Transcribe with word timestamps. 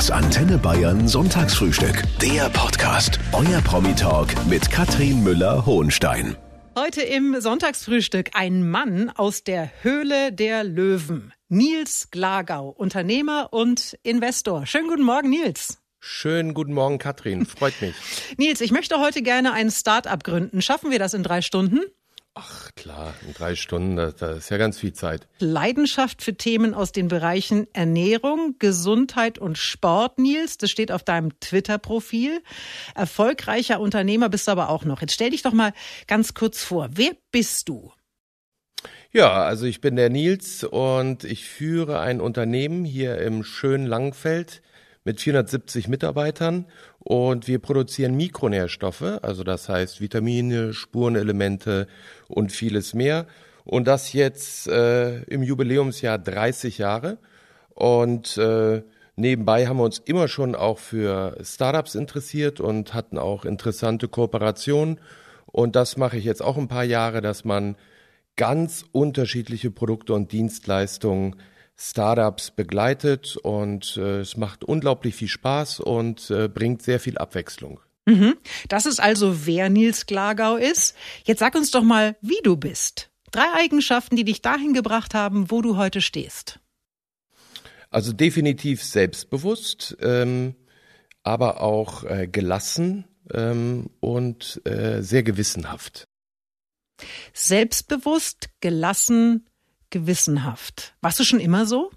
Das 0.00 0.10
Antenne 0.10 0.56
Bayern 0.56 1.06
Sonntagsfrühstück. 1.06 2.04
Der 2.22 2.48
Podcast. 2.48 3.20
Euer 3.34 3.60
Promi-Talk 3.60 4.28
mit 4.46 4.70
Katrin 4.70 5.22
Müller-Hohenstein. 5.22 6.38
Heute 6.74 7.02
im 7.02 7.38
Sonntagsfrühstück 7.38 8.30
ein 8.32 8.66
Mann 8.66 9.10
aus 9.10 9.44
der 9.44 9.70
Höhle 9.82 10.32
der 10.32 10.64
Löwen. 10.64 11.34
Nils 11.50 12.08
Glagau, 12.10 12.70
Unternehmer 12.70 13.48
und 13.52 13.98
Investor. 14.02 14.64
Schönen 14.64 14.88
guten 14.88 15.02
Morgen, 15.02 15.28
Nils. 15.28 15.76
Schönen 15.98 16.54
guten 16.54 16.72
Morgen, 16.72 16.96
Katrin. 16.96 17.44
Freut 17.44 17.78
mich. 17.82 17.94
Nils, 18.38 18.62
ich 18.62 18.70
möchte 18.70 19.00
heute 19.00 19.20
gerne 19.20 19.52
ein 19.52 19.70
Start-up 19.70 20.24
gründen. 20.24 20.62
Schaffen 20.62 20.90
wir 20.90 20.98
das 20.98 21.12
in 21.12 21.22
drei 21.22 21.42
Stunden? 21.42 21.80
Ach 22.42 22.70
klar, 22.74 23.12
in 23.26 23.34
drei 23.34 23.54
Stunden, 23.54 23.96
da, 23.96 24.12
da 24.12 24.30
ist 24.30 24.48
ja 24.48 24.56
ganz 24.56 24.78
viel 24.78 24.94
Zeit. 24.94 25.28
Leidenschaft 25.40 26.22
für 26.22 26.34
Themen 26.34 26.72
aus 26.72 26.90
den 26.90 27.08
Bereichen 27.08 27.66
Ernährung, 27.74 28.54
Gesundheit 28.58 29.38
und 29.38 29.58
Sport, 29.58 30.18
Nils. 30.18 30.56
Das 30.56 30.70
steht 30.70 30.90
auf 30.90 31.02
deinem 31.02 31.38
Twitter-Profil. 31.40 32.40
Erfolgreicher 32.94 33.78
Unternehmer 33.78 34.30
bist 34.30 34.46
du 34.46 34.52
aber 34.52 34.70
auch 34.70 34.86
noch. 34.86 35.02
Jetzt 35.02 35.12
stell 35.12 35.28
dich 35.28 35.42
doch 35.42 35.52
mal 35.52 35.74
ganz 36.06 36.32
kurz 36.32 36.64
vor. 36.64 36.88
Wer 36.94 37.10
bist 37.30 37.68
du? 37.68 37.92
Ja, 39.12 39.42
also 39.42 39.66
ich 39.66 39.82
bin 39.82 39.96
der 39.96 40.08
Nils 40.08 40.64
und 40.64 41.24
ich 41.24 41.44
führe 41.44 42.00
ein 42.00 42.22
Unternehmen 42.22 42.86
hier 42.86 43.18
im 43.18 43.44
schönen 43.44 43.84
Langfeld 43.84 44.62
mit 45.04 45.20
470 45.20 45.88
Mitarbeitern 45.88 46.66
und 46.98 47.48
wir 47.48 47.58
produzieren 47.58 48.16
Mikronährstoffe, 48.16 49.18
also 49.22 49.44
das 49.44 49.68
heißt 49.68 50.00
Vitamine, 50.00 50.74
Spurenelemente 50.74 51.86
und 52.28 52.52
vieles 52.52 52.94
mehr. 52.94 53.26
Und 53.64 53.86
das 53.86 54.12
jetzt 54.12 54.68
äh, 54.68 55.22
im 55.22 55.42
Jubiläumsjahr 55.42 56.18
30 56.18 56.78
Jahre. 56.78 57.18
Und 57.74 58.36
äh, 58.36 58.82
nebenbei 59.16 59.66
haben 59.66 59.78
wir 59.78 59.84
uns 59.84 59.98
immer 59.98 60.28
schon 60.28 60.54
auch 60.54 60.78
für 60.78 61.36
Startups 61.42 61.94
interessiert 61.94 62.60
und 62.60 62.94
hatten 62.94 63.18
auch 63.18 63.44
interessante 63.44 64.08
Kooperationen. 64.08 65.00
Und 65.46 65.76
das 65.76 65.96
mache 65.96 66.16
ich 66.16 66.24
jetzt 66.24 66.42
auch 66.42 66.56
ein 66.56 66.68
paar 66.68 66.84
Jahre, 66.84 67.20
dass 67.20 67.44
man 67.44 67.76
ganz 68.36 68.84
unterschiedliche 68.92 69.70
Produkte 69.70 70.14
und 70.14 70.32
Dienstleistungen 70.32 71.36
Startups 71.80 72.50
begleitet 72.50 73.38
und 73.38 73.96
äh, 73.96 74.20
es 74.20 74.36
macht 74.36 74.64
unglaublich 74.64 75.14
viel 75.14 75.28
Spaß 75.28 75.80
und 75.80 76.30
äh, 76.30 76.46
bringt 76.46 76.82
sehr 76.82 77.00
viel 77.00 77.16
Abwechslung. 77.16 77.80
Mhm. 78.04 78.36
Das 78.68 78.84
ist 78.84 79.00
also, 79.00 79.46
wer 79.46 79.70
Nils 79.70 80.04
Glagau 80.04 80.56
ist. 80.56 80.94
Jetzt 81.24 81.38
sag 81.38 81.54
uns 81.54 81.70
doch 81.70 81.82
mal, 81.82 82.16
wie 82.20 82.40
du 82.42 82.56
bist. 82.56 83.10
Drei 83.30 83.46
Eigenschaften, 83.54 84.16
die 84.16 84.24
dich 84.24 84.42
dahin 84.42 84.74
gebracht 84.74 85.14
haben, 85.14 85.50
wo 85.50 85.62
du 85.62 85.78
heute 85.78 86.02
stehst. 86.02 86.60
Also 87.88 88.12
definitiv 88.12 88.84
selbstbewusst, 88.84 89.96
ähm, 90.00 90.54
aber 91.22 91.62
auch 91.62 92.04
äh, 92.04 92.28
gelassen 92.28 93.06
ähm, 93.32 93.88
und 94.00 94.60
äh, 94.66 95.00
sehr 95.00 95.22
gewissenhaft. 95.22 96.04
Selbstbewusst, 97.32 98.50
gelassen, 98.60 99.46
gewissenhaft. 99.90 100.94
Warst 101.00 101.20
du 101.20 101.24
schon 101.24 101.40
immer 101.40 101.66
so? 101.66 101.90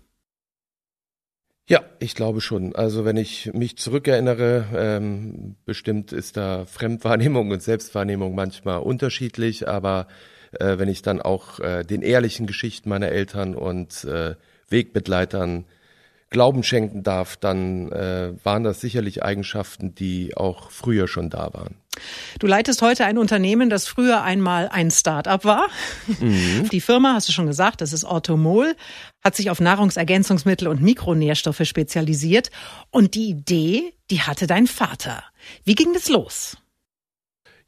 Ja, 1.66 1.82
ich 2.00 2.14
glaube 2.14 2.42
schon. 2.42 2.76
Also 2.76 3.06
wenn 3.06 3.16
ich 3.16 3.54
mich 3.54 3.78
zurückerinnere, 3.78 4.66
ähm, 4.76 5.56
bestimmt 5.66 6.12
ist 6.12 6.36
da 6.36 6.66
Fremdwahrnehmung 6.66 7.52
und 7.52 7.64
Selbstwahrnehmung 7.64 8.36
manchmal 8.36 8.80
unterschiedlich, 8.80 9.68
aber 9.68 10.08
äh, 10.60 10.78
wenn 10.78 10.90
ich 10.90 11.02
dann 11.04 11.22
auch 11.22 11.60
äh, 11.62 11.84
den 11.84 12.02
ehrlichen 12.02 12.48
Geschichten 12.48 12.90
meiner 12.90 13.10
Eltern 13.10 13.56
und 13.56 14.04
äh, 14.04 14.36
Wegbegleitern 14.70 15.66
Glauben 16.30 16.64
schenken 16.64 17.04
darf, 17.04 17.38
dann 17.38 17.92
äh, 17.92 18.34
waren 18.44 18.64
das 18.64 18.82
sicherlich 18.82 19.22
Eigenschaften, 19.24 19.94
die 19.94 20.36
auch 20.36 20.72
früher 20.72 21.08
schon 21.08 21.30
da 21.30 21.54
waren. 21.54 21.76
Du 22.40 22.48
leitest 22.48 22.82
heute 22.82 23.06
ein 23.06 23.18
Unternehmen, 23.18 23.70
das 23.70 23.88
früher 23.88 24.24
einmal 24.24 24.70
ein 24.70 24.92
Start-up 24.92 25.46
war. 25.46 25.68
Mhm. 26.20 26.70
Die 26.72 26.82
Firma, 26.82 27.14
hast 27.14 27.28
du 27.28 27.32
schon 27.32 27.48
gesagt, 27.48 27.82
das 27.82 27.94
ist 27.94 28.04
Orthomol, 28.04 28.76
hat 29.24 29.36
sich 29.36 29.50
auf 29.50 29.60
Nahrungsergänzungsmittel 29.60 30.68
und 30.68 30.82
Mikronährstoffe 30.82 31.64
spezialisiert. 31.64 32.52
Und 32.90 33.16
die 33.16 33.30
Idee, 33.30 33.94
die 34.10 34.22
hatte 34.22 34.48
dein 34.48 34.68
Vater. 34.68 35.24
Wie 35.64 35.76
ging 35.76 35.94
das 35.94 36.10
los? 36.10 36.58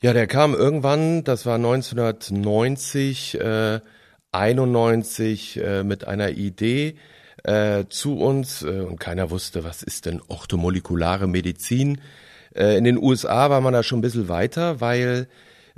Ja, 0.01 0.13
der 0.13 0.27
kam 0.27 0.53
irgendwann, 0.53 1.23
das 1.23 1.45
war 1.45 1.55
1990, 1.55 3.39
äh, 3.39 3.79
91 4.31 5.57
äh, 5.57 5.83
mit 5.83 6.05
einer 6.05 6.31
Idee, 6.31 6.97
äh, 7.43 7.85
zu 7.89 8.17
uns 8.17 8.63
äh, 8.63 8.81
und 8.81 8.99
keiner 8.99 9.29
wusste, 9.29 9.63
was 9.63 9.83
ist 9.83 10.05
denn 10.05 10.21
orthomolekulare 10.27 11.27
Medizin. 11.27 12.01
Äh, 12.55 12.77
in 12.77 12.83
den 12.83 12.97
USA 12.97 13.49
war 13.49 13.61
man 13.61 13.73
da 13.73 13.83
schon 13.83 13.99
ein 13.99 14.03
bisschen 14.03 14.29
weiter, 14.29 14.81
weil 14.81 15.27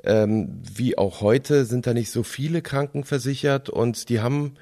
ähm, 0.03 0.61
wie 0.61 0.97
auch 0.97 1.21
heute 1.21 1.65
sind 1.65 1.87
da 1.87 1.93
nicht 1.93 2.11
so 2.11 2.23
viele 2.23 2.61
Kranken 2.61 3.03
versichert 3.03 3.69
und 3.69 4.09
die 4.09 4.19
haben 4.21 4.53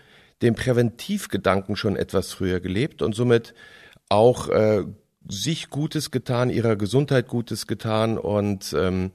den 0.42 0.56
Präventivgedanken 0.56 1.76
schon 1.76 1.96
etwas 1.96 2.32
früher 2.32 2.60
gelebt 2.60 3.02
und 3.02 3.16
somit 3.16 3.54
auch 4.10 4.50
äh, 4.50 4.84
sich 5.28 5.70
Gutes 5.70 6.12
getan, 6.12 6.50
ihrer 6.50 6.76
Gesundheit 6.76 7.28
Gutes 7.28 7.68
getan 7.68 8.18
und 8.18 8.76
ähm, 8.78 9.12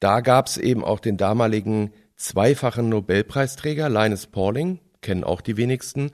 da 0.00 0.20
gab's 0.20 0.56
eben 0.56 0.84
auch 0.84 1.00
den 1.00 1.16
damaligen 1.16 1.92
zweifachen 2.16 2.88
Nobelpreisträger 2.88 3.88
Linus 3.88 4.26
Pauling, 4.26 4.80
kennen 5.00 5.24
auch 5.24 5.40
die 5.40 5.56
wenigsten, 5.56 6.10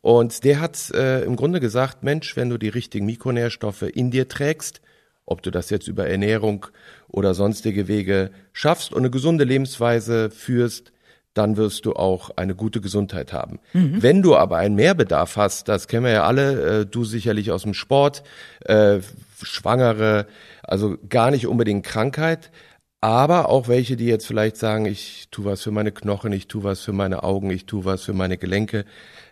und 0.00 0.44
der 0.44 0.60
hat 0.60 0.90
äh, 0.90 1.24
im 1.24 1.34
Grunde 1.34 1.58
gesagt, 1.58 2.04
Mensch, 2.04 2.36
wenn 2.36 2.48
du 2.48 2.58
die 2.58 2.68
richtigen 2.68 3.06
Mikronährstoffe 3.06 3.82
in 3.82 4.10
dir 4.10 4.28
trägst, 4.28 4.80
ob 5.26 5.42
du 5.42 5.50
das 5.50 5.70
jetzt 5.70 5.88
über 5.88 6.08
Ernährung 6.08 6.66
oder 7.08 7.34
sonstige 7.34 7.88
Wege 7.88 8.30
schaffst 8.52 8.92
und 8.92 9.00
eine 9.00 9.10
gesunde 9.10 9.44
Lebensweise 9.44 10.30
führst, 10.30 10.92
dann 11.34 11.56
wirst 11.58 11.84
du 11.84 11.92
auch 11.92 12.30
eine 12.36 12.54
gute 12.54 12.80
Gesundheit 12.80 13.32
haben. 13.32 13.58
Mhm. 13.74 14.02
Wenn 14.02 14.22
du 14.22 14.36
aber 14.36 14.56
einen 14.56 14.74
Mehrbedarf 14.74 15.36
hast, 15.36 15.68
das 15.68 15.86
kennen 15.86 16.04
wir 16.04 16.12
ja 16.12 16.24
alle, 16.24 16.80
äh, 16.80 16.86
du 16.86 17.04
sicherlich 17.04 17.50
aus 17.50 17.62
dem 17.62 17.74
Sport, 17.74 18.22
äh, 18.64 19.00
Schwangere, 19.42 20.26
also 20.62 20.96
gar 21.08 21.30
nicht 21.30 21.46
unbedingt 21.46 21.84
Krankheit, 21.84 22.50
aber 23.00 23.48
auch 23.48 23.68
welche, 23.68 23.96
die 23.96 24.06
jetzt 24.06 24.26
vielleicht 24.26 24.56
sagen, 24.56 24.86
ich 24.86 25.28
tu 25.30 25.44
was 25.44 25.62
für 25.62 25.70
meine 25.70 25.92
Knochen, 25.92 26.32
ich 26.32 26.48
tu 26.48 26.62
was 26.64 26.80
für 26.80 26.92
meine 26.92 27.22
Augen, 27.22 27.50
ich 27.50 27.66
tu 27.66 27.84
was 27.84 28.02
für 28.02 28.12
meine 28.12 28.38
Gelenke, 28.38 28.84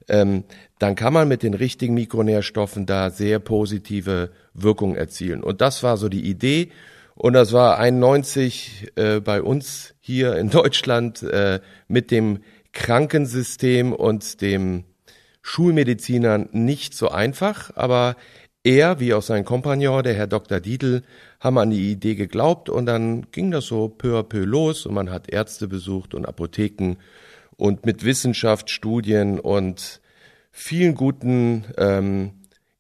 ähm, 0.08 0.44
dann 0.78 0.94
kann 0.94 1.12
man 1.12 1.28
mit 1.28 1.42
den 1.42 1.54
richtigen 1.54 1.94
Mikronährstoffen 1.94 2.86
da 2.86 3.10
sehr 3.10 3.38
positive 3.38 4.30
Wirkungen 4.52 4.97
erzielen. 4.97 5.42
Und 5.42 5.60
das 5.60 5.82
war 5.82 5.97
so 5.97 6.08
die 6.08 6.28
Idee. 6.28 6.70
Und 7.14 7.32
das 7.32 7.52
war 7.52 7.78
91 7.78 8.92
äh, 8.97 9.20
bei 9.20 9.41
uns 9.41 9.94
hier 10.00 10.36
in 10.36 10.50
Deutschland 10.50 11.22
äh, 11.22 11.60
mit 11.88 12.10
dem 12.10 12.41
Krankensystem 12.72 13.92
und 13.92 14.41
dem 14.42 14.84
Schulmedizinern 15.42 16.48
nicht 16.52 16.94
so 16.94 17.10
einfach, 17.10 17.70
aber 17.76 18.16
er, 18.64 18.98
wie 18.98 19.14
auch 19.14 19.22
sein 19.22 19.44
Kompagnon, 19.44 20.02
der 20.02 20.14
Herr 20.14 20.26
Dr. 20.26 20.58
Dietl, 20.58 21.02
haben 21.38 21.58
an 21.58 21.70
die 21.70 21.92
Idee 21.92 22.14
geglaubt 22.14 22.69
und 22.69 22.86
dann 22.86 23.30
ging 23.30 23.50
das 23.50 23.66
so 23.66 23.88
peu 23.88 24.19
à 24.19 24.22
peu 24.22 24.44
los 24.44 24.86
und 24.86 24.94
man 24.94 25.10
hat 25.10 25.30
Ärzte 25.30 25.69
besucht 25.69 26.14
und 26.14 26.26
Apotheken 26.26 26.97
und 27.56 27.86
mit 27.86 28.04
Wissenschaft, 28.04 28.70
Studien 28.70 29.38
und 29.38 30.00
vielen 30.50 30.94
guten 30.94 31.66
ähm, 31.76 32.32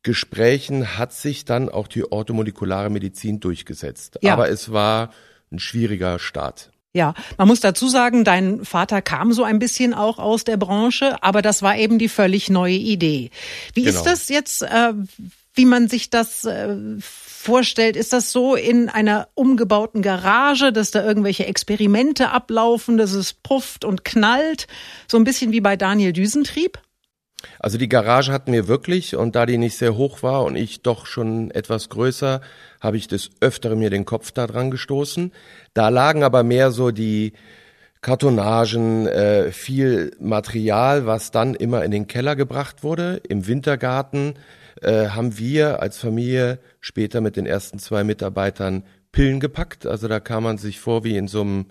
Gesprächen 0.02 0.98
hat 0.98 1.12
sich 1.12 1.44
dann 1.44 1.68
auch 1.68 1.88
die 1.88 2.10
orthomolekulare 2.10 2.90
Medizin 2.90 3.40
durchgesetzt. 3.40 4.18
Ja. 4.22 4.32
Aber 4.32 4.48
es 4.48 4.72
war 4.72 5.10
ein 5.52 5.58
schwieriger 5.58 6.18
Start. 6.18 6.70
Ja, 6.92 7.14
man 7.38 7.48
muss 7.48 7.58
dazu 7.58 7.88
sagen, 7.88 8.22
dein 8.22 8.64
Vater 8.64 9.02
kam 9.02 9.32
so 9.32 9.42
ein 9.42 9.58
bisschen 9.58 9.94
auch 9.94 10.18
aus 10.18 10.44
der 10.44 10.56
Branche, 10.56 11.20
aber 11.22 11.42
das 11.42 11.60
war 11.60 11.76
eben 11.76 11.98
die 11.98 12.08
völlig 12.08 12.50
neue 12.50 12.76
Idee. 12.76 13.30
Wie 13.74 13.82
genau. 13.82 13.96
ist 13.96 14.04
das 14.04 14.28
jetzt? 14.28 14.62
Äh, 14.62 14.92
wie 15.54 15.64
man 15.64 15.88
sich 15.88 16.10
das 16.10 16.44
äh, 16.44 16.76
vorstellt. 16.98 17.96
Ist 17.96 18.12
das 18.12 18.32
so 18.32 18.56
in 18.56 18.88
einer 18.88 19.28
umgebauten 19.34 20.02
Garage, 20.02 20.72
dass 20.72 20.90
da 20.90 21.04
irgendwelche 21.04 21.46
Experimente 21.46 22.30
ablaufen, 22.30 22.98
dass 22.98 23.12
es 23.12 23.32
pufft 23.32 23.84
und 23.84 24.04
knallt? 24.04 24.66
So 25.06 25.16
ein 25.16 25.24
bisschen 25.24 25.52
wie 25.52 25.60
bei 25.60 25.76
Daniel 25.76 26.12
Düsentrieb? 26.12 26.80
Also 27.58 27.78
die 27.78 27.88
Garage 27.88 28.32
hatten 28.32 28.52
wir 28.52 28.68
wirklich 28.68 29.16
und 29.16 29.36
da 29.36 29.46
die 29.46 29.58
nicht 29.58 29.76
sehr 29.76 29.96
hoch 29.96 30.22
war 30.22 30.44
und 30.44 30.56
ich 30.56 30.82
doch 30.82 31.06
schon 31.06 31.50
etwas 31.50 31.90
größer, 31.90 32.40
habe 32.80 32.96
ich 32.96 33.06
des 33.06 33.30
Öfteren 33.40 33.78
mir 33.78 33.90
den 33.90 34.06
Kopf 34.06 34.32
da 34.32 34.46
dran 34.46 34.70
gestoßen. 34.70 35.32
Da 35.74 35.90
lagen 35.90 36.22
aber 36.22 36.42
mehr 36.42 36.70
so 36.70 36.90
die 36.90 37.34
Kartonagen, 38.00 39.06
äh, 39.06 39.50
viel 39.50 40.12
Material, 40.20 41.06
was 41.06 41.30
dann 41.30 41.54
immer 41.54 41.84
in 41.84 41.90
den 41.90 42.06
Keller 42.06 42.36
gebracht 42.36 42.82
wurde. 42.82 43.20
Im 43.28 43.46
Wintergarten 43.46 44.34
äh, 44.80 45.08
haben 45.08 45.38
wir 45.38 45.80
als 45.82 45.98
Familie 45.98 46.58
später 46.80 47.20
mit 47.20 47.36
den 47.36 47.46
ersten 47.46 47.78
zwei 47.78 48.04
Mitarbeitern 48.04 48.84
Pillen 49.12 49.40
gepackt. 49.40 49.86
Also 49.86 50.08
da 50.08 50.20
kam 50.20 50.44
man 50.44 50.58
sich 50.58 50.80
vor 50.80 51.04
wie 51.04 51.16
in 51.16 51.28
so 51.28 51.40
einem 51.42 51.66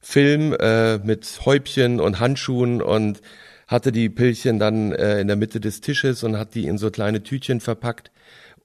Film 0.00 0.54
äh, 0.60 0.98
mit 0.98 1.40
Häubchen 1.44 2.00
und 2.00 2.20
Handschuhen 2.20 2.82
und 2.82 3.20
hatte 3.66 3.92
die 3.92 4.10
Pillchen 4.10 4.58
dann 4.58 4.92
äh, 4.92 5.20
in 5.20 5.26
der 5.26 5.36
Mitte 5.36 5.60
des 5.60 5.80
Tisches 5.80 6.22
und 6.22 6.38
hat 6.38 6.54
die 6.54 6.66
in 6.66 6.78
so 6.78 6.90
kleine 6.90 7.22
Tütchen 7.22 7.60
verpackt. 7.60 8.10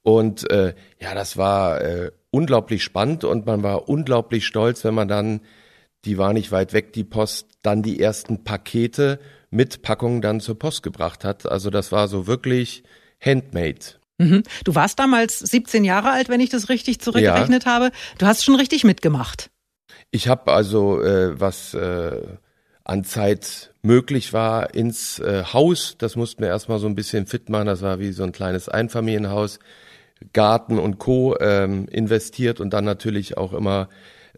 Und 0.04 0.50
äh, 0.52 0.74
ja, 1.02 1.16
das 1.16 1.38
war 1.38 1.82
äh, 1.82 2.12
unglaublich 2.32 2.84
spannend 2.84 3.24
und 3.24 3.46
man 3.46 3.64
war 3.64 3.90
unglaublich 3.90 4.46
stolz, 4.46 4.84
wenn 4.84 4.94
man 4.94 5.08
dann, 5.08 5.42
die 6.06 6.18
war 6.18 6.34
nicht 6.34 6.52
weit 6.52 6.74
weg, 6.74 6.94
die 6.94 7.04
Post, 7.04 7.48
dann 7.64 7.84
die 7.84 8.00
ersten 8.00 8.44
Pakete 8.44 9.20
mit 9.50 9.82
Packungen 9.82 10.22
dann 10.22 10.40
zur 10.40 10.60
Post 10.60 10.84
gebracht 10.84 11.24
hat. 11.24 11.50
Also 11.50 11.70
das 11.70 11.92
war 11.92 12.08
so 12.08 12.28
wirklich 12.28 12.84
handmade. 13.20 14.00
Mhm. 14.18 14.44
Du 14.66 14.76
warst 14.76 15.00
damals 15.00 15.40
17 15.40 15.84
Jahre 15.84 16.12
alt, 16.12 16.30
wenn 16.30 16.42
ich 16.42 16.50
das 16.50 16.70
richtig 16.70 17.00
zurückgerechnet 17.00 17.66
ja. 17.66 17.72
habe. 17.72 17.92
Du 18.18 18.26
hast 18.26 18.44
schon 18.44 18.56
richtig 18.56 18.84
mitgemacht. 18.84 19.50
Ich 20.12 20.28
habe 20.28 20.52
also, 20.52 21.02
äh, 21.02 21.40
was 21.40 21.74
äh, 21.74 22.22
an 22.84 23.04
Zeit 23.04 23.74
möglich 23.82 24.34
war, 24.34 24.74
ins 24.74 25.20
äh, 25.20 25.44
Haus, 25.54 25.96
das 25.98 26.16
mussten 26.16 26.42
wir 26.42 26.50
erstmal 26.50 26.80
so 26.80 26.88
ein 26.88 26.96
bisschen 26.96 27.28
fit 27.28 27.48
machen, 27.50 27.68
das 27.68 27.82
war 27.82 28.00
wie 28.00 28.12
so 28.12 28.24
ein 28.24 28.32
kleines 28.32 28.68
Einfamilienhaus, 28.68 29.60
Garten 30.34 30.80
und 30.80 31.00
Co. 31.00 31.38
Ähm, 31.40 31.88
investiert 31.88 32.60
und 32.60 32.72
dann 32.72 32.84
natürlich 32.84 33.38
auch 33.38 33.54
immer 33.54 33.88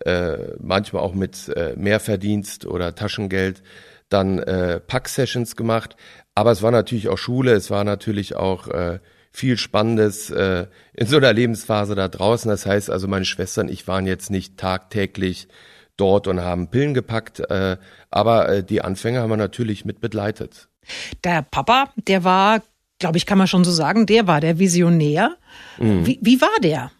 äh, 0.05 0.55
manchmal 0.59 1.01
auch 1.01 1.13
mit 1.13 1.49
äh, 1.49 1.73
Mehrverdienst 1.75 2.65
oder 2.65 2.93
Taschengeld 2.93 3.63
dann 4.09 4.39
äh, 4.39 4.79
Pack-Sessions 4.79 5.55
gemacht. 5.55 5.95
Aber 6.35 6.51
es 6.51 6.61
war 6.61 6.71
natürlich 6.71 7.09
auch 7.09 7.17
Schule, 7.17 7.53
es 7.53 7.69
war 7.69 7.83
natürlich 7.83 8.35
auch 8.35 8.67
äh, 8.67 8.99
viel 9.31 9.57
Spannendes 9.57 10.29
äh, 10.29 10.67
in 10.93 11.07
so 11.07 11.17
einer 11.17 11.33
Lebensphase 11.33 11.95
da 11.95 12.07
draußen. 12.07 12.49
Das 12.49 12.65
heißt 12.65 12.89
also, 12.89 13.07
meine 13.07 13.25
Schwestern 13.25 13.67
und 13.67 13.73
ich 13.73 13.87
waren 13.87 14.05
jetzt 14.05 14.29
nicht 14.29 14.57
tagtäglich 14.57 15.47
dort 15.97 16.27
und 16.27 16.41
haben 16.41 16.69
Pillen 16.69 16.93
gepackt, 16.93 17.39
äh, 17.39 17.77
aber 18.09 18.49
äh, 18.49 18.63
die 18.63 18.81
Anfänge 18.81 19.19
haben 19.19 19.29
wir 19.29 19.37
natürlich 19.37 19.85
mit 19.85 20.01
begleitet. 20.01 20.67
Der 21.23 21.43
Papa, 21.43 21.89
der 21.95 22.23
war, 22.23 22.61
glaube 22.97 23.17
ich, 23.17 23.25
kann 23.25 23.37
man 23.37 23.47
schon 23.47 23.63
so 23.63 23.71
sagen, 23.71 24.05
der 24.05 24.27
war 24.27 24.41
der 24.41 24.57
Visionär. 24.57 25.37
Mhm. 25.77 26.05
Wie, 26.05 26.19
wie 26.21 26.41
war 26.41 26.59
der? 26.63 26.91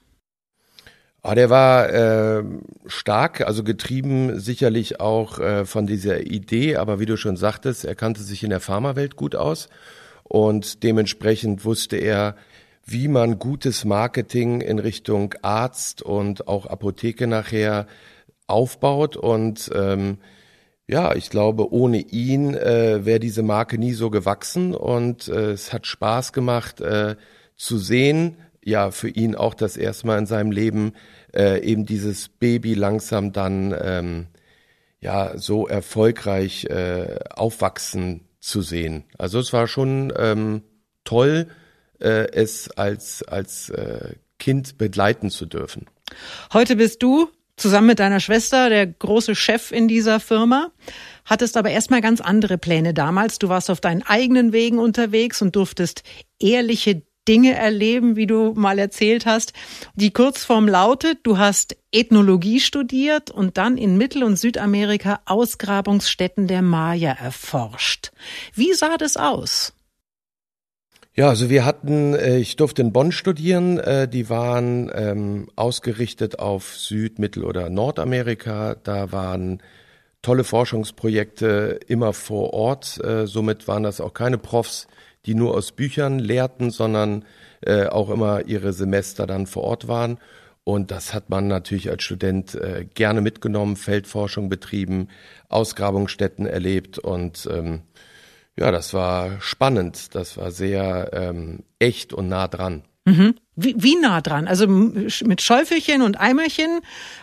Ah, 1.23 1.35
der 1.35 1.51
war 1.51 1.89
äh, 1.93 2.43
stark, 2.87 3.41
also 3.41 3.63
getrieben 3.63 4.39
sicherlich 4.39 4.99
auch 4.99 5.37
äh, 5.37 5.65
von 5.65 5.85
dieser 5.85 6.21
Idee, 6.21 6.77
aber 6.77 6.99
wie 6.99 7.05
du 7.05 7.15
schon 7.15 7.37
sagtest, 7.37 7.85
er 7.85 7.93
kannte 7.93 8.23
sich 8.23 8.43
in 8.43 8.49
der 8.49 8.59
Pharmawelt 8.59 9.15
gut 9.15 9.35
aus. 9.35 9.69
Und 10.23 10.81
dementsprechend 10.81 11.63
wusste 11.63 11.97
er, 11.97 12.35
wie 12.85 13.07
man 13.07 13.37
gutes 13.37 13.85
Marketing 13.85 14.61
in 14.61 14.79
Richtung 14.79 15.35
Arzt 15.43 16.01
und 16.01 16.47
auch 16.47 16.65
Apotheke 16.65 17.27
nachher 17.27 17.85
aufbaut. 18.47 19.15
Und 19.15 19.69
ähm, 19.75 20.17
ja, 20.87 21.13
ich 21.13 21.29
glaube, 21.29 21.71
ohne 21.71 21.99
ihn 21.99 22.55
äh, 22.55 23.05
wäre 23.05 23.19
diese 23.19 23.43
Marke 23.43 23.77
nie 23.77 23.93
so 23.93 24.09
gewachsen. 24.09 24.73
Und 24.73 25.27
äh, 25.27 25.51
es 25.51 25.71
hat 25.71 25.85
Spaß 25.85 26.33
gemacht 26.33 26.81
äh, 26.81 27.15
zu 27.57 27.77
sehen, 27.77 28.37
ja 28.63 28.91
für 28.91 29.09
ihn 29.09 29.35
auch 29.35 29.53
das 29.53 29.77
erste 29.77 30.07
Mal 30.07 30.19
in 30.19 30.25
seinem 30.25 30.51
Leben 30.51 30.93
äh, 31.33 31.61
eben 31.63 31.85
dieses 31.85 32.29
Baby 32.29 32.73
langsam 32.73 33.31
dann 33.31 33.75
ähm, 33.79 34.27
ja 34.99 35.37
so 35.37 35.67
erfolgreich 35.67 36.65
äh, 36.65 37.19
aufwachsen 37.29 38.27
zu 38.39 38.61
sehen. 38.61 39.05
Also 39.17 39.39
es 39.39 39.53
war 39.53 39.67
schon 39.67 40.13
ähm, 40.17 40.63
toll, 41.03 41.47
äh, 41.99 42.31
es 42.31 42.69
als 42.71 43.23
als 43.23 43.69
äh, 43.69 44.15
Kind 44.39 44.77
begleiten 44.77 45.29
zu 45.29 45.45
dürfen. 45.45 45.87
Heute 46.53 46.75
bist 46.75 47.01
du 47.03 47.29
zusammen 47.57 47.87
mit 47.87 47.99
deiner 47.99 48.19
Schwester 48.19 48.69
der 48.69 48.87
große 48.87 49.35
Chef 49.35 49.71
in 49.71 49.87
dieser 49.87 50.19
Firma 50.19 50.71
hattest 51.25 51.57
aber 51.57 51.69
erstmal 51.69 52.01
ganz 52.01 52.21
andere 52.21 52.57
Pläne 52.57 52.93
damals. 52.93 53.39
Du 53.39 53.49
warst 53.49 53.69
auf 53.69 53.81
deinen 53.81 54.03
eigenen 54.03 54.53
Wegen 54.53 54.79
unterwegs 54.79 55.41
und 55.41 55.55
durftest 55.55 56.03
ehrliche 56.39 57.03
Dinge 57.27 57.55
erleben, 57.55 58.15
wie 58.15 58.27
du 58.27 58.53
mal 58.55 58.79
erzählt 58.79 59.25
hast. 59.25 59.53
Die 59.95 60.11
Kurzform 60.11 60.67
lautet, 60.67 61.19
du 61.23 61.37
hast 61.37 61.77
Ethnologie 61.91 62.59
studiert 62.59 63.29
und 63.29 63.57
dann 63.57 63.77
in 63.77 63.97
Mittel- 63.97 64.23
und 64.23 64.37
Südamerika 64.37 65.19
Ausgrabungsstätten 65.25 66.47
der 66.47 66.61
Maya 66.61 67.11
erforscht. 67.11 68.11
Wie 68.53 68.73
sah 68.73 68.97
das 68.97 69.17
aus? 69.17 69.73
Ja, 71.13 71.27
also 71.27 71.49
wir 71.49 71.65
hatten, 71.65 72.13
äh, 72.13 72.37
ich 72.37 72.55
durfte 72.55 72.81
in 72.81 72.93
Bonn 72.93 73.11
studieren, 73.11 73.77
äh, 73.79 74.07
die 74.07 74.29
waren 74.29 74.89
ähm, 74.95 75.49
ausgerichtet 75.57 76.39
auf 76.39 76.77
Süd-, 76.77 77.19
Mittel- 77.19 77.43
oder 77.43 77.69
Nordamerika. 77.69 78.75
Da 78.75 79.11
waren 79.11 79.61
tolle 80.21 80.45
Forschungsprojekte 80.45 81.79
immer 81.87 82.13
vor 82.13 82.53
Ort. 82.53 83.03
Äh, 83.03 83.27
somit 83.27 83.67
waren 83.67 83.83
das 83.83 83.99
auch 83.99 84.13
keine 84.13 84.37
Profs, 84.37 84.87
die 85.25 85.35
nur 85.35 85.55
aus 85.55 85.71
Büchern 85.71 86.19
lehrten, 86.19 86.71
sondern 86.71 87.25
äh, 87.61 87.87
auch 87.87 88.09
immer 88.09 88.45
ihre 88.45 88.73
Semester 88.73 89.27
dann 89.27 89.47
vor 89.47 89.63
Ort 89.63 89.87
waren. 89.87 90.17
Und 90.63 90.91
das 90.91 91.13
hat 91.13 91.29
man 91.29 91.47
natürlich 91.47 91.89
als 91.89 92.03
Student 92.03 92.55
äh, 92.55 92.85
gerne 92.93 93.21
mitgenommen, 93.21 93.75
Feldforschung 93.75 94.47
betrieben, 94.49 95.07
Ausgrabungsstätten 95.49 96.45
erlebt 96.45 96.99
und 96.99 97.47
ähm, 97.51 97.81
ja, 98.57 98.71
das 98.71 98.93
war 98.93 99.41
spannend, 99.41 100.13
das 100.13 100.37
war 100.37 100.51
sehr 100.51 101.09
ähm, 101.13 101.63
echt 101.79 102.13
und 102.13 102.27
nah 102.27 102.47
dran. 102.47 102.83
Mhm. 103.05 103.35
Wie, 103.55 103.75
wie 103.77 103.95
nah 103.95 104.21
dran? 104.21 104.47
Also 104.47 104.67
mit 104.67 105.41
Schäufelchen 105.41 106.01
und 106.01 106.19
Eimerchen 106.19 106.81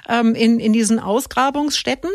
ähm, 0.09 0.35
in, 0.35 0.59
in 0.59 0.73
diesen 0.73 0.99
Ausgrabungsstätten? 0.99 2.11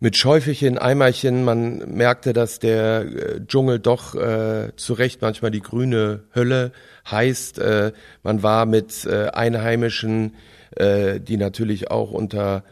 Mit 0.00 0.16
Schäufelchen, 0.16 0.78
Eimerchen. 0.78 1.44
Man 1.44 1.78
merkte, 1.94 2.32
dass 2.32 2.58
der 2.58 3.00
äh, 3.00 3.40
Dschungel 3.46 3.78
doch 3.78 4.14
äh, 4.14 4.72
zu 4.76 4.94
Recht 4.94 5.22
manchmal 5.22 5.50
die 5.50 5.62
grüne 5.62 6.24
Hölle 6.34 6.72
heißt. 7.10 7.58
Äh, 7.58 7.92
man 8.22 8.42
war 8.42 8.66
mit 8.66 9.06
äh, 9.06 9.28
Einheimischen, 9.28 10.34
äh, 10.76 11.20
die 11.20 11.36
natürlich 11.36 11.90
auch 11.90 12.12
unter 12.12 12.64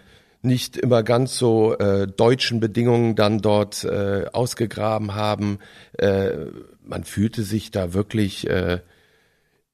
nicht 0.42 0.76
immer 0.76 1.02
ganz 1.02 1.38
so 1.38 1.74
äh, 1.78 2.06
deutschen 2.06 2.60
Bedingungen 2.60 3.14
dann 3.16 3.40
dort 3.40 3.84
äh, 3.84 4.26
ausgegraben 4.30 5.14
haben. 5.14 5.58
Äh, 5.96 6.32
man 6.84 7.04
fühlte 7.04 7.42
sich 7.42 7.70
da 7.70 7.94
wirklich 7.94 8.46
äh, 8.46 8.80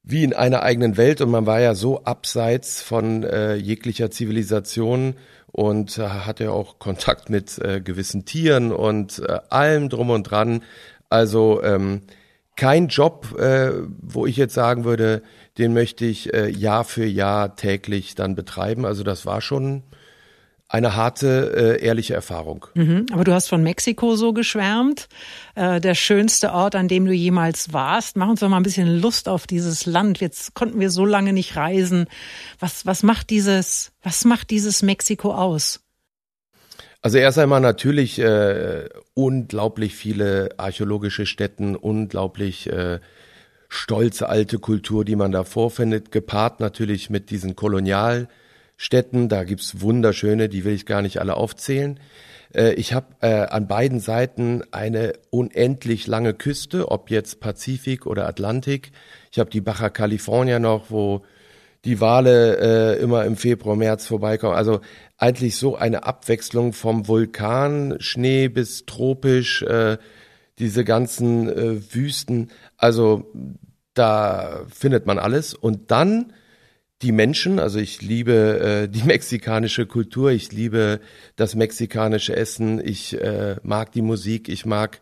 wie 0.03 0.23
in 0.23 0.33
einer 0.33 0.63
eigenen 0.63 0.97
Welt 0.97 1.21
und 1.21 1.29
man 1.29 1.45
war 1.45 1.59
ja 1.59 1.75
so 1.75 2.03
abseits 2.05 2.81
von 2.81 3.23
äh, 3.23 3.55
jeglicher 3.55 4.09
Zivilisation 4.09 5.15
und 5.51 5.97
äh, 5.97 6.07
hatte 6.07 6.51
auch 6.51 6.79
Kontakt 6.79 7.29
mit 7.29 7.57
äh, 7.59 7.81
gewissen 7.81 8.25
Tieren 8.25 8.71
und 8.71 9.19
äh, 9.19 9.39
allem 9.49 9.89
drum 9.89 10.09
und 10.09 10.23
dran. 10.23 10.63
Also 11.09 11.61
ähm, 11.63 12.01
kein 12.55 12.87
Job, 12.87 13.37
äh, 13.39 13.71
wo 14.01 14.25
ich 14.25 14.37
jetzt 14.37 14.53
sagen 14.53 14.83
würde, 14.83 15.23
den 15.57 15.73
möchte 15.73 16.05
ich 16.05 16.33
äh, 16.33 16.49
Jahr 16.49 16.83
für 16.83 17.05
Jahr 17.05 17.55
täglich 17.55 18.15
dann 18.15 18.35
betreiben. 18.35 18.85
Also 18.85 19.03
das 19.03 19.25
war 19.25 19.41
schon 19.41 19.83
eine 20.71 20.95
harte, 20.95 21.77
äh, 21.79 21.85
ehrliche 21.85 22.13
Erfahrung. 22.13 22.65
Mhm, 22.75 23.07
aber 23.11 23.25
du 23.25 23.33
hast 23.33 23.49
von 23.49 23.61
Mexiko 23.61 24.15
so 24.15 24.31
geschwärmt, 24.31 25.09
äh, 25.55 25.81
der 25.81 25.95
schönste 25.95 26.53
Ort, 26.53 26.75
an 26.75 26.87
dem 26.87 27.05
du 27.05 27.11
jemals 27.11 27.73
warst. 27.73 28.15
Mach 28.15 28.29
uns 28.29 28.39
doch 28.39 28.47
mal 28.47 28.55
ein 28.57 28.63
bisschen 28.63 29.01
Lust 29.01 29.27
auf 29.27 29.47
dieses 29.47 29.85
Land. 29.85 30.21
Jetzt 30.21 30.53
konnten 30.53 30.79
wir 30.79 30.89
so 30.89 31.05
lange 31.05 31.33
nicht 31.33 31.57
reisen. 31.57 32.05
Was, 32.59 32.85
was 32.85 33.03
macht 33.03 33.31
dieses, 33.31 33.91
was 34.01 34.23
macht 34.23 34.49
dieses 34.49 34.81
Mexiko 34.81 35.33
aus? 35.33 35.81
Also 37.01 37.17
erst 37.17 37.37
einmal 37.37 37.59
natürlich 37.59 38.19
äh, 38.19 38.87
unglaublich 39.13 39.93
viele 39.93 40.51
archäologische 40.55 41.25
Stätten, 41.25 41.75
unglaublich 41.75 42.67
äh, 42.71 42.99
stolze 43.67 44.29
alte 44.29 44.57
Kultur, 44.59 45.03
die 45.03 45.17
man 45.17 45.33
da 45.33 45.43
vorfindet, 45.43 46.11
gepaart 46.11 46.61
natürlich 46.61 47.09
mit 47.09 47.29
diesen 47.29 47.57
Kolonial- 47.57 48.29
Städten. 48.81 49.29
Da 49.29 49.43
gibt's 49.43 49.79
wunderschöne, 49.81 50.49
die 50.49 50.65
will 50.65 50.73
ich 50.73 50.87
gar 50.87 51.03
nicht 51.03 51.19
alle 51.19 51.37
aufzählen. 51.37 51.99
Äh, 52.51 52.73
ich 52.73 52.93
habe 52.93 53.15
äh, 53.21 53.43
an 53.43 53.67
beiden 53.67 53.99
Seiten 53.99 54.63
eine 54.71 55.13
unendlich 55.29 56.07
lange 56.07 56.33
Küste, 56.33 56.89
ob 56.89 57.11
jetzt 57.11 57.39
Pazifik 57.39 58.07
oder 58.07 58.27
Atlantik. 58.27 58.91
Ich 59.31 59.37
habe 59.37 59.51
die 59.51 59.61
Baja 59.61 59.89
California 59.89 60.57
noch, 60.57 60.89
wo 60.89 61.21
die 61.85 62.01
Wale 62.01 62.95
äh, 62.97 63.01
immer 63.01 63.25
im 63.25 63.35
Februar, 63.35 63.75
März 63.75 64.07
vorbeikommen. 64.07 64.55
Also 64.55 64.81
eigentlich 65.15 65.57
so 65.57 65.75
eine 65.75 66.03
Abwechslung 66.03 66.73
vom 66.73 67.07
Vulkan, 67.07 67.97
Schnee 67.99 68.47
bis 68.47 68.87
tropisch, 68.87 69.61
äh, 69.61 69.99
diese 70.57 70.83
ganzen 70.83 71.49
äh, 71.49 71.93
Wüsten. 71.93 72.49
Also 72.77 73.31
da 73.93 74.65
findet 74.73 75.05
man 75.05 75.19
alles. 75.19 75.53
Und 75.53 75.91
dann 75.91 76.33
die 77.01 77.11
Menschen, 77.11 77.59
also 77.59 77.79
ich 77.79 78.01
liebe 78.01 78.59
äh, 78.59 78.87
die 78.87 79.03
mexikanische 79.05 79.85
Kultur, 79.85 80.31
ich 80.31 80.51
liebe 80.51 80.99
das 81.35 81.55
mexikanische 81.55 82.35
Essen, 82.35 82.85
ich 82.85 83.19
äh, 83.19 83.57
mag 83.63 83.91
die 83.91 84.01
Musik, 84.01 84.49
ich 84.49 84.65
mag 84.65 85.01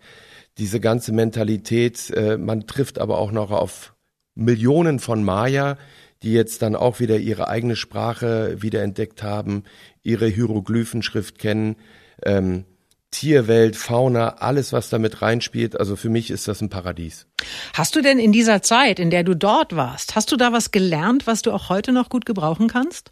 diese 0.57 0.79
ganze 0.79 1.11
Mentalität. 1.11 2.09
Äh, 2.11 2.37
man 2.37 2.67
trifft 2.67 2.99
aber 2.99 3.17
auch 3.17 3.31
noch 3.31 3.51
auf 3.51 3.95
Millionen 4.35 4.99
von 4.99 5.23
Maya, 5.23 5.77
die 6.23 6.33
jetzt 6.33 6.61
dann 6.61 6.75
auch 6.75 6.99
wieder 6.99 7.17
ihre 7.17 7.47
eigene 7.47 7.75
Sprache 7.75 8.61
wiederentdeckt 8.61 9.23
haben, 9.23 9.63
ihre 10.03 10.27
Hieroglyphenschrift 10.27 11.39
kennen. 11.39 11.77
Ähm, 12.23 12.65
Tierwelt, 13.11 13.75
Fauna, 13.75 14.35
alles, 14.37 14.71
was 14.71 14.89
damit 14.89 15.21
reinspielt. 15.21 15.79
Also 15.79 15.95
für 15.95 16.09
mich 16.09 16.29
ist 16.29 16.47
das 16.47 16.61
ein 16.61 16.69
Paradies. 16.69 17.27
Hast 17.73 17.95
du 17.95 18.01
denn 18.01 18.19
in 18.19 18.31
dieser 18.31 18.61
Zeit, 18.61 18.99
in 18.99 19.09
der 19.09 19.23
du 19.23 19.35
dort 19.35 19.75
warst, 19.75 20.15
hast 20.15 20.31
du 20.31 20.37
da 20.37 20.53
was 20.53 20.71
gelernt, 20.71 21.25
was 21.25 21.41
du 21.41 21.51
auch 21.51 21.69
heute 21.69 21.91
noch 21.91 22.09
gut 22.09 22.25
gebrauchen 22.25 22.67
kannst? 22.67 23.11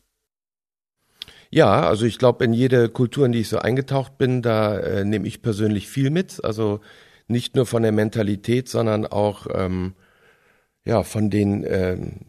Ja, 1.50 1.88
also 1.88 2.06
ich 2.06 2.20
glaube, 2.20 2.44
in 2.44 2.54
jede 2.54 2.90
Kultur, 2.90 3.26
in 3.26 3.32
die 3.32 3.40
ich 3.40 3.50
so 3.50 3.58
eingetaucht 3.58 4.18
bin, 4.18 4.42
da 4.42 4.78
äh, 4.78 5.06
nehme 5.06 5.28
ich 5.28 5.42
persönlich 5.42 5.88
viel 5.88 6.10
mit. 6.10 6.44
Also 6.44 6.82
nicht 7.28 7.56
nur 7.56 7.66
von 7.66 7.84
der 7.84 7.92
Mentalität, 7.92 8.70
sondern 8.70 9.06
auch 9.06 9.48
ähm, 9.54 9.94
ja 10.86 11.04
von 11.04 11.30
den 11.30 11.66
ähm, 11.68 12.26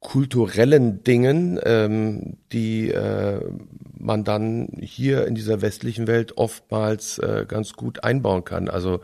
kulturellen 0.00 1.02
Dingen, 1.02 1.58
ähm, 1.64 2.36
die 2.52 2.90
äh, 2.90 3.40
man 3.98 4.24
dann 4.24 4.68
hier 4.80 5.26
in 5.26 5.34
dieser 5.34 5.60
westlichen 5.60 6.06
Welt 6.06 6.36
oftmals 6.36 7.18
äh, 7.18 7.44
ganz 7.48 7.72
gut 7.72 8.04
einbauen 8.04 8.44
kann. 8.44 8.68
Also 8.68 9.00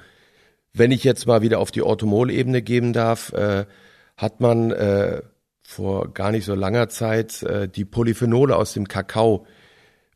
wenn 0.73 0.93
ich 0.93 1.05
jetzt 1.05 1.27
mal 1.27 1.43
wieder 1.43 1.59
auf 1.59 1.73
die 1.73 1.83
Orthomol-Ebene 1.83 2.63
geben 2.63 2.93
darf, 2.93 3.33
äh, 3.33 3.65
hat 4.17 4.41
man 4.41 4.71
äh, 4.71 5.23
vor 5.63 6.13
gar 6.13 6.31
nicht 6.31 6.45
so 6.45 6.55
langer 6.55 6.89
Zeit 6.89 7.43
äh, 7.43 7.69
die 7.69 7.85
Polyphenole 7.85 8.55
aus 8.55 8.75
dem 8.75 8.87
Kakao 8.87 9.47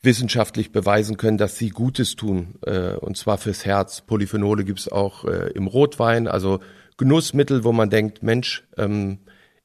wissenschaftlich 0.02 0.70
beweisen 0.70 1.16
können, 1.16 1.38
dass 1.38 1.56
sie 1.56 1.70
Gutes 1.70 2.14
tun, 2.14 2.54
äh, 2.64 2.92
und 2.94 3.16
zwar 3.16 3.38
fürs 3.38 3.64
Herz. 3.64 4.02
Polyphenole 4.02 4.64
gibt's 4.64 4.90
auch 4.90 5.25
äh, 5.25 5.50
im 5.54 5.66
Rotwein, 5.66 6.28
also 6.28 6.61
Genussmittel, 6.99 7.64
wo 7.64 7.73
man 7.73 7.90
denkt, 7.90 8.23
Mensch, 8.23 8.64
ähm, 8.76 9.18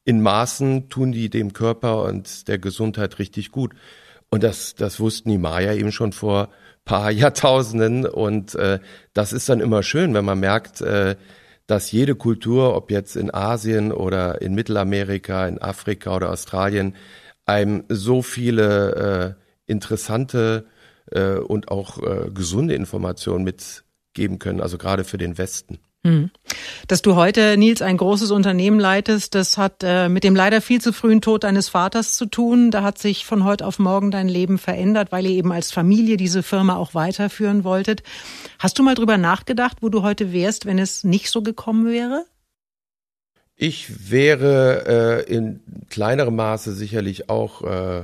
in 0.04 0.20
Maßen 0.20 0.88
tun 0.88 1.12
die 1.12 1.30
dem 1.30 1.52
Körper 1.52 2.02
und 2.04 2.48
der 2.48 2.58
Gesundheit 2.58 3.18
richtig 3.18 3.50
gut. 3.50 3.72
Und 4.30 4.42
das, 4.42 4.74
das 4.74 5.00
wussten 5.00 5.30
die 5.30 5.38
Maya 5.38 5.74
eben 5.74 5.92
schon 5.92 6.12
vor 6.12 6.50
paar 6.84 7.10
Jahrtausenden. 7.10 8.06
Und 8.06 8.54
äh, 8.54 8.80
das 9.12 9.32
ist 9.32 9.48
dann 9.48 9.60
immer 9.60 9.82
schön, 9.82 10.14
wenn 10.14 10.24
man 10.24 10.40
merkt, 10.40 10.80
äh, 10.80 11.16
dass 11.66 11.92
jede 11.92 12.14
Kultur, 12.14 12.76
ob 12.76 12.90
jetzt 12.90 13.16
in 13.16 13.32
Asien 13.32 13.90
oder 13.92 14.42
in 14.42 14.54
Mittelamerika, 14.54 15.46
in 15.48 15.60
Afrika 15.62 16.16
oder 16.16 16.30
Australien, 16.30 16.94
einem 17.46 17.84
so 17.88 18.22
viele 18.22 19.36
äh, 19.36 19.70
interessante 19.70 20.66
äh, 21.10 21.36
und 21.36 21.70
auch 21.70 22.02
äh, 22.02 22.30
gesunde 22.32 22.74
Informationen 22.74 23.44
mitgeben 23.44 24.38
können, 24.38 24.60
also 24.60 24.78
gerade 24.78 25.04
für 25.04 25.18
den 25.18 25.38
Westen. 25.38 25.78
Hm. 26.04 26.30
Dass 26.86 27.00
du 27.00 27.16
heute, 27.16 27.56
Nils, 27.56 27.80
ein 27.80 27.96
großes 27.96 28.30
Unternehmen 28.30 28.78
leitest, 28.78 29.34
das 29.34 29.56
hat 29.56 29.82
äh, 29.82 30.10
mit 30.10 30.22
dem 30.22 30.36
leider 30.36 30.60
viel 30.60 30.78
zu 30.80 30.92
frühen 30.92 31.22
Tod 31.22 31.44
deines 31.44 31.70
Vaters 31.70 32.14
zu 32.14 32.26
tun. 32.26 32.70
Da 32.70 32.82
hat 32.82 32.98
sich 32.98 33.24
von 33.24 33.44
heute 33.44 33.66
auf 33.66 33.78
morgen 33.78 34.10
dein 34.10 34.28
Leben 34.28 34.58
verändert, 34.58 35.12
weil 35.12 35.24
ihr 35.24 35.32
eben 35.32 35.50
als 35.50 35.72
Familie 35.72 36.18
diese 36.18 36.42
Firma 36.42 36.76
auch 36.76 36.94
weiterführen 36.94 37.64
wolltet. 37.64 38.02
Hast 38.58 38.78
du 38.78 38.82
mal 38.82 38.94
drüber 38.94 39.16
nachgedacht, 39.16 39.78
wo 39.80 39.88
du 39.88 40.02
heute 40.02 40.32
wärst, 40.34 40.66
wenn 40.66 40.78
es 40.78 41.04
nicht 41.04 41.30
so 41.30 41.40
gekommen 41.40 41.86
wäre? 41.86 42.26
Ich 43.56 44.10
wäre 44.10 45.24
äh, 45.26 45.32
in 45.32 45.60
kleinerem 45.88 46.36
Maße 46.36 46.74
sicherlich 46.74 47.30
auch 47.30 47.62
äh, 47.62 48.02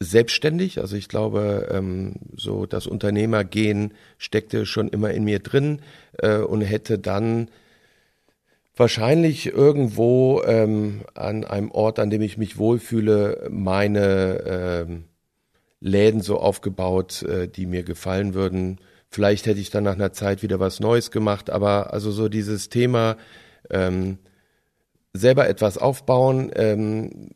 selbstständig. 0.00 0.80
Also 0.80 0.96
ich 0.96 1.08
glaube, 1.08 1.68
ähm, 1.70 2.14
so 2.36 2.66
das 2.66 2.86
Unternehmergehen 2.86 3.94
steckte 4.18 4.66
schon 4.66 4.88
immer 4.88 5.10
in 5.10 5.24
mir 5.24 5.38
drin 5.38 5.80
äh, 6.18 6.38
und 6.38 6.60
hätte 6.60 6.98
dann 6.98 7.48
wahrscheinlich 8.76 9.46
irgendwo 9.46 10.42
ähm, 10.42 11.02
an 11.14 11.44
einem 11.44 11.70
Ort, 11.70 11.98
an 11.98 12.10
dem 12.10 12.22
ich 12.22 12.38
mich 12.38 12.58
wohlfühle, 12.58 13.48
meine 13.50 14.86
ähm, 14.88 15.04
Läden 15.80 16.20
so 16.20 16.38
aufgebaut, 16.38 17.22
äh, 17.22 17.48
die 17.48 17.66
mir 17.66 17.84
gefallen 17.84 18.34
würden. 18.34 18.78
Vielleicht 19.08 19.46
hätte 19.46 19.60
ich 19.60 19.70
dann 19.70 19.84
nach 19.84 19.94
einer 19.94 20.12
Zeit 20.12 20.42
wieder 20.42 20.58
was 20.58 20.80
Neues 20.80 21.10
gemacht, 21.10 21.50
aber 21.50 21.92
also 21.92 22.10
so 22.10 22.28
dieses 22.28 22.68
Thema 22.68 23.16
ähm, 23.70 24.18
selber 25.12 25.48
etwas 25.48 25.78
aufbauen, 25.78 26.50
ähm, 26.56 27.30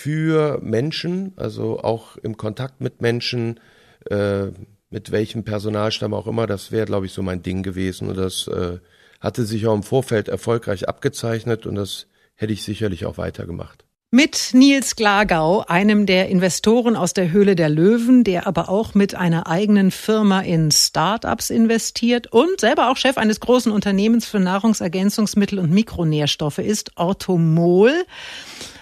für 0.00 0.60
Menschen, 0.62 1.34
also 1.36 1.80
auch 1.80 2.16
im 2.16 2.38
Kontakt 2.38 2.80
mit 2.80 3.02
Menschen, 3.02 3.60
äh, 4.08 4.46
mit 4.88 5.12
welchem 5.12 5.44
Personalstamm 5.44 6.14
auch 6.14 6.26
immer, 6.26 6.46
das 6.46 6.72
wäre, 6.72 6.86
glaube 6.86 7.04
ich, 7.04 7.12
so 7.12 7.22
mein 7.22 7.42
Ding 7.42 7.62
gewesen. 7.62 8.08
Und 8.08 8.16
das 8.16 8.48
äh, 8.48 8.78
hatte 9.20 9.44
sich 9.44 9.66
auch 9.66 9.74
im 9.74 9.82
Vorfeld 9.82 10.28
erfolgreich 10.28 10.88
abgezeichnet 10.88 11.66
und 11.66 11.74
das 11.74 12.06
hätte 12.34 12.54
ich 12.54 12.62
sicherlich 12.62 13.04
auch 13.04 13.18
weitergemacht. 13.18 13.84
Mit 14.10 14.52
Nils 14.54 14.96
Glagau, 14.96 15.64
einem 15.68 16.06
der 16.06 16.30
Investoren 16.30 16.96
aus 16.96 17.12
der 17.12 17.30
Höhle 17.30 17.54
der 17.54 17.68
Löwen, 17.68 18.24
der 18.24 18.46
aber 18.46 18.70
auch 18.70 18.94
mit 18.94 19.14
einer 19.14 19.48
eigenen 19.48 19.90
Firma 19.90 20.40
in 20.40 20.70
Start-ups 20.70 21.50
investiert 21.50 22.26
und 22.32 22.58
selber 22.58 22.90
auch 22.90 22.96
Chef 22.96 23.18
eines 23.18 23.38
großen 23.38 23.70
Unternehmens 23.70 24.26
für 24.26 24.40
Nahrungsergänzungsmittel 24.40 25.58
und 25.58 25.70
Mikronährstoffe 25.70 26.58
ist, 26.58 26.92
Orthomol. 26.96 27.92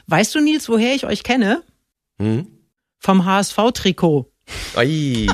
Weißt 0.08 0.34
du, 0.34 0.40
Nils, 0.40 0.68
woher 0.68 0.94
ich 0.94 1.04
euch 1.04 1.22
kenne? 1.22 1.62
Hm? 2.18 2.46
Vom 2.98 3.24
HSV-Trikot. 3.26 4.32
Ei. 4.74 5.26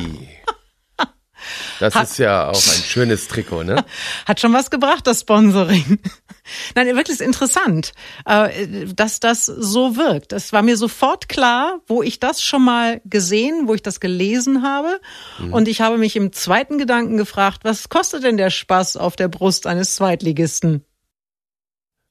Das 1.78 1.94
Hat, 1.94 2.04
ist 2.04 2.18
ja 2.18 2.48
auch 2.48 2.54
ein 2.54 2.82
schönes 2.82 3.28
Trikot, 3.28 3.64
ne? 3.64 3.84
Hat 4.26 4.40
schon 4.40 4.52
was 4.52 4.70
gebracht, 4.70 5.06
das 5.06 5.20
Sponsoring. 5.20 5.98
Nein, 6.74 6.96
wirklich 6.96 7.20
interessant, 7.20 7.92
äh, 8.24 8.86
dass 8.86 9.20
das 9.20 9.46
so 9.46 9.96
wirkt. 9.96 10.32
Es 10.32 10.52
war 10.52 10.62
mir 10.62 10.76
sofort 10.76 11.28
klar, 11.28 11.80
wo 11.86 12.02
ich 12.02 12.18
das 12.18 12.42
schon 12.42 12.64
mal 12.64 13.00
gesehen, 13.04 13.68
wo 13.68 13.74
ich 13.74 13.82
das 13.82 14.00
gelesen 14.00 14.62
habe. 14.62 15.00
Mhm. 15.38 15.52
Und 15.52 15.68
ich 15.68 15.80
habe 15.80 15.98
mich 15.98 16.16
im 16.16 16.32
zweiten 16.32 16.78
Gedanken 16.78 17.16
gefragt, 17.16 17.60
was 17.62 17.88
kostet 17.88 18.24
denn 18.24 18.36
der 18.36 18.50
Spaß 18.50 18.96
auf 18.96 19.14
der 19.14 19.28
Brust 19.28 19.66
eines 19.66 19.94
Zweitligisten? 19.94 20.84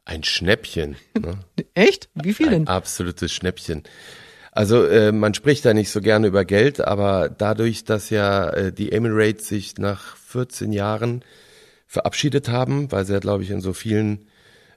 Ein 0.05 0.23
Schnäppchen. 0.23 0.95
Ne? 1.19 1.39
Echt? 1.73 2.09
Wie 2.13 2.33
viel 2.33 2.49
denn? 2.49 2.63
Ein 2.63 2.67
absolutes 2.67 3.31
Schnäppchen. 3.31 3.83
Also 4.51 4.85
äh, 4.85 5.11
man 5.11 5.33
spricht 5.33 5.65
da 5.65 5.73
nicht 5.73 5.89
so 5.89 5.99
gerne 5.99 6.27
über 6.27 6.45
Geld, 6.45 6.79
aber 6.79 7.29
dadurch, 7.29 7.85
dass 7.85 8.09
ja 8.11 8.49
äh, 8.49 8.71
die 8.71 8.91
Emirates 8.91 9.47
sich 9.47 9.77
nach 9.77 10.15
14 10.17 10.71
Jahren 10.73 11.23
verabschiedet 11.87 12.49
haben, 12.49 12.91
weil 12.91 13.05
sie 13.05 13.13
ja, 13.13 13.19
glaube 13.19 13.43
ich, 13.43 13.49
in 13.49 13.61
so 13.61 13.73
vielen 13.73 14.27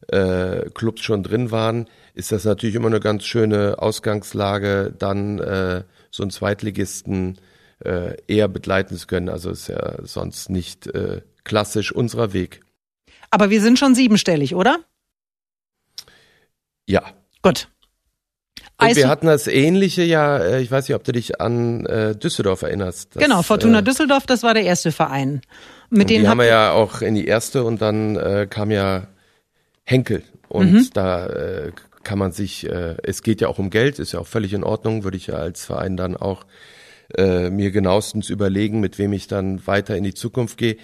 äh, 0.09 0.71
Clubs 0.71 1.02
schon 1.02 1.23
drin 1.23 1.50
waren, 1.50 1.88
ist 2.14 2.33
das 2.33 2.45
natürlich 2.45 2.75
immer 2.75 2.87
eine 2.87 3.00
ganz 3.00 3.25
schöne 3.25 3.76
Ausgangslage, 3.78 4.95
dann 4.99 5.38
äh, 5.40 5.85
so 6.11 6.23
einen 6.23 6.30
Zweitligisten 6.30 7.38
äh, 7.85 8.16
eher 8.26 8.49
begleiten 8.49 8.97
zu 8.97 9.06
können. 9.06 9.28
Also 9.28 9.50
ist 9.50 9.68
ja 9.68 9.97
sonst 10.02 10.49
nicht 10.49 10.87
äh, 10.87 11.21
klassisch 11.45 11.92
unserer 11.92 12.33
Weg. 12.33 12.62
Aber 13.30 13.50
wir 13.50 13.61
sind 13.61 13.78
schon 13.78 13.95
siebenstellig, 13.95 14.54
oder? 14.54 14.78
Ja. 16.87 17.02
Gut. 17.43 17.69
Und 18.78 18.95
wir 18.95 19.09
hatten 19.09 19.26
das 19.26 19.47
ähnliche 19.47 20.02
ja, 20.02 20.38
äh, 20.38 20.61
ich 20.61 20.71
weiß 20.71 20.88
nicht, 20.88 20.95
ob 20.95 21.05
du 21.05 21.12
dich 21.12 21.40
an 21.40 21.87
äh, 21.87 22.14
Düsseldorf 22.14 22.62
erinnerst. 22.62 23.16
Das, 23.16 23.23
genau, 23.23 23.43
Fortuna 23.43 23.78
äh, 23.78 23.83
Düsseldorf, 23.83 24.26
das 24.26 24.43
war 24.43 24.52
der 24.52 24.64
erste 24.64 24.93
Verein. 24.93 25.40
Mit 25.88 26.11
denen 26.11 26.28
haben 26.28 26.38
wir 26.38 26.47
ja 26.47 26.73
auch 26.73 27.00
in 27.00 27.14
die 27.14 27.26
erste 27.26 27.64
und 27.64 27.81
dann 27.81 28.16
äh, 28.16 28.47
kam 28.49 28.71
ja 28.71 29.07
Henkel 29.85 30.25
und 30.49 30.73
mhm. 30.73 30.90
da 30.93 31.26
äh, 31.26 31.73
kann 32.02 32.19
man 32.19 32.33
sich, 32.33 32.69
äh, 32.69 32.97
es 33.02 33.23
geht 33.23 33.40
ja 33.40 33.49
auch 33.49 33.59
um 33.59 33.71
Geld, 33.71 33.99
ist 33.99 34.12
ja 34.12 34.21
auch 34.21 34.26
völlig 34.26 34.52
in 34.52 34.62
Ordnung, 34.62 35.05
würde 35.05 35.16
ich 35.16 35.28
ja 35.28 35.35
als 35.35 35.64
Verein 35.64 35.97
dann 35.97 36.16
auch 36.16 36.45
äh, 37.16 37.50
mir 37.50 37.71
genauestens 37.71 38.31
überlegen, 38.31 38.81
mit 38.81 38.99
wem 38.99 39.12
ich 39.12 39.26
dann 39.26 39.66
weiter 39.66 39.97
in 39.97 40.05
die 40.05 40.14
Zukunft 40.14 40.59
gehe. 40.59 40.76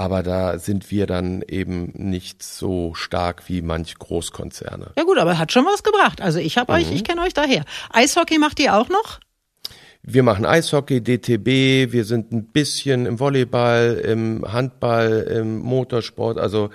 Aber 0.00 0.22
da 0.22 0.58
sind 0.58 0.90
wir 0.90 1.06
dann 1.06 1.42
eben 1.46 1.92
nicht 1.94 2.42
so 2.42 2.94
stark 2.94 3.50
wie 3.50 3.60
manch 3.60 3.98
Großkonzerne. 3.98 4.92
Ja 4.96 5.02
gut, 5.02 5.18
aber 5.18 5.38
hat 5.38 5.52
schon 5.52 5.66
was 5.66 5.82
gebracht. 5.82 6.22
Also 6.22 6.38
ich 6.38 6.56
habe 6.56 6.72
mhm. 6.72 6.78
euch, 6.78 6.90
ich 6.90 7.04
kenne 7.04 7.20
euch 7.20 7.34
daher. 7.34 7.66
Eishockey 7.90 8.38
macht 8.38 8.58
ihr 8.60 8.74
auch 8.78 8.88
noch? 8.88 9.20
Wir 10.02 10.22
machen 10.22 10.46
Eishockey, 10.46 11.02
DTB, 11.02 11.92
wir 11.92 12.06
sind 12.06 12.32
ein 12.32 12.46
bisschen 12.46 13.04
im 13.04 13.20
Volleyball, 13.20 14.02
im 14.02 14.50
Handball, 14.50 15.28
im 15.30 15.58
Motorsport. 15.58 16.38
Also 16.38 16.70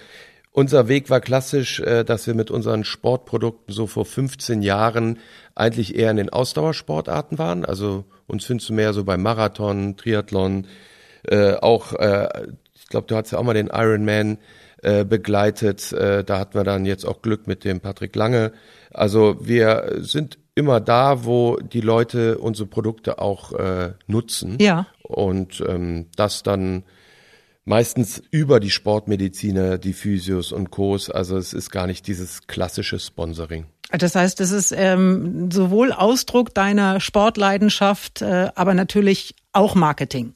unser 0.52 0.88
Weg 0.88 1.10
war 1.10 1.20
klassisch, 1.20 1.80
äh, 1.80 2.04
dass 2.04 2.28
wir 2.28 2.36
mit 2.36 2.52
unseren 2.52 2.84
Sportprodukten 2.84 3.74
so 3.74 3.88
vor 3.88 4.06
15 4.06 4.62
Jahren 4.62 5.18
eigentlich 5.56 5.96
eher 5.96 6.12
in 6.12 6.18
den 6.18 6.30
Ausdauersportarten 6.30 7.40
waren. 7.40 7.66
Also 7.66 8.06
uns 8.28 8.46
findest 8.46 8.70
du 8.70 8.74
mehr 8.74 8.94
so 8.94 9.04
beim 9.04 9.24
Marathon, 9.24 9.98
Triathlon, 9.98 10.68
äh, 11.24 11.56
auch 11.56 11.94
äh, 11.94 12.30
ich 12.86 12.90
glaube, 12.90 13.08
du 13.08 13.16
hast 13.16 13.32
ja 13.32 13.40
auch 13.40 13.44
mal 13.44 13.56
den 13.56 13.72
Ironman 13.74 14.38
äh, 14.84 15.04
begleitet. 15.04 15.92
Äh, 15.92 16.24
da 16.24 16.38
hatten 16.38 16.54
wir 16.54 16.64
dann 16.64 16.86
jetzt 16.86 17.04
auch 17.04 17.24
Glück 17.24 17.48
mit 17.48 17.64
dem 17.64 17.80
Patrick 17.80 18.16
Lange. 18.16 18.52
Also 18.94 19.38
wir 19.42 19.96
sind 20.02 20.38
immer 20.54 20.80
da, 20.80 21.26
wo 21.26 21.58
die 21.58 21.82
Leute 21.82 22.38
unsere 22.38 22.68
Produkte 22.68 23.18
auch 23.18 23.54
äh, 23.54 23.94
nutzen. 24.06 24.58
Ja. 24.62 24.86
Und 25.02 25.64
ähm, 25.68 26.06
das 26.16 26.44
dann 26.44 26.84
meistens 27.66 28.22
über 28.30 28.60
die 28.60 28.70
Sportmediziner, 28.70 29.80
die 29.80 29.94
Physios 29.94 30.52
und 30.52 30.70
Co's. 30.70 31.10
Also 31.10 31.38
es 31.38 31.54
ist 31.54 31.72
gar 31.72 31.88
nicht 31.88 32.06
dieses 32.06 32.46
klassische 32.46 33.00
Sponsoring. 33.00 33.66
Das 33.90 34.16
heißt, 34.16 34.40
es 34.42 34.52
ist 34.52 34.72
ähm, 34.72 35.50
sowohl 35.52 35.92
Ausdruck 35.92 36.54
deiner 36.54 37.00
Sportleidenschaft, 37.00 38.22
äh, 38.22 38.50
aber 38.54 38.76
natürlich 38.76 39.34
auch 39.52 39.74
Marketing. 39.74 40.36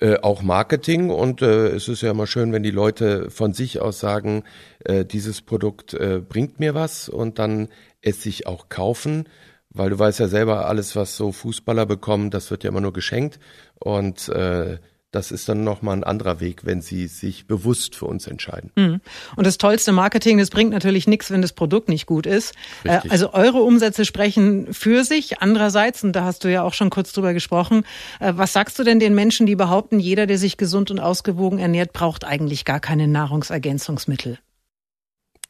Äh, 0.00 0.16
auch 0.22 0.40
Marketing. 0.40 1.10
Und 1.10 1.42
äh, 1.42 1.68
es 1.68 1.86
ist 1.86 2.00
ja 2.00 2.12
immer 2.12 2.26
schön, 2.26 2.54
wenn 2.54 2.62
die 2.62 2.70
Leute 2.70 3.30
von 3.30 3.52
sich 3.52 3.82
aus 3.82 4.00
sagen, 4.00 4.44
äh, 4.82 5.04
dieses 5.04 5.42
Produkt 5.42 5.92
äh, 5.92 6.22
bringt 6.26 6.58
mir 6.58 6.74
was 6.74 7.10
und 7.10 7.38
dann 7.38 7.68
es 8.00 8.22
sich 8.22 8.46
auch 8.46 8.70
kaufen, 8.70 9.28
weil 9.68 9.90
du 9.90 9.98
weißt 9.98 10.20
ja 10.20 10.28
selber, 10.28 10.66
alles, 10.66 10.96
was 10.96 11.18
so 11.18 11.32
Fußballer 11.32 11.84
bekommen, 11.84 12.30
das 12.30 12.50
wird 12.50 12.64
ja 12.64 12.70
immer 12.70 12.80
nur 12.80 12.94
geschenkt. 12.94 13.38
Und 13.78 14.30
äh, 14.30 14.78
das 15.10 15.32
ist 15.32 15.48
dann 15.48 15.64
nochmal 15.64 15.96
ein 15.96 16.04
anderer 16.04 16.38
Weg, 16.40 16.64
wenn 16.64 16.82
sie 16.82 17.08
sich 17.08 17.46
bewusst 17.46 17.96
für 17.96 18.06
uns 18.06 18.26
entscheiden. 18.28 18.70
Mhm. 18.76 19.00
Und 19.34 19.46
das 19.46 19.58
tollste 19.58 19.90
Marketing, 19.90 20.38
das 20.38 20.50
bringt 20.50 20.70
natürlich 20.70 21.08
nichts, 21.08 21.30
wenn 21.30 21.42
das 21.42 21.52
Produkt 21.52 21.88
nicht 21.88 22.06
gut 22.06 22.26
ist. 22.26 22.54
Äh, 22.84 22.92
Richtig. 22.92 23.10
Also 23.10 23.32
eure 23.32 23.58
Umsätze 23.62 24.04
sprechen 24.04 24.72
für 24.72 25.02
sich. 25.02 25.40
Andererseits, 25.40 26.04
und 26.04 26.12
da 26.12 26.24
hast 26.24 26.44
du 26.44 26.48
ja 26.50 26.62
auch 26.62 26.74
schon 26.74 26.90
kurz 26.90 27.12
drüber 27.12 27.34
gesprochen, 27.34 27.84
äh, 28.20 28.34
was 28.36 28.52
sagst 28.52 28.78
du 28.78 28.84
denn 28.84 29.00
den 29.00 29.14
Menschen, 29.14 29.46
die 29.46 29.56
behaupten, 29.56 29.98
jeder, 29.98 30.26
der 30.26 30.38
sich 30.38 30.56
gesund 30.56 30.92
und 30.92 31.00
ausgewogen 31.00 31.58
ernährt, 31.58 31.92
braucht 31.92 32.24
eigentlich 32.24 32.64
gar 32.64 32.78
keine 32.78 33.08
Nahrungsergänzungsmittel? 33.08 34.38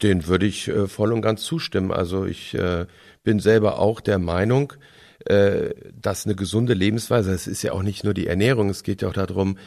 Den 0.02 0.26
würde 0.26 0.47
ich 0.47 0.69
äh, 0.69 0.88
voll 0.88 1.12
und 1.12 1.21
ganz 1.21 1.43
zustimmen. 1.43 1.93
Also 1.93 2.25
ich 2.25 2.57
bin 3.23 3.40
selber 3.40 3.79
auch 3.79 4.00
der 4.00 4.19
Meinung, 4.19 4.73
äh, 5.27 5.71
dass 6.00 6.27
eine 6.27 6.35
gesunde 6.35 6.75
Lebensweise, 6.75 7.33
es 7.33 7.47
ist 7.47 7.62
ja 7.62 7.73
auch 7.73 7.83
nicht 7.83 8.05
nur 8.05 8.15
die 8.15 8.27
Ernährung, 8.27 8.71
es 8.71 8.83
geht 8.83 9.03
ja 9.03 9.09
auch 9.09 9.12
darum, 9.12 9.59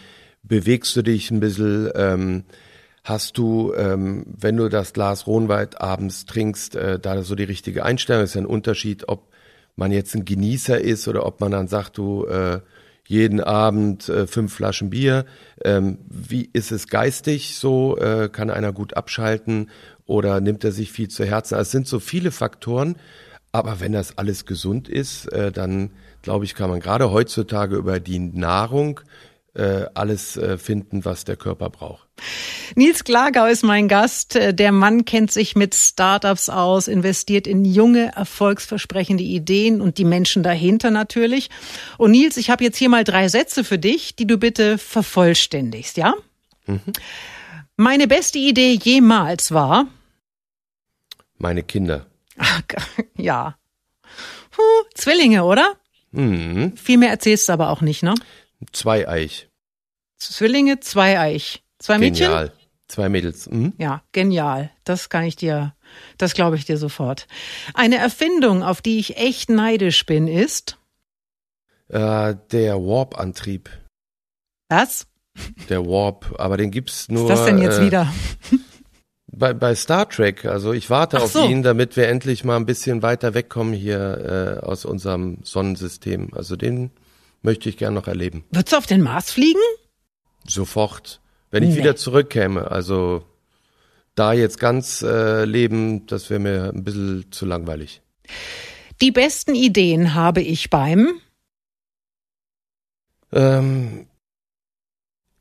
bewegst 0.43 0.95
du 0.95 1.01
dich 1.01 1.31
ein 1.31 1.39
bisschen, 1.39 1.89
ähm, 1.95 2.43
hast 3.03 3.37
du, 3.37 3.73
ähm, 3.75 4.25
wenn 4.27 4.57
du 4.57 4.69
das 4.69 4.93
Glas 4.93 5.27
Rohnweit 5.27 5.81
abends 5.81 6.25
trinkst, 6.25 6.75
äh, 6.75 6.99
da 6.99 7.23
so 7.23 7.35
die 7.35 7.43
richtige 7.43 7.85
Einstellung, 7.85 8.23
ist 8.23 8.35
ja 8.35 8.41
ein 8.41 8.45
Unterschied, 8.45 9.07
ob 9.07 9.31
man 9.75 9.91
jetzt 9.91 10.15
ein 10.15 10.25
Genießer 10.25 10.79
ist 10.79 11.07
oder 11.07 11.25
ob 11.25 11.41
man 11.41 11.51
dann 11.51 11.67
sagt, 11.67 11.97
du 11.97 12.25
äh, 12.25 12.59
jeden 13.05 13.41
Abend 13.41 14.07
äh, 14.09 14.27
fünf 14.27 14.53
Flaschen 14.53 14.89
Bier. 14.89 15.25
Ähm, 15.63 15.99
wie 16.07 16.49
ist 16.53 16.71
es 16.71 16.87
geistig 16.87 17.55
so? 17.55 17.97
Äh, 17.97 18.29
kann 18.29 18.49
einer 18.49 18.71
gut 18.71 18.95
abschalten 18.95 19.69
oder 20.05 20.39
nimmt 20.41 20.63
er 20.63 20.71
sich 20.71 20.91
viel 20.91 21.09
zu 21.09 21.25
Herzen? 21.25 21.55
Also 21.55 21.67
es 21.67 21.71
sind 21.71 21.87
so 21.87 21.99
viele 21.99 22.31
Faktoren, 22.31 22.95
aber 23.53 23.79
wenn 23.79 23.93
das 23.93 24.17
alles 24.17 24.45
gesund 24.45 24.89
ist, 24.89 25.27
äh, 25.27 25.51
dann 25.51 25.91
glaube 26.23 26.43
ich, 26.43 26.55
kann 26.55 26.69
man 26.69 26.79
gerade 26.79 27.11
heutzutage 27.11 27.75
über 27.77 27.99
die 27.99 28.19
Nahrung 28.19 28.99
äh, 29.53 29.85
alles 29.93 30.35
äh, 30.35 30.57
finden, 30.57 31.05
was 31.05 31.25
der 31.25 31.35
Körper 31.35 31.69
braucht. 31.69 32.07
Nils 32.75 33.03
Klagau 33.03 33.45
ist 33.45 33.63
mein 33.63 33.87
Gast. 33.87 34.35
Äh, 34.35 34.55
der 34.55 34.71
Mann 34.71 35.05
kennt 35.05 35.31
sich 35.31 35.55
mit 35.55 35.75
Startups 35.75 36.49
aus, 36.49 36.87
investiert 36.87 37.45
in 37.45 37.63
junge, 37.63 38.11
erfolgsversprechende 38.15 39.23
Ideen 39.23 39.79
und 39.79 39.99
die 39.99 40.05
Menschen 40.05 40.41
dahinter 40.41 40.89
natürlich. 40.89 41.51
Und 41.99 42.11
Nils, 42.11 42.37
ich 42.37 42.49
habe 42.49 42.63
jetzt 42.63 42.77
hier 42.77 42.89
mal 42.89 43.03
drei 43.03 43.27
Sätze 43.27 43.63
für 43.63 43.77
dich, 43.77 44.15
die 44.15 44.25
du 44.25 44.39
bitte 44.39 44.79
vervollständigst, 44.79 45.97
ja? 45.97 46.15
Mhm. 46.65 46.81
Meine 47.75 48.07
beste 48.07 48.39
Idee 48.39 48.73
jemals 48.81 49.51
war? 49.51 49.85
Meine 51.37 51.61
Kinder. 51.61 52.07
Ja. 53.17 53.57
Puh, 54.51 54.61
Zwillinge, 54.93 55.43
oder? 55.43 55.77
Mhm. 56.11 56.75
Viel 56.77 56.97
mehr 56.97 57.09
erzählst 57.09 57.49
du 57.49 57.53
aber 57.53 57.69
auch 57.69 57.81
nicht, 57.81 58.03
ne? 58.03 58.13
Zwei-Eich. 58.71 59.49
Zwillinge, 60.17 60.79
Zwei-Eich. 60.79 61.63
Zwei 61.79 61.97
Mädchen? 61.97 62.27
Genial. 62.27 62.53
Zwei 62.87 63.09
Mädels. 63.09 63.49
Mhm. 63.49 63.73
Ja, 63.77 64.03
genial. 64.11 64.69
Das 64.83 65.09
kann 65.09 65.23
ich 65.23 65.35
dir, 65.35 65.73
das 66.17 66.33
glaube 66.33 66.57
ich 66.57 66.65
dir 66.65 66.77
sofort. 66.77 67.27
Eine 67.73 67.97
Erfindung, 67.97 68.61
auf 68.61 68.81
die 68.81 68.99
ich 68.99 69.17
echt 69.17 69.49
neidisch 69.49 70.05
bin, 70.05 70.27
ist? 70.27 70.77
Äh, 71.89 72.35
der 72.51 72.75
Warp-Antrieb. 72.75 73.69
Was? 74.69 75.07
Der 75.69 75.85
Warp, 75.85 76.35
aber 76.37 76.57
den 76.57 76.71
gibt's 76.71 77.09
nur. 77.09 77.27
Was 77.27 77.31
ist 77.31 77.37
das 77.39 77.45
denn 77.47 77.57
jetzt 77.57 77.79
äh, 77.79 77.85
wieder? 77.85 78.13
Bei, 79.35 79.53
bei 79.53 79.73
Star 79.73 80.07
Trek, 80.07 80.45
also 80.45 80.73
ich 80.73 80.89
warte 80.89 81.17
Ach 81.17 81.23
auf 81.23 81.31
so. 81.31 81.47
ihn, 81.47 81.63
damit 81.63 81.95
wir 81.97 82.07
endlich 82.07 82.43
mal 82.43 82.55
ein 82.55 82.65
bisschen 82.65 83.01
weiter 83.01 83.33
wegkommen 83.33 83.73
hier 83.73 84.59
äh, 84.61 84.65
aus 84.65 84.85
unserem 84.85 85.39
Sonnensystem. 85.43 86.29
Also 86.33 86.55
den 86.55 86.91
möchte 87.41 87.67
ich 87.69 87.77
gern 87.77 87.93
noch 87.93 88.07
erleben. 88.07 88.43
Würdest 88.51 88.73
du 88.73 88.77
auf 88.77 88.85
den 88.85 89.01
Mars 89.01 89.31
fliegen? 89.31 89.59
Sofort. 90.47 91.19
Wenn 91.51 91.63
ich 91.63 91.71
nee. 91.71 91.77
wieder 91.77 91.95
zurückkäme. 91.95 92.69
Also 92.69 93.23
da 94.15 94.33
jetzt 94.33 94.59
ganz 94.59 95.01
äh, 95.01 95.45
leben, 95.45 96.05
das 96.07 96.29
wäre 96.29 96.39
mir 96.39 96.71
ein 96.73 96.83
bisschen 96.83 97.31
zu 97.31 97.45
langweilig. 97.45 98.01
Die 99.01 99.11
besten 99.11 99.55
Ideen 99.55 100.13
habe 100.13 100.41
ich 100.41 100.69
beim 100.69 101.19
ähm, 103.31 104.05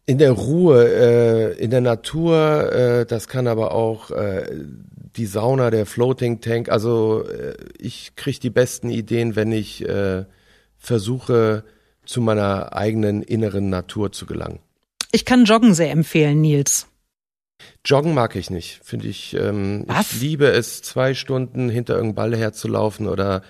in 0.06 0.18
der 0.18 0.32
Ruhe, 0.32 0.88
äh, 0.88 1.62
in 1.62 1.70
der 1.70 1.80
Natur, 1.80 2.72
äh, 2.72 3.06
das 3.06 3.28
kann 3.28 3.46
aber 3.46 3.72
auch 3.72 4.10
äh, 4.10 4.46
die 5.16 5.26
Sauna, 5.26 5.70
der 5.70 5.86
Floating 5.86 6.40
Tank. 6.40 6.68
Also 6.68 7.24
äh, 7.24 7.54
ich 7.78 8.16
kriege 8.16 8.40
die 8.40 8.50
besten 8.50 8.90
Ideen, 8.90 9.36
wenn 9.36 9.52
ich 9.52 9.86
äh, 9.88 10.24
versuche, 10.76 11.64
zu 12.04 12.20
meiner 12.20 12.74
eigenen 12.74 13.22
inneren 13.22 13.70
Natur 13.70 14.10
zu 14.10 14.26
gelangen. 14.26 14.58
Ich 15.12 15.24
kann 15.24 15.44
Joggen 15.44 15.74
sehr 15.74 15.92
empfehlen, 15.92 16.40
Nils. 16.40 16.88
Joggen 17.84 18.14
mag 18.14 18.34
ich 18.34 18.50
nicht, 18.50 18.80
finde 18.82 19.06
ich. 19.06 19.34
Ähm, 19.34 19.84
Was? 19.86 20.12
Ich 20.14 20.20
liebe 20.20 20.46
es, 20.46 20.82
zwei 20.82 21.14
Stunden 21.14 21.68
hinter 21.68 21.94
irgendeinem 21.94 22.32
Ball 22.32 22.36
herzulaufen 22.36 23.06
oder 23.06 23.42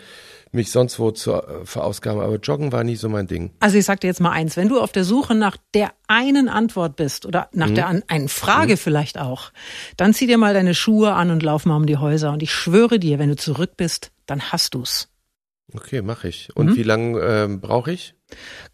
mich 0.52 0.70
sonst 0.70 0.98
wo 0.98 1.10
zu 1.10 1.32
äh, 1.32 1.64
verausgaben, 1.64 2.20
aber 2.20 2.36
Joggen 2.36 2.72
war 2.72 2.84
nie 2.84 2.96
so 2.96 3.08
mein 3.08 3.26
Ding. 3.26 3.50
Also 3.60 3.78
ich 3.78 3.84
sag 3.84 4.00
dir 4.00 4.06
jetzt 4.06 4.20
mal 4.20 4.30
eins, 4.30 4.56
wenn 4.56 4.68
du 4.68 4.80
auf 4.80 4.92
der 4.92 5.04
Suche 5.04 5.34
nach 5.34 5.56
der 5.74 5.92
einen 6.06 6.48
Antwort 6.48 6.96
bist 6.96 7.26
oder 7.26 7.48
nach 7.52 7.70
mhm. 7.70 7.74
der 7.74 8.02
einen 8.06 8.28
Frage 8.28 8.74
mhm. 8.74 8.78
vielleicht 8.78 9.18
auch, 9.18 9.50
dann 9.96 10.12
zieh 10.12 10.26
dir 10.26 10.38
mal 10.38 10.54
deine 10.54 10.74
Schuhe 10.74 11.14
an 11.14 11.30
und 11.30 11.42
lauf 11.42 11.64
mal 11.64 11.76
um 11.76 11.86
die 11.86 11.96
Häuser 11.96 12.32
und 12.32 12.42
ich 12.42 12.52
schwöre 12.52 12.98
dir, 12.98 13.18
wenn 13.18 13.30
du 13.30 13.36
zurück 13.36 13.72
bist, 13.76 14.12
dann 14.26 14.52
hast 14.52 14.74
du's. 14.74 15.08
Okay, 15.74 16.02
mache 16.02 16.28
ich. 16.28 16.54
Und 16.54 16.70
mhm. 16.70 16.76
wie 16.76 16.82
lange 16.82 17.20
ähm, 17.20 17.60
brauche 17.60 17.92
ich? 17.92 18.14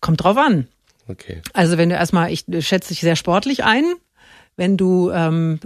Kommt 0.01 0.25
drauf 0.25 0.37
an. 0.37 0.67
Okay. 1.07 1.43
Also 1.53 1.79
wenn 1.79 1.89
du 1.89 1.95
erstmal, 1.95 2.33
ich 2.33 2.45
schätze 2.61 2.89
dich 2.89 3.01
sehr 3.01 3.17
sportlich 3.17 3.65
ein, 3.65 3.85
wenn 4.59 4.77
du 4.77 5.11
ähm, 5.13 5.61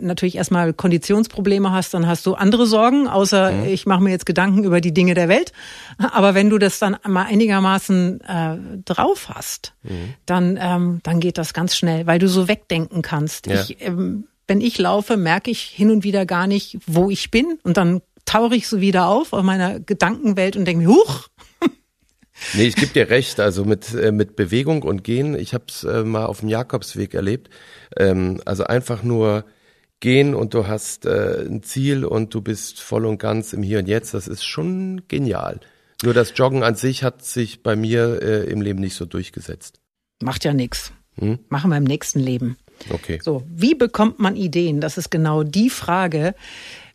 natürlich 0.00 0.36
erstmal 0.36 0.74
Konditionsprobleme 0.74 1.72
hast, 1.72 1.94
dann 1.94 2.06
hast 2.06 2.26
du 2.26 2.34
andere 2.34 2.66
Sorgen, 2.66 3.08
außer 3.08 3.50
mhm. 3.50 3.64
ich 3.64 3.86
mache 3.86 4.02
mir 4.02 4.10
jetzt 4.10 4.26
Gedanken 4.26 4.64
über 4.64 4.82
die 4.82 4.92
Dinge 4.92 5.14
der 5.14 5.28
Welt. 5.28 5.52
Aber 5.98 6.34
wenn 6.34 6.50
du 6.50 6.58
das 6.58 6.78
dann 6.78 6.98
mal 7.08 7.24
einigermaßen 7.24 8.20
äh, 8.20 8.56
drauf 8.84 9.30
hast, 9.34 9.72
mhm. 9.82 10.14
dann, 10.26 10.58
ähm, 10.60 11.00
dann 11.02 11.20
geht 11.20 11.38
das 11.38 11.54
ganz 11.54 11.74
schnell, 11.74 12.06
weil 12.06 12.18
du 12.18 12.28
so 12.28 12.46
wegdenken 12.46 13.00
kannst. 13.00 13.46
Ja. 13.46 13.62
Ich, 13.62 13.80
ähm, 13.80 14.28
wenn 14.46 14.60
ich 14.60 14.76
laufe, 14.76 15.16
merke 15.16 15.50
ich 15.50 15.62
hin 15.62 15.90
und 15.90 16.04
wieder 16.04 16.26
gar 16.26 16.46
nicht, 16.46 16.78
wo 16.86 17.08
ich 17.08 17.30
bin. 17.30 17.58
Und 17.62 17.78
dann 17.78 18.02
tauche 18.26 18.56
ich 18.56 18.68
so 18.68 18.80
wieder 18.82 19.06
auf 19.06 19.32
auf 19.32 19.42
meiner 19.42 19.80
Gedankenwelt 19.80 20.56
und 20.56 20.66
denke 20.66 20.84
mir, 20.84 20.94
huch, 20.94 21.28
Nee, 22.52 22.64
ich 22.64 22.76
gebe 22.76 22.92
dir 22.92 23.10
recht. 23.10 23.40
Also 23.40 23.64
mit, 23.64 23.94
äh, 23.94 24.12
mit 24.12 24.36
Bewegung 24.36 24.82
und 24.82 25.02
Gehen, 25.04 25.34
ich 25.38 25.54
habe 25.54 25.64
es 25.68 25.84
äh, 25.84 26.04
mal 26.04 26.26
auf 26.26 26.40
dem 26.40 26.48
Jakobsweg 26.48 27.14
erlebt. 27.14 27.50
Ähm, 27.96 28.40
also 28.44 28.64
einfach 28.64 29.02
nur 29.02 29.44
gehen 30.00 30.34
und 30.34 30.52
du 30.52 30.66
hast 30.66 31.06
äh, 31.06 31.46
ein 31.46 31.62
Ziel 31.62 32.04
und 32.04 32.34
du 32.34 32.42
bist 32.42 32.80
voll 32.80 33.06
und 33.06 33.18
ganz 33.18 33.52
im 33.52 33.62
Hier 33.62 33.78
und 33.78 33.88
Jetzt. 33.88 34.14
Das 34.14 34.28
ist 34.28 34.44
schon 34.44 35.02
genial. 35.08 35.60
Nur 36.02 36.12
das 36.12 36.32
Joggen 36.36 36.62
an 36.62 36.74
sich 36.74 37.02
hat 37.02 37.24
sich 37.24 37.62
bei 37.62 37.76
mir 37.76 38.20
äh, 38.22 38.50
im 38.50 38.60
Leben 38.60 38.80
nicht 38.80 38.96
so 38.96 39.06
durchgesetzt. 39.06 39.80
Macht 40.22 40.44
ja 40.44 40.52
nichts. 40.52 40.92
Hm? 41.16 41.38
Machen 41.48 41.70
wir 41.70 41.78
im 41.78 41.84
nächsten 41.84 42.20
Leben. 42.20 42.56
Okay. 42.90 43.20
So, 43.22 43.44
wie 43.48 43.74
bekommt 43.74 44.18
man 44.18 44.36
Ideen? 44.36 44.80
Das 44.80 44.98
ist 44.98 45.10
genau 45.10 45.42
die 45.42 45.70
Frage, 45.70 46.34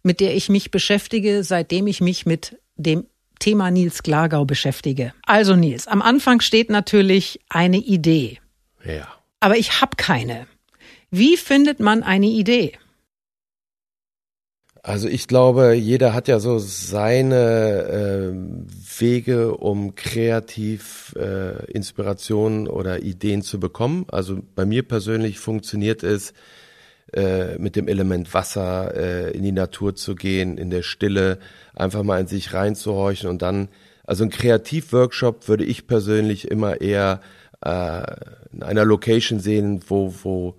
mit 0.03 0.19
der 0.19 0.35
ich 0.35 0.49
mich 0.49 0.71
beschäftige, 0.71 1.43
seitdem 1.43 1.87
ich 1.87 2.01
mich 2.01 2.25
mit 2.25 2.57
dem 2.75 3.05
Thema 3.39 3.71
Nils 3.71 4.03
Glagau 4.03 4.45
beschäftige. 4.45 5.13
Also 5.25 5.55
Nils, 5.55 5.87
am 5.87 6.01
Anfang 6.01 6.41
steht 6.41 6.69
natürlich 6.69 7.39
eine 7.49 7.77
Idee. 7.77 8.39
Ja. 8.85 9.07
Aber 9.39 9.57
ich 9.57 9.81
habe 9.81 9.95
keine. 9.97 10.47
Wie 11.11 11.37
findet 11.37 11.79
man 11.79 12.03
eine 12.03 12.27
Idee? 12.27 12.73
Also 14.83 15.07
ich 15.07 15.27
glaube, 15.27 15.73
jeder 15.73 16.13
hat 16.13 16.27
ja 16.27 16.39
so 16.39 16.57
seine 16.57 18.33
äh, 18.35 18.99
Wege, 18.99 19.55
um 19.57 19.95
kreativ 19.95 21.13
äh, 21.17 21.65
Inspirationen 21.71 22.67
oder 22.67 23.03
Ideen 23.03 23.41
zu 23.41 23.59
bekommen. 23.59 24.05
Also 24.09 24.39
bei 24.55 24.65
mir 24.65 24.83
persönlich 24.83 25.39
funktioniert 25.39 26.03
es, 26.03 26.33
äh, 27.13 27.57
mit 27.57 27.75
dem 27.75 27.87
Element 27.87 28.33
Wasser 28.33 28.95
äh, 28.95 29.31
in 29.31 29.43
die 29.43 29.51
Natur 29.51 29.95
zu 29.95 30.15
gehen, 30.15 30.57
in 30.57 30.69
der 30.69 30.83
Stille, 30.83 31.39
einfach 31.75 32.03
mal 32.03 32.21
in 32.21 32.27
sich 32.27 32.53
reinzuhorchen 32.53 33.29
und 33.29 33.41
dann, 33.41 33.69
also 34.03 34.23
ein 34.23 34.29
Kreativworkshop 34.29 35.47
würde 35.47 35.65
ich 35.65 35.87
persönlich 35.87 36.49
immer 36.49 36.81
eher 36.81 37.21
äh, 37.61 38.03
in 38.51 38.63
einer 38.63 38.85
Location 38.85 39.39
sehen, 39.39 39.81
wo, 39.87 40.13
wo 40.23 40.55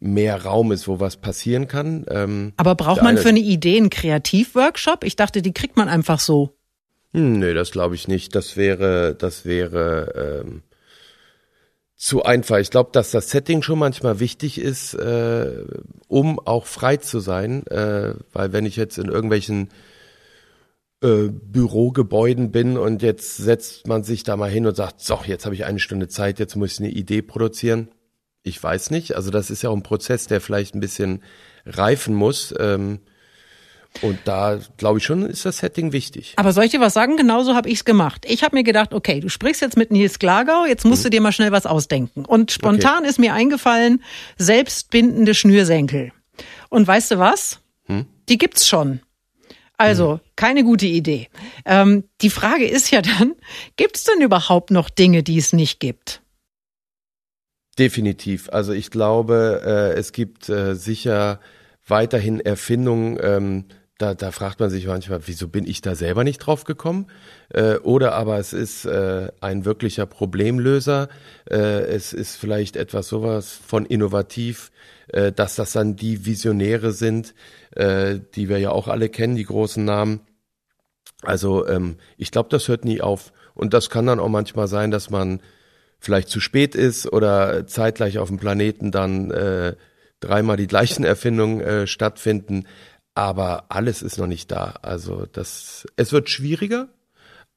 mehr 0.00 0.42
Raum 0.42 0.72
ist, 0.72 0.86
wo 0.86 1.00
was 1.00 1.16
passieren 1.16 1.68
kann. 1.68 2.04
Ähm, 2.08 2.52
Aber 2.56 2.74
braucht 2.74 3.02
man 3.02 3.16
für 3.16 3.30
eine 3.30 3.40
Idee 3.40 3.78
einen 3.78 3.90
Kreativworkshop? 3.90 5.04
Ich 5.04 5.16
dachte, 5.16 5.42
die 5.42 5.52
kriegt 5.52 5.76
man 5.76 5.88
einfach 5.88 6.20
so. 6.20 6.56
Hm, 7.12 7.38
nee, 7.38 7.54
das 7.54 7.70
glaube 7.70 7.94
ich 7.94 8.08
nicht. 8.08 8.34
Das 8.34 8.56
wäre, 8.56 9.14
das 9.14 9.44
wäre 9.44 10.42
ähm, 10.44 10.62
zu 11.96 12.24
einfach. 12.24 12.58
Ich 12.58 12.70
glaube, 12.70 12.90
dass 12.92 13.10
das 13.10 13.30
Setting 13.30 13.62
schon 13.62 13.78
manchmal 13.78 14.20
wichtig 14.20 14.58
ist, 14.58 14.94
äh, 14.94 15.64
um 16.08 16.38
auch 16.40 16.66
frei 16.66 16.96
zu 16.96 17.20
sein, 17.20 17.66
äh, 17.68 18.14
weil 18.32 18.52
wenn 18.52 18.66
ich 18.66 18.76
jetzt 18.76 18.98
in 18.98 19.08
irgendwelchen 19.08 19.68
äh, 21.02 21.28
Bürogebäuden 21.28 22.50
bin 22.50 22.76
und 22.76 23.02
jetzt 23.02 23.36
setzt 23.36 23.86
man 23.86 24.04
sich 24.04 24.22
da 24.24 24.36
mal 24.36 24.50
hin 24.50 24.66
und 24.66 24.74
sagt, 24.74 25.00
so, 25.00 25.20
jetzt 25.24 25.44
habe 25.44 25.54
ich 25.54 25.64
eine 25.64 25.78
Stunde 25.78 26.08
Zeit, 26.08 26.38
jetzt 26.38 26.56
muss 26.56 26.72
ich 26.72 26.80
eine 26.80 26.90
Idee 26.90 27.22
produzieren. 27.22 27.88
Ich 28.42 28.62
weiß 28.62 28.90
nicht. 28.90 29.14
Also 29.16 29.30
das 29.30 29.50
ist 29.50 29.62
ja 29.62 29.70
auch 29.70 29.76
ein 29.76 29.82
Prozess, 29.82 30.26
der 30.26 30.40
vielleicht 30.40 30.74
ein 30.74 30.80
bisschen 30.80 31.22
reifen 31.64 32.14
muss. 32.14 32.54
Ähm, 32.58 33.00
und 34.02 34.18
da 34.24 34.58
glaube 34.76 34.98
ich 34.98 35.04
schon, 35.04 35.24
ist 35.26 35.44
das 35.44 35.58
Setting 35.58 35.92
wichtig. 35.92 36.34
Aber 36.36 36.52
soll 36.52 36.64
ich 36.64 36.72
dir 36.72 36.80
was 36.80 36.94
sagen? 36.94 37.16
Genauso 37.16 37.54
habe 37.54 37.68
ich's 37.68 37.84
gemacht. 37.84 38.24
Ich 38.28 38.42
habe 38.42 38.56
mir 38.56 38.64
gedacht, 38.64 38.92
okay, 38.92 39.20
du 39.20 39.28
sprichst 39.28 39.62
jetzt 39.62 39.76
mit 39.76 39.90
Nils 39.90 40.18
Glagau, 40.18 40.64
jetzt 40.66 40.84
musst 40.84 41.02
mhm. 41.02 41.04
du 41.04 41.10
dir 41.10 41.20
mal 41.20 41.32
schnell 41.32 41.52
was 41.52 41.66
ausdenken. 41.66 42.24
Und 42.24 42.52
spontan 42.52 43.00
okay. 43.00 43.08
ist 43.08 43.18
mir 43.18 43.34
eingefallen, 43.34 44.02
selbstbindende 44.36 45.34
Schnürsenkel. 45.34 46.12
Und 46.68 46.86
weißt 46.86 47.12
du 47.12 47.18
was? 47.18 47.60
Hm? 47.86 48.06
Die 48.28 48.38
gibt's 48.38 48.66
schon. 48.66 49.00
Also, 49.76 50.14
hm. 50.14 50.20
keine 50.36 50.64
gute 50.64 50.86
Idee. 50.86 51.28
Ähm, 51.64 52.04
die 52.20 52.30
Frage 52.30 52.66
ist 52.66 52.90
ja 52.90 53.02
dann, 53.02 53.34
gibt's 53.76 54.04
denn 54.04 54.20
überhaupt 54.20 54.70
noch 54.70 54.88
Dinge, 54.88 55.22
die 55.22 55.38
es 55.38 55.52
nicht 55.52 55.80
gibt? 55.80 56.20
Definitiv. 57.78 58.48
Also 58.52 58.72
ich 58.72 58.90
glaube, 58.90 59.62
äh, 59.64 59.98
es 59.98 60.12
gibt 60.12 60.48
äh, 60.48 60.74
sicher 60.74 61.40
weiterhin 61.86 62.40
Erfindungen, 62.40 63.18
ähm, 63.20 63.64
da, 63.98 64.14
da 64.14 64.32
fragt 64.32 64.58
man 64.58 64.70
sich 64.70 64.86
manchmal, 64.86 65.20
wieso 65.26 65.46
bin 65.46 65.66
ich 65.66 65.80
da 65.80 65.94
selber 65.94 66.24
nicht 66.24 66.38
drauf 66.38 66.64
gekommen? 66.64 67.06
Äh, 67.50 67.76
oder 67.76 68.14
aber 68.14 68.38
es 68.38 68.52
ist 68.52 68.86
äh, 68.86 69.30
ein 69.40 69.64
wirklicher 69.64 70.06
Problemlöser. 70.06 71.08
Äh, 71.48 71.84
es 71.86 72.12
ist 72.12 72.36
vielleicht 72.36 72.74
etwas 72.76 73.08
sowas 73.08 73.52
von 73.52 73.86
innovativ, 73.86 74.72
äh, 75.08 75.30
dass 75.30 75.54
das 75.54 75.72
dann 75.72 75.94
die 75.94 76.26
Visionäre 76.26 76.90
sind, 76.90 77.34
äh, 77.72 78.18
die 78.34 78.48
wir 78.48 78.58
ja 78.58 78.70
auch 78.70 78.88
alle 78.88 79.08
kennen, 79.08 79.36
die 79.36 79.44
großen 79.44 79.84
Namen. 79.84 80.20
Also 81.22 81.66
ähm, 81.68 81.96
ich 82.16 82.32
glaube, 82.32 82.48
das 82.50 82.66
hört 82.66 82.84
nie 82.84 83.00
auf. 83.00 83.32
Und 83.54 83.74
das 83.74 83.90
kann 83.90 84.06
dann 84.06 84.18
auch 84.18 84.28
manchmal 84.28 84.66
sein, 84.66 84.90
dass 84.90 85.10
man 85.10 85.40
vielleicht 86.00 86.28
zu 86.28 86.40
spät 86.40 86.74
ist 86.74 87.10
oder 87.12 87.66
zeitgleich 87.68 88.18
auf 88.18 88.28
dem 88.28 88.38
Planeten 88.38 88.90
dann 88.90 89.30
äh, 89.30 89.76
dreimal 90.20 90.56
die 90.56 90.66
gleichen 90.66 91.04
Erfindungen 91.04 91.60
äh, 91.60 91.86
stattfinden 91.86 92.66
aber 93.14 93.66
alles 93.68 94.02
ist 94.02 94.18
noch 94.18 94.26
nicht 94.26 94.50
da. 94.50 94.74
Also 94.82 95.26
das, 95.32 95.86
es 95.96 96.12
wird 96.12 96.30
schwieriger, 96.30 96.88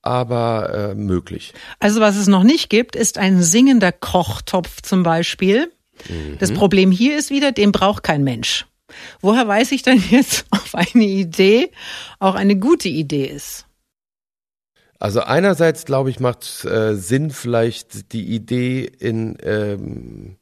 aber 0.02 0.74
äh, 0.74 0.96
möglich. 0.96 1.54
Also 1.80 2.00
was 2.00 2.16
es 2.16 2.28
noch 2.28 2.44
nicht 2.44 2.70
gibt, 2.70 2.96
ist 2.96 3.18
ein 3.18 3.42
singender 3.42 3.92
Kochtopf 3.92 4.82
zum 4.82 5.04
Beispiel. 5.04 5.72
Mhm. 6.10 6.38
Das 6.40 6.54
Problem 6.54 6.92
hier 6.92 7.18
ist 7.18 7.30
wieder, 7.30 7.52
den 7.52 7.72
braucht 7.72 8.04
kein 8.04 8.24
Mensch. 8.24 8.68
Woher 9.20 9.48
weiß 9.48 9.72
ich 9.72 9.82
denn 9.82 10.02
jetzt, 10.10 10.46
ob 10.52 10.74
eine 10.74 11.06
Idee 11.06 11.72
auch 12.20 12.36
eine 12.36 12.58
gute 12.58 12.90
Idee 12.90 13.26
ist? 13.26 13.66
Also 15.00 15.22
einerseits 15.22 15.86
glaube 15.86 16.10
ich 16.10 16.20
macht 16.20 16.66
äh, 16.66 16.96
Sinn 16.96 17.30
vielleicht 17.30 18.14
die 18.14 18.26
Idee 18.34 18.84
in 18.86 19.38
ähm, 19.44 20.38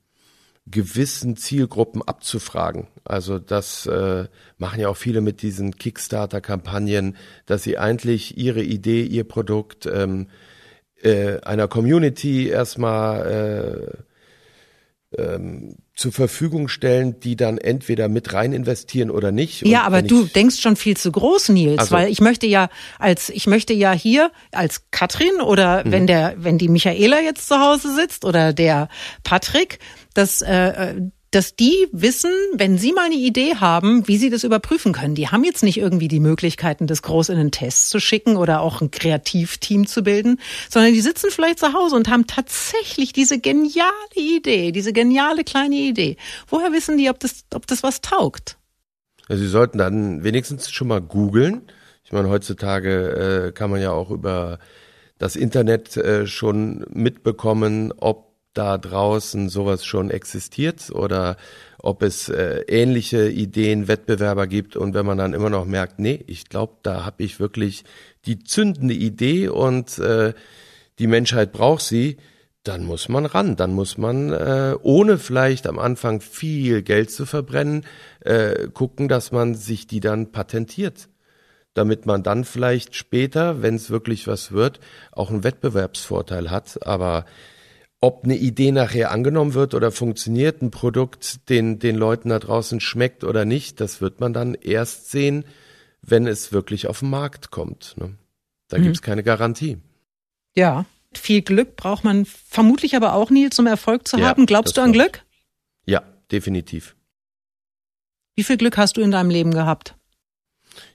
gewissen 0.65 1.35
Zielgruppen 1.35 2.01
abzufragen. 2.01 2.87
Also 3.05 3.39
das 3.39 3.85
äh, 3.85 4.25
machen 4.57 4.79
ja 4.79 4.89
auch 4.89 4.97
viele 4.97 5.21
mit 5.21 5.41
diesen 5.41 5.75
Kickstarter-Kampagnen, 5.77 7.15
dass 7.45 7.63
sie 7.63 7.77
eigentlich 7.77 8.37
ihre 8.37 8.63
Idee, 8.63 9.03
ihr 9.03 9.23
Produkt 9.23 9.85
ähm, 9.85 10.27
äh, 11.01 11.39
einer 11.41 11.67
Community 11.67 12.49
erstmal 12.49 14.01
äh, 15.15 15.21
ähm, 15.21 15.77
zur 15.95 16.11
Verfügung 16.11 16.67
stellen, 16.67 17.19
die 17.19 17.35
dann 17.37 17.57
entweder 17.57 18.09
mit 18.09 18.33
rein 18.33 18.51
investieren 18.51 19.09
oder 19.09 19.31
nicht. 19.31 19.65
ja, 19.65 19.83
aber 19.83 20.01
du 20.01 20.25
denkst 20.25 20.59
schon 20.59 20.75
viel 20.75 20.97
zu 20.97 21.11
groß, 21.11 21.49
Nils, 21.49 21.79
also, 21.79 21.91
weil 21.91 22.09
ich 22.09 22.19
möchte 22.19 22.47
ja 22.47 22.69
als 22.99 23.29
ich 23.29 23.47
möchte 23.47 23.73
ja 23.73 23.93
hier 23.93 24.31
als 24.51 24.89
Katrin 24.91 25.41
oder 25.41 25.85
mhm. 25.85 25.91
wenn 25.91 26.07
der 26.07 26.33
wenn 26.37 26.57
die 26.57 26.67
Michaela 26.67 27.21
jetzt 27.21 27.47
zu 27.47 27.59
Hause 27.59 27.95
sitzt 27.95 28.25
oder 28.25 28.51
der 28.51 28.89
Patrick, 29.23 29.79
dass, 30.13 30.41
äh, 30.41 30.95
dass 31.35 31.57
die 31.57 31.87
wissen, 31.91 32.31
wenn 32.53 32.77
sie 32.77 32.93
mal 32.93 33.07
eine 33.07 33.15
Idee 33.15 33.55
haben, 33.55 34.07
wie 34.07 34.15
sie 34.15 34.29
das 34.29 34.45
überprüfen 34.45 34.93
können. 34.93 35.15
Die 35.15 35.27
haben 35.27 35.43
jetzt 35.43 35.63
nicht 35.63 35.77
irgendwie 35.77 36.07
die 36.07 36.21
Möglichkeiten, 36.21 36.87
das 36.87 37.01
groß 37.01 37.27
in 37.27 37.37
einen 37.37 37.51
Test 37.51 37.89
zu 37.89 37.99
schicken 37.99 38.37
oder 38.37 38.61
auch 38.61 38.79
ein 38.79 38.89
Kreativteam 38.89 39.85
zu 39.85 40.01
bilden, 40.01 40.39
sondern 40.69 40.93
die 40.93 41.01
sitzen 41.01 41.31
vielleicht 41.31 41.59
zu 41.59 41.73
Hause 41.73 41.97
und 41.97 42.07
haben 42.09 42.25
tatsächlich 42.25 43.11
diese 43.11 43.37
geniale 43.37 43.91
Idee, 44.15 44.71
diese 44.71 44.93
geniale 44.93 45.43
kleine 45.43 45.75
Idee. 45.75 46.15
Woher 46.47 46.71
wissen 46.71 46.97
die, 46.97 47.09
ob 47.09 47.19
das, 47.19 47.43
ob 47.53 47.67
das 47.67 47.83
was 47.83 47.99
taugt? 47.99 48.57
Also 49.27 49.43
sie 49.43 49.49
sollten 49.49 49.77
dann 49.77 50.23
wenigstens 50.23 50.71
schon 50.71 50.87
mal 50.87 51.01
googeln. 51.01 51.63
Ich 52.05 52.13
meine, 52.13 52.29
heutzutage 52.29 53.47
äh, 53.47 53.51
kann 53.51 53.71
man 53.71 53.81
ja 53.81 53.91
auch 53.91 54.09
über 54.09 54.59
das 55.17 55.35
Internet 55.35 55.97
äh, 55.97 56.27
schon 56.27 56.85
mitbekommen, 56.93 57.93
ob 57.97 58.24
da 58.55 58.77
draußen 58.77 59.49
sowas 59.49 59.85
schon 59.85 60.09
existiert 60.09 60.89
oder 60.91 61.37
ob 61.77 62.01
es 62.01 62.29
äh, 62.29 62.61
ähnliche 62.67 63.29
Ideen, 63.29 63.87
Wettbewerber 63.87 64.47
gibt 64.47 64.75
und 64.75 64.95
wenn 64.95 65.05
man 65.05 65.19
dann 65.19 65.33
immer 65.33 65.51
noch 65.51 65.65
merkt, 65.65 65.99
nee, 65.99 66.23
ich 66.25 66.49
glaube, 66.49 66.73
da 66.81 67.05
habe 67.05 67.23
ich 67.23 67.39
wirklich 67.39 67.83
die 68.25 68.39
zündende 68.39 68.95
Idee 68.95 69.49
und 69.49 69.99
äh, 69.99 70.33
die 70.97 71.07
Menschheit 71.07 71.51
braucht 71.51 71.83
sie, 71.83 72.17
dann 72.63 72.83
muss 72.83 73.09
man 73.09 73.25
ran, 73.25 73.55
dann 73.55 73.73
muss 73.73 73.97
man, 73.97 74.31
äh, 74.31 74.75
ohne 74.81 75.19
vielleicht 75.19 75.67
am 75.67 75.77
Anfang 75.77 76.21
viel 76.21 76.81
Geld 76.81 77.11
zu 77.11 77.25
verbrennen, 77.25 77.85
äh, 78.21 78.67
gucken, 78.69 79.07
dass 79.07 79.31
man 79.31 79.53
sich 79.53 79.85
die 79.85 79.99
dann 79.99 80.31
patentiert, 80.31 81.09
damit 81.75 82.07
man 82.07 82.23
dann 82.23 82.43
vielleicht 82.43 82.95
später, 82.95 83.61
wenn 83.61 83.75
es 83.75 83.91
wirklich 83.91 84.27
was 84.27 84.51
wird, 84.51 84.79
auch 85.11 85.29
einen 85.29 85.43
Wettbewerbsvorteil 85.43 86.49
hat. 86.49 86.79
Aber 86.87 87.25
ob 88.05 88.23
eine 88.23 88.37
Idee 88.37 88.71
nachher 88.71 89.09
angenommen 89.09 89.55
wird 89.55 89.73
oder 89.73 89.91
funktioniert, 89.91 90.61
ein 90.61 90.69
Produkt 90.69 91.49
den, 91.49 91.79
den 91.79 91.95
Leuten 91.95 92.29
da 92.29 92.37
draußen 92.37 92.79
schmeckt 92.79 93.23
oder 93.23 93.45
nicht, 93.45 93.81
das 93.81 93.99
wird 93.99 94.19
man 94.19 94.31
dann 94.31 94.53
erst 94.53 95.09
sehen, 95.09 95.43
wenn 96.03 96.27
es 96.27 96.51
wirklich 96.51 96.85
auf 96.85 96.99
den 96.99 97.09
Markt 97.09 97.49
kommt. 97.49 97.95
Ne? 97.97 98.15
Da 98.67 98.77
mhm. 98.77 98.91
es 98.91 99.01
keine 99.01 99.23
Garantie. 99.23 99.79
Ja, 100.55 100.85
viel 101.15 101.41
Glück 101.41 101.77
braucht 101.77 102.03
man 102.03 102.25
vermutlich 102.25 102.95
aber 102.95 103.13
auch, 103.13 103.31
Nils, 103.31 103.57
um 103.57 103.65
Erfolg 103.65 104.07
zu 104.07 104.19
ja, 104.19 104.27
haben. 104.27 104.45
Glaubst 104.45 104.77
du 104.77 104.81
an 104.81 104.93
Glück? 104.93 105.23
Ja, 105.87 106.03
definitiv. 106.31 106.95
Wie 108.35 108.43
viel 108.43 108.57
Glück 108.57 108.77
hast 108.77 108.97
du 108.97 109.01
in 109.01 109.09
deinem 109.09 109.31
Leben 109.31 109.51
gehabt? 109.51 109.95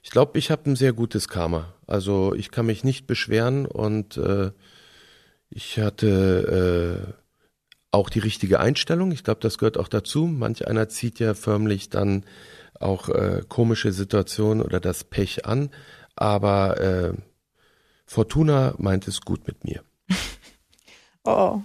Ich 0.01 0.11
glaube, 0.11 0.39
ich 0.39 0.49
habe 0.49 0.69
ein 0.69 0.77
sehr 0.77 0.93
gutes 0.93 1.27
Karma. 1.27 1.73
Also 1.87 2.33
ich 2.35 2.51
kann 2.51 2.67
mich 2.67 2.85
nicht 2.85 3.05
beschweren 3.05 3.65
und 3.65 4.15
äh, 4.15 4.51
ich 5.51 5.77
hatte 5.79 7.05
äh, 7.07 7.13
auch 7.91 8.09
die 8.09 8.19
richtige 8.19 8.59
Einstellung. 8.59 9.11
Ich 9.11 9.23
glaube, 9.23 9.41
das 9.41 9.57
gehört 9.57 9.77
auch 9.77 9.89
dazu. 9.89 10.25
Manch 10.25 10.67
einer 10.67 10.87
zieht 10.89 11.19
ja 11.19 11.33
förmlich 11.33 11.89
dann 11.89 12.23
auch 12.79 13.09
äh, 13.09 13.43
komische 13.47 13.91
Situationen 13.91 14.63
oder 14.63 14.79
das 14.79 15.03
Pech 15.03 15.45
an. 15.45 15.69
Aber 16.15 16.79
äh, 16.79 17.13
Fortuna 18.05 18.73
meint 18.77 19.07
es 19.07 19.21
gut 19.21 19.45
mit 19.45 19.63
mir. 19.65 19.83
oh. 21.25 21.61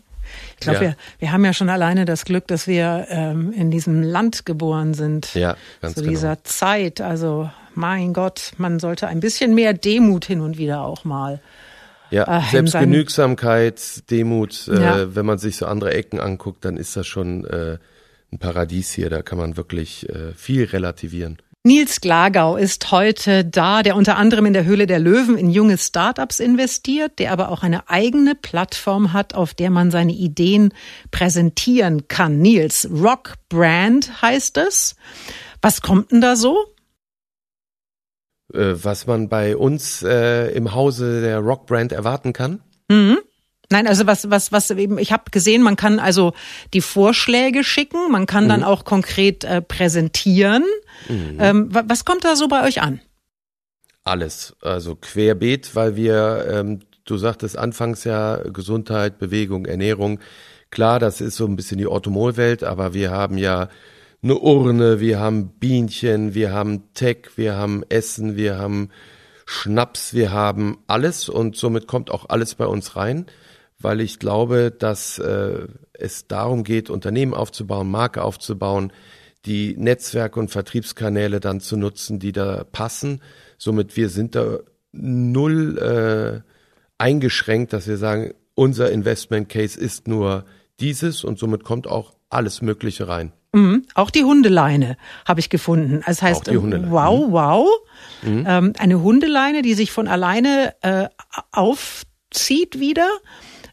Ich 0.54 0.60
glaube, 0.60 0.76
ja. 0.76 0.80
wir, 0.82 0.96
wir 1.20 1.32
haben 1.32 1.44
ja 1.44 1.52
schon 1.52 1.68
alleine 1.68 2.04
das 2.04 2.24
Glück, 2.24 2.48
dass 2.48 2.66
wir 2.66 3.06
ähm, 3.10 3.52
in 3.52 3.70
diesem 3.70 4.02
Land 4.02 4.44
geboren 4.44 4.92
sind. 4.94 5.32
Ja, 5.34 5.56
ganz 5.80 5.94
Zu 5.94 6.00
genau. 6.00 6.10
dieser 6.10 6.42
Zeit. 6.42 7.00
Also, 7.00 7.48
mein 7.74 8.12
Gott, 8.12 8.52
man 8.58 8.80
sollte 8.80 9.06
ein 9.06 9.20
bisschen 9.20 9.54
mehr 9.54 9.72
Demut 9.72 10.24
hin 10.24 10.40
und 10.40 10.58
wieder 10.58 10.82
auch 10.82 11.04
mal 11.04 11.40
ja, 12.10 12.38
äh, 12.38 12.50
Selbstgenügsamkeit, 12.50 14.10
Demut, 14.10 14.68
äh, 14.68 14.80
ja. 14.80 15.14
wenn 15.14 15.26
man 15.26 15.38
sich 15.38 15.56
so 15.56 15.66
andere 15.66 15.94
Ecken 15.94 16.20
anguckt, 16.20 16.64
dann 16.64 16.76
ist 16.76 16.96
das 16.96 17.06
schon 17.06 17.44
äh, 17.44 17.78
ein 18.32 18.38
Paradies 18.38 18.92
hier, 18.92 19.10
da 19.10 19.22
kann 19.22 19.38
man 19.38 19.56
wirklich 19.56 20.08
äh, 20.08 20.32
viel 20.34 20.64
relativieren. 20.64 21.38
Nils 21.66 22.00
Glagau 22.00 22.56
ist 22.56 22.92
heute 22.92 23.44
da, 23.44 23.82
der 23.82 23.96
unter 23.96 24.16
anderem 24.16 24.46
in 24.46 24.52
der 24.52 24.66
Höhle 24.66 24.86
der 24.86 25.00
Löwen 25.00 25.36
in 25.36 25.50
junge 25.50 25.78
Startups 25.78 26.38
investiert, 26.38 27.18
der 27.18 27.32
aber 27.32 27.48
auch 27.48 27.64
eine 27.64 27.90
eigene 27.90 28.36
Plattform 28.36 29.12
hat, 29.12 29.34
auf 29.34 29.52
der 29.52 29.70
man 29.70 29.90
seine 29.90 30.12
Ideen 30.12 30.72
präsentieren 31.10 32.06
kann. 32.06 32.38
Nils, 32.38 32.88
Rock 32.88 33.34
Brand 33.48 34.22
heißt 34.22 34.58
es. 34.58 34.94
Was 35.60 35.82
kommt 35.82 36.12
denn 36.12 36.20
da 36.20 36.36
so? 36.36 36.75
Äh, 38.52 38.74
was 38.74 39.06
man 39.06 39.28
bei 39.28 39.56
uns 39.56 40.02
äh, 40.02 40.48
im 40.52 40.74
Hause 40.74 41.20
der 41.20 41.38
Rockbrand 41.38 41.92
erwarten 41.92 42.32
kann? 42.32 42.60
Mhm. 42.88 43.18
Nein, 43.68 43.88
also 43.88 44.06
was, 44.06 44.30
was, 44.30 44.52
was 44.52 44.70
eben, 44.70 44.96
ich 44.98 45.10
habe 45.10 45.24
gesehen, 45.32 45.62
man 45.62 45.74
kann 45.74 45.98
also 45.98 46.34
die 46.72 46.80
Vorschläge 46.80 47.64
schicken, 47.64 48.12
man 48.12 48.26
kann 48.26 48.44
mhm. 48.44 48.48
dann 48.48 48.64
auch 48.64 48.84
konkret 48.84 49.42
äh, 49.42 49.60
präsentieren. 49.60 50.64
Mhm. 51.08 51.36
Ähm, 51.40 51.68
was 51.70 52.04
kommt 52.04 52.24
da 52.24 52.36
so 52.36 52.46
bei 52.46 52.64
euch 52.64 52.80
an? 52.80 53.00
Alles, 54.04 54.54
also 54.60 54.94
querbeet, 54.94 55.74
weil 55.74 55.96
wir, 55.96 56.46
ähm, 56.48 56.80
du 57.04 57.16
sagtest 57.16 57.58
anfangs 57.58 58.04
ja 58.04 58.36
Gesundheit, 58.36 59.18
Bewegung, 59.18 59.66
Ernährung, 59.66 60.20
Klar, 60.70 60.98
das 60.98 61.20
ist 61.20 61.36
so 61.36 61.46
ein 61.46 61.56
bisschen 61.56 61.78
die 61.78 61.86
Orthomol-Welt, 61.86 62.64
aber 62.64 62.92
wir 62.92 63.10
haben 63.10 63.38
ja 63.38 63.68
eine 64.22 64.38
Urne, 64.38 65.00
wir 65.00 65.20
haben 65.20 65.50
Bienchen, 65.58 66.34
wir 66.34 66.52
haben 66.52 66.92
Tech, 66.94 67.30
wir 67.36 67.56
haben 67.56 67.84
Essen, 67.88 68.36
wir 68.36 68.58
haben 68.58 68.90
Schnaps, 69.44 70.14
wir 70.14 70.32
haben 70.32 70.78
alles 70.86 71.28
und 71.28 71.56
somit 71.56 71.86
kommt 71.86 72.10
auch 72.10 72.28
alles 72.28 72.56
bei 72.56 72.66
uns 72.66 72.96
rein, 72.96 73.26
weil 73.78 74.00
ich 74.00 74.18
glaube, 74.18 74.72
dass 74.76 75.18
äh, 75.18 75.68
es 75.92 76.26
darum 76.26 76.64
geht, 76.64 76.90
Unternehmen 76.90 77.34
aufzubauen, 77.34 77.90
Marke 77.90 78.22
aufzubauen, 78.22 78.92
die 79.44 79.76
Netzwerke 79.76 80.40
und 80.40 80.50
Vertriebskanäle 80.50 81.38
dann 81.38 81.60
zu 81.60 81.76
nutzen, 81.76 82.18
die 82.18 82.32
da 82.32 82.64
passen. 82.64 83.22
Somit 83.58 83.96
wir 83.96 84.08
sind 84.08 84.34
da 84.34 84.58
null 84.92 85.78
äh, 85.78 86.40
eingeschränkt, 86.98 87.72
dass 87.72 87.86
wir 87.86 87.96
sagen, 87.96 88.34
unser 88.54 88.90
Investment 88.90 89.48
Case 89.48 89.78
ist 89.78 90.08
nur 90.08 90.44
dieses 90.80 91.22
und 91.22 91.38
somit 91.38 91.62
kommt 91.62 91.86
auch 91.86 92.14
alles 92.28 92.62
Mögliche 92.62 93.06
rein. 93.06 93.32
Mhm. 93.52 93.86
Auch 93.94 94.10
die 94.10 94.24
Hundeleine 94.24 94.96
habe 95.26 95.40
ich 95.40 95.50
gefunden. 95.50 96.02
Das 96.06 96.22
heißt, 96.22 96.48
wow, 96.48 97.26
mhm. 97.26 97.32
wow. 97.32 97.68
Mhm. 98.22 98.44
Ähm, 98.46 98.72
eine 98.78 99.02
Hundeleine, 99.02 99.62
die 99.62 99.74
sich 99.74 99.92
von 99.92 100.08
alleine 100.08 100.74
äh, 100.82 101.08
aufzieht 101.52 102.78
wieder. 102.78 103.08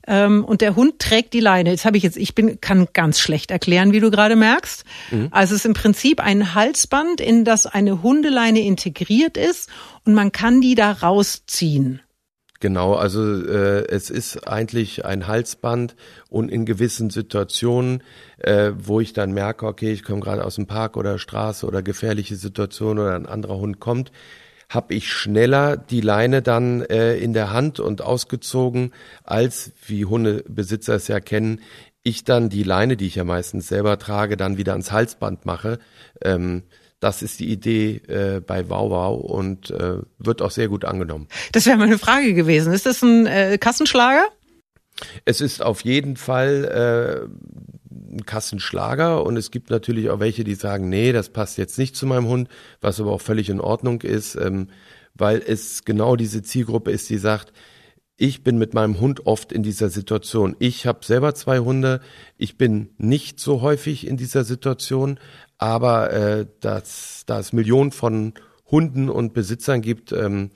Ähm, 0.06 0.44
und 0.44 0.62
der 0.62 0.76
Hund 0.76 1.00
trägt 1.00 1.34
die 1.34 1.40
Leine. 1.40 1.72
Jetzt 1.72 1.86
habe 1.86 1.98
ich 1.98 2.04
jetzt, 2.04 2.18
ich 2.18 2.36
bin, 2.36 2.60
kann 2.60 2.88
ganz 2.94 3.20
schlecht 3.20 3.52
erklären, 3.52 3.94
wie 3.94 4.00
du 4.00 4.12
gerade 4.12 4.36
merkst. 4.36 4.84
Mhm. 5.12 5.30
Also 5.32 5.56
es 5.56 5.62
ist 5.62 5.66
im 5.66 5.74
Prinzip 5.74 6.20
ein 6.20 6.56
Halsband, 6.56 7.22
in 7.22 7.46
das 7.46 7.66
eine 7.66 8.04
Hundeleine 8.04 8.62
integriert 8.62 9.38
ist 9.38 9.70
und 10.06 10.14
man 10.14 10.32
kann 10.32 10.62
die 10.62 10.76
da 10.76 10.92
rausziehen. 10.92 12.02
Genau, 12.64 12.94
also 12.94 13.46
äh, 13.46 13.86
es 13.90 14.10
ist 14.10 14.48
eigentlich 14.48 15.04
ein 15.04 15.28
Halsband 15.28 15.98
und 16.30 16.48
in 16.48 16.64
gewissen 16.66 17.10
Situationen, 17.10 18.02
äh, 18.38 18.72
wo 18.78 19.02
ich 19.02 19.12
dann 19.12 19.34
merke, 19.34 19.66
okay, 19.66 19.92
ich 19.92 20.02
komme 20.02 20.22
gerade 20.22 20.46
aus 20.46 20.56
dem 20.56 20.66
Park 20.66 20.96
oder 20.96 21.20
Straße 21.20 21.66
oder 21.66 21.84
gefährliche 21.84 22.38
Situation 22.38 23.00
oder 23.00 23.18
ein 23.18 23.26
anderer 23.26 23.58
Hund 23.58 23.82
kommt, 23.82 24.14
habe 24.70 24.94
ich 24.94 25.12
schneller 25.12 25.76
die 25.76 26.00
Leine 26.00 26.42
dann 26.42 26.84
äh, 26.84 27.18
in 27.18 27.34
der 27.34 27.52
Hand 27.52 27.82
und 27.82 28.02
ausgezogen, 28.02 28.94
als, 29.26 29.74
wie 29.86 30.06
Hundebesitzer 30.06 30.96
es 30.96 31.10
ja 31.10 31.20
kennen, 31.20 31.60
ich 32.02 32.24
dann 32.24 32.48
die 32.48 32.64
Leine, 32.64 32.96
die 32.96 33.08
ich 33.08 33.16
ja 33.16 33.26
meistens 33.26 33.68
selber 33.68 34.00
trage, 34.00 34.38
dann 34.38 34.56
wieder 34.56 34.72
ans 34.72 34.94
Halsband 34.94 35.46
mache. 35.46 35.80
Ähm, 36.24 36.64
das 37.04 37.22
ist 37.22 37.42
die 37.42 37.50
Idee 37.50 37.98
äh, 38.08 38.40
bei 38.40 38.70
Wow 38.70 38.90
Wow 38.90 39.22
und 39.22 39.72
äh, 39.72 39.98
wird 40.20 40.42
auch 40.42 40.52
sehr 40.52 40.70
gut 40.70 40.86
angenommen. 40.86 41.28
Das 41.52 41.66
wäre 41.66 41.78
meine 41.78 41.98
Frage 41.98 42.34
gewesen. 42.34 42.72
Ist 42.72 42.86
das 42.86 43.02
ein 43.02 43.26
äh, 43.26 43.58
Kassenschlager? 43.60 44.26
Es 45.26 45.42
ist 45.42 45.62
auf 45.62 45.82
jeden 45.82 46.16
Fall 46.16 47.28
äh, 47.30 48.16
ein 48.16 48.26
Kassenschlager 48.26 49.26
und 49.26 49.36
es 49.36 49.52
gibt 49.52 49.70
natürlich 49.70 50.10
auch 50.10 50.22
welche, 50.22 50.46
die 50.46 50.56
sagen, 50.56 50.88
nee, 50.88 51.12
das 51.12 51.30
passt 51.30 51.58
jetzt 51.58 51.78
nicht 51.78 51.98
zu 51.98 52.06
meinem 52.06 52.28
Hund, 52.28 52.48
was 52.80 53.02
aber 53.02 53.12
auch 53.12 53.22
völlig 53.22 53.50
in 53.50 53.60
Ordnung 53.60 54.02
ist, 54.02 54.36
ähm, 54.36 54.70
weil 55.14 55.44
es 55.46 55.84
genau 55.84 56.16
diese 56.16 56.42
Zielgruppe 56.42 56.92
ist, 56.92 57.10
die 57.10 57.18
sagt, 57.18 57.52
ich 58.16 58.44
bin 58.44 58.58
mit 58.58 58.74
meinem 58.74 59.00
Hund 59.00 59.26
oft 59.26 59.52
in 59.52 59.64
dieser 59.64 59.90
Situation. 59.90 60.56
Ich 60.60 60.86
habe 60.86 61.04
selber 61.04 61.34
zwei 61.34 61.60
Hunde. 61.60 62.00
Ich 62.38 62.58
bin 62.58 62.92
nicht 62.98 63.40
so 63.40 63.62
häufig 63.62 64.08
in 64.08 64.18
dieser 64.18 64.44
Situation, 64.44 65.20
aber 65.64 66.12
äh, 66.12 66.46
dass, 66.60 67.24
da 67.26 67.40
es 67.40 67.54
Millionen 67.54 67.94
von 67.94 68.34
Hunden 68.70 69.08
und 69.10 69.34
Besitzern 69.34 69.82
gibt, 69.82 70.12
ähm, 70.12 70.50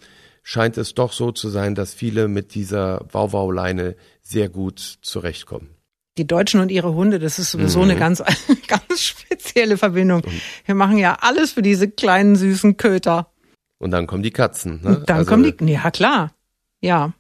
scheint 0.43 0.77
es 0.77 0.95
doch 0.95 1.13
so 1.13 1.31
zu 1.31 1.47
sein, 1.47 1.75
dass 1.75 1.93
viele 1.93 2.27
mit 2.27 2.53
dieser 2.55 3.05
Wauwau-Leine 3.09 3.95
sehr 4.21 4.49
gut 4.49 4.79
zurechtkommen. 5.01 5.69
Die 6.17 6.27
Deutschen 6.27 6.59
und 6.59 6.71
ihre 6.71 6.93
Hunde, 6.93 7.19
das 7.19 7.39
ist 7.39 7.51
sowieso 7.51 7.79
mhm. 7.79 7.91
eine 7.91 7.99
ganz, 7.99 8.21
ganz 8.67 9.01
spezielle 9.01 9.77
Verbindung. 9.77 10.23
Wir 10.65 10.75
machen 10.75 10.97
ja 10.97 11.17
alles 11.21 11.53
für 11.53 11.61
diese 11.61 11.89
kleinen 11.89 12.35
süßen 12.35 12.75
Köter. 12.75 13.31
Und 13.77 13.91
dann 13.91 14.07
kommen 14.07 14.23
die 14.23 14.31
Katzen. 14.31 14.81
Ne? 14.83 15.03
Dann 15.05 15.19
also, 15.19 15.29
kommen 15.29 15.55
die, 15.57 15.71
ja 15.71 15.89
klar, 15.89 16.33
ja. 16.81 17.13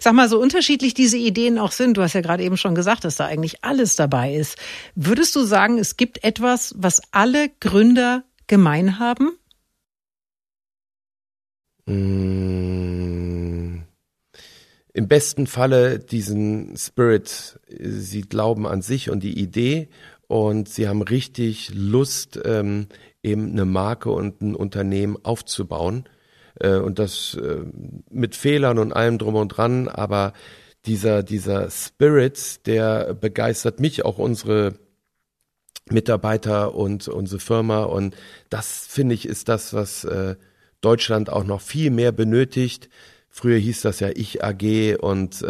Sag 0.00 0.14
mal, 0.14 0.28
so 0.28 0.40
unterschiedlich 0.40 0.94
diese 0.94 1.16
Ideen 1.16 1.58
auch 1.58 1.72
sind, 1.72 1.96
du 1.96 2.02
hast 2.02 2.14
ja 2.14 2.20
gerade 2.20 2.42
eben 2.42 2.56
schon 2.56 2.74
gesagt, 2.74 3.04
dass 3.04 3.16
da 3.16 3.26
eigentlich 3.26 3.64
alles 3.64 3.96
dabei 3.96 4.34
ist. 4.34 4.56
Würdest 4.94 5.34
du 5.36 5.44
sagen, 5.44 5.78
es 5.78 5.96
gibt 5.96 6.24
etwas, 6.24 6.74
was 6.76 7.00
alle 7.12 7.50
Gründer 7.60 8.24
gemein 8.46 8.98
haben? 8.98 9.32
Mm. 11.86 13.82
Im 14.96 15.08
besten 15.08 15.48
Falle 15.48 15.98
diesen 15.98 16.76
Spirit. 16.76 17.58
Sie 17.68 18.22
glauben 18.22 18.66
an 18.66 18.80
sich 18.80 19.10
und 19.10 19.24
die 19.24 19.38
Idee 19.38 19.88
und 20.28 20.68
sie 20.68 20.88
haben 20.88 21.02
richtig 21.02 21.72
Lust, 21.74 22.40
ähm, 22.44 22.86
eben 23.22 23.50
eine 23.50 23.64
Marke 23.64 24.10
und 24.10 24.40
ein 24.40 24.54
Unternehmen 24.54 25.16
aufzubauen 25.24 26.04
äh, 26.60 26.76
und 26.76 26.98
das 26.98 27.34
äh, 27.34 27.64
mit 28.10 28.34
Fehlern 28.34 28.78
und 28.78 28.92
allem 28.92 29.18
drum 29.18 29.34
und 29.34 29.48
dran, 29.48 29.88
aber 29.88 30.32
dieser, 30.86 31.22
dieser 31.22 31.70
Spirit, 31.70 32.66
der 32.66 33.14
begeistert 33.14 33.80
mich, 33.80 34.04
auch 34.04 34.18
unsere 34.18 34.74
Mitarbeiter 35.90 36.74
und 36.74 37.08
unsere 37.08 37.40
Firma. 37.40 37.84
Und 37.84 38.14
das 38.50 38.86
finde 38.86 39.14
ich 39.14 39.26
ist 39.26 39.48
das, 39.48 39.72
was 39.72 40.04
äh, 40.04 40.36
Deutschland 40.80 41.30
auch 41.30 41.44
noch 41.44 41.62
viel 41.62 41.90
mehr 41.90 42.12
benötigt. 42.12 42.90
Früher 43.28 43.58
hieß 43.58 43.82
das 43.82 44.00
ja 44.00 44.10
Ich 44.14 44.44
AG 44.44 44.96
und 45.00 45.42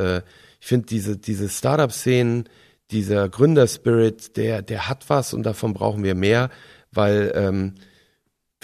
ich 0.64 0.66
finde 0.66 0.86
diese, 0.86 1.18
diese 1.18 1.50
Startup-Szenen, 1.50 2.48
dieser 2.90 3.28
Gründerspirit, 3.28 4.36
der, 4.36 4.62
der 4.62 4.88
hat 4.88 5.10
was 5.10 5.34
und 5.34 5.42
davon 5.42 5.74
brauchen 5.74 6.04
wir 6.04 6.14
mehr, 6.14 6.48
weil 6.90 7.32
ähm, 7.34 7.74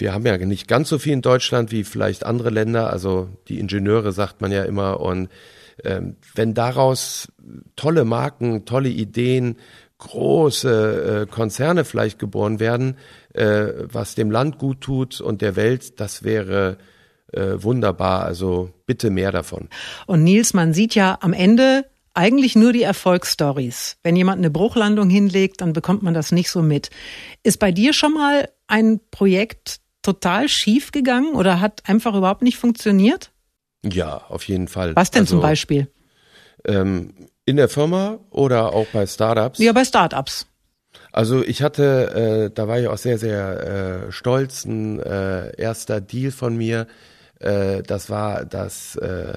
wir 0.01 0.13
haben 0.13 0.25
ja 0.25 0.37
nicht 0.37 0.67
ganz 0.67 0.89
so 0.89 0.99
viel 0.99 1.13
in 1.13 1.21
Deutschland 1.21 1.71
wie 1.71 1.83
vielleicht 1.83 2.25
andere 2.25 2.49
Länder. 2.49 2.91
Also 2.91 3.29
die 3.47 3.59
Ingenieure 3.59 4.11
sagt 4.11 4.41
man 4.41 4.51
ja 4.51 4.63
immer. 4.63 4.99
Und 4.99 5.29
ähm, 5.83 6.17
wenn 6.35 6.53
daraus 6.53 7.31
tolle 7.75 8.03
Marken, 8.03 8.65
tolle 8.65 8.89
Ideen, 8.89 9.57
große 9.99 11.27
äh, 11.29 11.31
Konzerne 11.31 11.85
vielleicht 11.85 12.17
geboren 12.17 12.59
werden, 12.59 12.97
äh, 13.33 13.67
was 13.83 14.15
dem 14.15 14.31
Land 14.31 14.57
gut 14.57 14.81
tut 14.81 15.21
und 15.21 15.41
der 15.41 15.55
Welt, 15.55 15.99
das 15.99 16.23
wäre 16.23 16.77
äh, 17.31 17.53
wunderbar. 17.57 18.23
Also 18.23 18.71
bitte 18.87 19.11
mehr 19.11 19.31
davon. 19.31 19.69
Und 20.07 20.23
Nils, 20.23 20.55
man 20.55 20.73
sieht 20.73 20.95
ja 20.95 21.19
am 21.21 21.33
Ende 21.33 21.85
eigentlich 22.13 22.55
nur 22.55 22.73
die 22.73 22.81
Erfolgsstories. 22.81 23.97
Wenn 24.03 24.15
jemand 24.15 24.39
eine 24.39 24.49
Bruchlandung 24.49 25.09
hinlegt, 25.09 25.61
dann 25.61 25.73
bekommt 25.73 26.01
man 26.03 26.13
das 26.13 26.31
nicht 26.31 26.49
so 26.49 26.61
mit. 26.61 26.89
Ist 27.43 27.59
bei 27.59 27.71
dir 27.71 27.93
schon 27.93 28.13
mal 28.13 28.49
ein 28.67 28.99
Projekt 29.11 29.80
total 30.01 30.49
schief 30.49 30.91
gegangen 30.91 31.35
oder 31.35 31.59
hat 31.59 31.83
einfach 31.87 32.15
überhaupt 32.15 32.41
nicht 32.41 32.57
funktioniert? 32.57 33.31
Ja, 33.83 34.17
auf 34.29 34.43
jeden 34.43 34.67
Fall. 34.67 34.95
Was 34.95 35.11
denn 35.11 35.21
also, 35.21 35.35
zum 35.35 35.41
Beispiel? 35.41 35.87
Ähm, 36.65 37.13
in 37.45 37.57
der 37.57 37.69
Firma 37.69 38.19
oder 38.29 38.73
auch 38.73 38.87
bei 38.93 39.05
Startups? 39.07 39.59
Ja, 39.59 39.73
bei 39.73 39.83
Startups. 39.83 40.47
Also 41.11 41.43
ich 41.43 41.61
hatte, 41.61 42.49
äh, 42.51 42.53
da 42.53 42.67
war 42.67 42.79
ich 42.79 42.87
auch 42.87 42.97
sehr, 42.97 43.17
sehr 43.17 44.07
äh, 44.07 44.11
stolz, 44.11 44.65
ein 44.65 44.99
äh, 44.99 45.55
erster 45.59 45.99
Deal 46.01 46.31
von 46.31 46.55
mir. 46.55 46.87
Äh, 47.39 47.81
das 47.83 48.09
war 48.09 48.45
das 48.45 48.95
äh, 48.97 49.33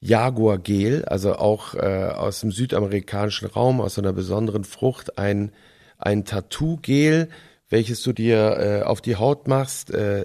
Jaguar 0.00 0.58
Gel, 0.58 1.04
also 1.04 1.34
auch 1.36 1.74
äh, 1.74 2.10
aus 2.14 2.40
dem 2.40 2.52
südamerikanischen 2.52 3.48
Raum, 3.48 3.80
aus 3.80 3.98
einer 3.98 4.12
besonderen 4.12 4.64
Frucht, 4.64 5.18
ein, 5.18 5.52
ein 5.98 6.24
Tattoo-Gel, 6.24 7.28
welches 7.68 8.02
du 8.02 8.12
dir 8.12 8.58
äh, 8.58 8.82
auf 8.82 9.00
die 9.00 9.16
Haut 9.16 9.48
machst, 9.48 9.90
äh, 9.90 10.24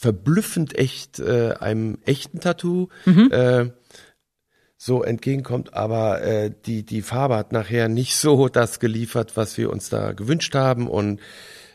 verblüffend 0.00 0.78
echt 0.78 1.20
äh, 1.20 1.54
einem 1.60 1.98
echten 2.06 2.40
Tattoo 2.40 2.88
mhm. 3.04 3.30
äh, 3.30 3.70
so 4.78 5.02
entgegenkommt, 5.02 5.74
aber 5.74 6.22
äh, 6.22 6.50
die 6.64 6.86
die 6.86 7.02
Farbe 7.02 7.36
hat 7.36 7.52
nachher 7.52 7.88
nicht 7.88 8.16
so 8.16 8.48
das 8.48 8.80
geliefert, 8.80 9.36
was 9.36 9.58
wir 9.58 9.68
uns 9.68 9.90
da 9.90 10.12
gewünscht 10.12 10.54
haben 10.54 10.88
und 10.88 11.20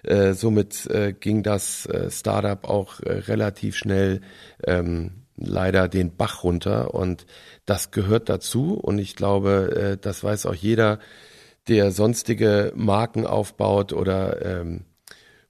äh, 0.02 0.34
somit 0.34 0.88
äh, 0.88 1.14
ging 1.14 1.44
das 1.44 1.86
äh, 1.86 2.10
Startup 2.10 2.64
auch 2.68 3.00
äh, 3.02 3.12
relativ 3.12 3.76
schnell 3.76 4.22
ähm, 4.66 5.26
leider 5.38 5.88
den 5.88 6.16
Bach 6.16 6.44
runter 6.44 6.96
und 6.96 7.28
das 7.66 7.92
gehört 7.92 8.28
dazu 8.28 8.74
und 8.74 8.98
ich 8.98 9.16
glaube, 9.16 9.76
äh, 9.76 9.98
das 10.02 10.24
weiß 10.24 10.48
auch 10.48 10.56
jeder, 10.56 10.98
der 11.68 11.92
sonstige 11.92 12.72
Marken 12.76 13.26
aufbaut 13.26 13.94
oder 13.94 14.46
ähm, 14.46 14.86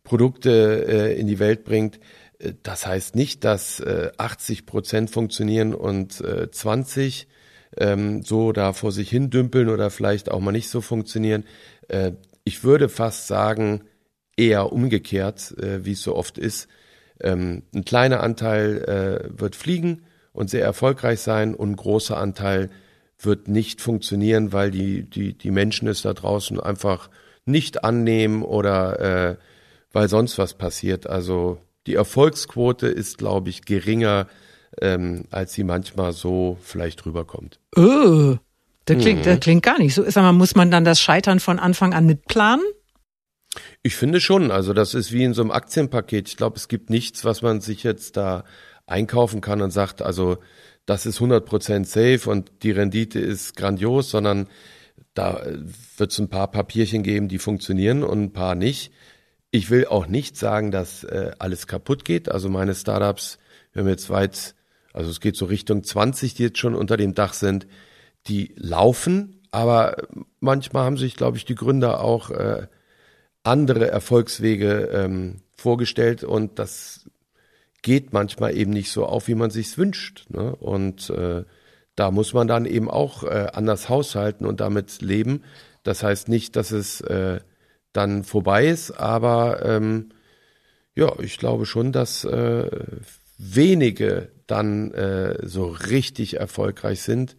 Produkte 0.03 0.85
äh, 0.87 1.19
in 1.19 1.27
die 1.27 1.39
Welt 1.39 1.63
bringt. 1.63 1.99
Äh, 2.39 2.53
das 2.63 2.85
heißt 2.85 3.15
nicht, 3.15 3.43
dass 3.43 3.79
äh, 3.79 4.11
80 4.17 4.65
Prozent 4.65 5.09
funktionieren 5.09 5.73
und 5.73 6.21
äh, 6.21 6.49
20 6.49 7.27
ähm, 7.77 8.23
so 8.23 8.51
da 8.51 8.73
vor 8.73 8.91
sich 8.91 9.09
hin 9.09 9.29
dümpeln 9.29 9.69
oder 9.69 9.89
vielleicht 9.89 10.31
auch 10.31 10.39
mal 10.39 10.51
nicht 10.51 10.69
so 10.69 10.81
funktionieren. 10.81 11.43
Äh, 11.87 12.13
ich 12.43 12.63
würde 12.63 12.89
fast 12.89 13.27
sagen, 13.27 13.83
eher 14.37 14.71
umgekehrt, 14.71 15.57
äh, 15.57 15.85
wie 15.85 15.93
es 15.93 16.01
so 16.01 16.15
oft 16.15 16.37
ist. 16.37 16.67
Ähm, 17.21 17.63
ein 17.73 17.85
kleiner 17.85 18.21
Anteil 18.21 18.83
äh, 18.83 19.39
wird 19.39 19.55
fliegen 19.55 20.03
und 20.33 20.49
sehr 20.49 20.63
erfolgreich 20.63 21.21
sein 21.21 21.55
und 21.55 21.71
ein 21.71 21.75
großer 21.75 22.17
Anteil 22.17 22.69
wird 23.19 23.47
nicht 23.47 23.81
funktionieren, 23.81 24.53
weil 24.53 24.71
die, 24.71 25.03
die, 25.09 25.33
die 25.33 25.51
Menschen 25.51 25.87
es 25.87 26.01
da 26.01 26.13
draußen 26.13 26.59
einfach 26.59 27.09
nicht 27.45 27.83
annehmen 27.83 28.43
oder 28.43 28.99
äh, 28.99 29.35
weil 29.91 30.09
sonst 30.09 30.37
was 30.37 30.55
passiert. 30.55 31.07
Also 31.07 31.59
die 31.87 31.95
Erfolgsquote 31.95 32.87
ist, 32.87 33.17
glaube 33.17 33.49
ich, 33.49 33.63
geringer, 33.63 34.27
ähm, 34.81 35.25
als 35.31 35.53
sie 35.53 35.63
manchmal 35.63 36.11
so 36.11 36.57
vielleicht 36.61 37.05
rüberkommt. 37.05 37.59
Oh, 37.75 38.35
das 38.85 38.97
klingt, 38.97 39.21
mhm. 39.21 39.23
das 39.23 39.39
klingt 39.39 39.63
gar 39.63 39.79
nicht 39.79 39.93
so. 39.93 40.03
Sag 40.03 40.23
mal, 40.23 40.33
muss 40.33 40.55
man 40.55 40.71
dann 40.71 40.83
das 40.83 40.99
Scheitern 40.99 41.39
von 41.39 41.59
Anfang 41.59 41.93
an 41.93 42.05
mitplanen? 42.05 42.65
Ich 43.83 43.95
finde 43.95 44.19
schon. 44.19 44.51
Also 44.51 44.73
das 44.73 44.93
ist 44.93 45.11
wie 45.11 45.23
in 45.23 45.33
so 45.33 45.41
einem 45.41 45.51
Aktienpaket. 45.51 46.27
Ich 46.27 46.37
glaube, 46.37 46.57
es 46.57 46.67
gibt 46.67 46.89
nichts, 46.89 47.23
was 47.23 47.41
man 47.41 47.61
sich 47.61 47.83
jetzt 47.83 48.17
da 48.17 48.43
einkaufen 48.85 49.41
kann 49.41 49.61
und 49.61 49.71
sagt, 49.71 50.01
also 50.01 50.37
das 50.85 51.05
ist 51.05 51.19
100% 51.19 51.85
safe 51.85 52.29
und 52.29 52.51
die 52.63 52.71
Rendite 52.71 53.19
ist 53.19 53.55
grandios, 53.55 54.09
sondern 54.09 54.47
da 55.13 55.41
wird 55.97 56.11
es 56.11 56.19
ein 56.19 56.29
paar 56.29 56.51
Papierchen 56.51 57.01
geben, 57.01 57.27
die 57.27 57.39
funktionieren 57.39 58.03
und 58.03 58.21
ein 58.21 58.33
paar 58.33 58.55
nicht. 58.55 58.91
Ich 59.49 59.69
will 59.69 59.87
auch 59.87 60.07
nicht 60.07 60.37
sagen, 60.37 60.71
dass 60.71 61.03
äh, 61.03 61.31
alles 61.39 61.67
kaputt 61.67 62.05
geht. 62.05 62.29
Also 62.29 62.49
meine 62.49 62.75
Startups, 62.75 63.39
wir 63.71 63.81
haben 63.81 63.89
jetzt 63.89 64.09
weit, 64.09 64.55
also 64.93 65.09
es 65.09 65.21
geht 65.21 65.37
so 65.37 65.45
Richtung 65.45 65.83
20, 65.83 66.33
die 66.33 66.43
jetzt 66.43 66.59
schon 66.59 66.75
unter 66.75 66.97
dem 66.97 67.13
Dach 67.13 67.33
sind, 67.33 67.65
die 68.27 68.53
laufen, 68.57 69.41
aber 69.51 69.95
manchmal 70.39 70.83
haben 70.83 70.97
sich, 70.97 71.15
glaube 71.15 71.37
ich, 71.37 71.45
die 71.45 71.55
Gründer 71.55 72.01
auch 72.01 72.29
äh, 72.31 72.67
andere 73.43 73.89
Erfolgswege 73.89 74.89
ähm, 74.91 75.41
vorgestellt 75.55 76.23
und 76.23 76.59
das 76.59 77.09
geht 77.85 78.13
manchmal 78.13 78.57
eben 78.57 78.71
nicht 78.71 78.89
so 78.89 79.05
auf, 79.05 79.27
wie 79.27 79.35
man 79.35 79.51
sich's 79.51 79.77
wünscht. 79.77 80.25
Ne? 80.29 80.55
Und 80.55 81.11
äh, 81.11 81.43
da 81.95 82.09
muss 82.09 82.33
man 82.33 82.47
dann 82.47 82.65
eben 82.65 82.89
auch 82.89 83.23
äh, 83.23 83.47
anders 83.53 83.89
haushalten 83.89 84.47
und 84.47 84.59
damit 84.59 85.03
leben. 85.03 85.43
Das 85.83 86.01
heißt 86.01 86.27
nicht, 86.27 86.55
dass 86.55 86.71
es 86.71 87.01
äh, 87.01 87.41
dann 87.93 88.23
vorbei 88.23 88.65
ist, 88.65 88.89
aber 88.89 89.63
ähm, 89.63 90.09
ja, 90.95 91.13
ich 91.19 91.37
glaube 91.37 91.67
schon, 91.67 91.91
dass 91.91 92.25
äh, 92.25 92.71
wenige 93.37 94.29
dann 94.47 94.91
äh, 94.91 95.47
so 95.47 95.67
richtig 95.67 96.37
erfolgreich 96.37 97.01
sind, 97.03 97.37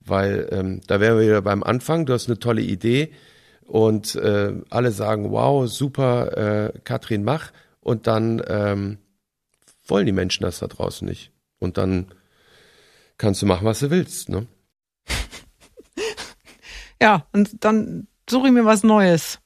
weil 0.00 0.46
ähm, 0.52 0.82
da 0.86 1.00
wären 1.00 1.16
wir 1.16 1.24
wieder 1.26 1.42
beim 1.42 1.62
Anfang. 1.62 2.04
Du 2.04 2.12
hast 2.12 2.28
eine 2.28 2.38
tolle 2.38 2.60
Idee 2.60 3.12
und 3.64 4.14
äh, 4.14 4.52
alle 4.68 4.90
sagen, 4.90 5.30
wow, 5.30 5.66
super, 5.66 6.36
äh, 6.36 6.78
Katrin, 6.84 7.24
mach. 7.24 7.50
Und 7.80 8.06
dann 8.06 8.42
ähm, 8.46 8.98
wollen 9.86 10.06
die 10.06 10.12
Menschen 10.12 10.42
das 10.42 10.58
da 10.58 10.66
draußen 10.66 11.06
nicht. 11.06 11.32
Und 11.58 11.78
dann 11.78 12.06
kannst 13.18 13.42
du 13.42 13.46
machen, 13.46 13.64
was 13.64 13.80
du 13.80 13.90
willst. 13.90 14.28
Ne? 14.28 14.46
ja, 17.00 17.26
und 17.32 17.64
dann 17.64 18.06
suche 18.28 18.48
ich 18.48 18.52
mir 18.52 18.64
was 18.64 18.82
Neues. 18.82 19.38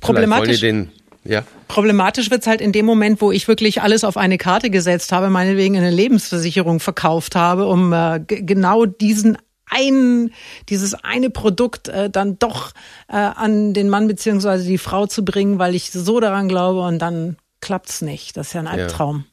Problematisch. 0.00 0.60
Den, 0.60 0.90
ja. 1.24 1.44
Problematisch 1.68 2.30
wird's 2.30 2.46
halt 2.46 2.60
in 2.60 2.72
dem 2.72 2.86
Moment, 2.86 3.20
wo 3.20 3.32
ich 3.32 3.48
wirklich 3.48 3.82
alles 3.82 4.04
auf 4.04 4.16
eine 4.16 4.38
Karte 4.38 4.70
gesetzt 4.70 5.12
habe, 5.12 5.30
meinetwegen 5.30 5.76
eine 5.76 5.90
Lebensversicherung 5.90 6.80
verkauft 6.80 7.36
habe, 7.36 7.66
um 7.66 7.92
äh, 7.92 8.20
genau 8.26 8.86
diesen 8.86 9.38
ein, 9.72 10.32
dieses 10.68 10.94
eine 10.94 11.30
Produkt 11.30 11.88
äh, 11.88 12.10
dann 12.10 12.38
doch 12.38 12.72
äh, 13.08 13.16
an 13.16 13.72
den 13.72 13.88
Mann 13.88 14.06
beziehungsweise 14.06 14.66
die 14.66 14.78
Frau 14.78 15.06
zu 15.06 15.24
bringen, 15.24 15.58
weil 15.58 15.74
ich 15.74 15.90
so 15.90 16.20
daran 16.20 16.48
glaube 16.48 16.80
und 16.82 16.98
dann 16.98 17.36
klappt's 17.60 18.02
nicht. 18.02 18.36
Das 18.36 18.48
ist 18.48 18.52
ja 18.52 18.60
ein 18.60 18.66
Albtraum. 18.66 19.24
Ja. 19.26 19.31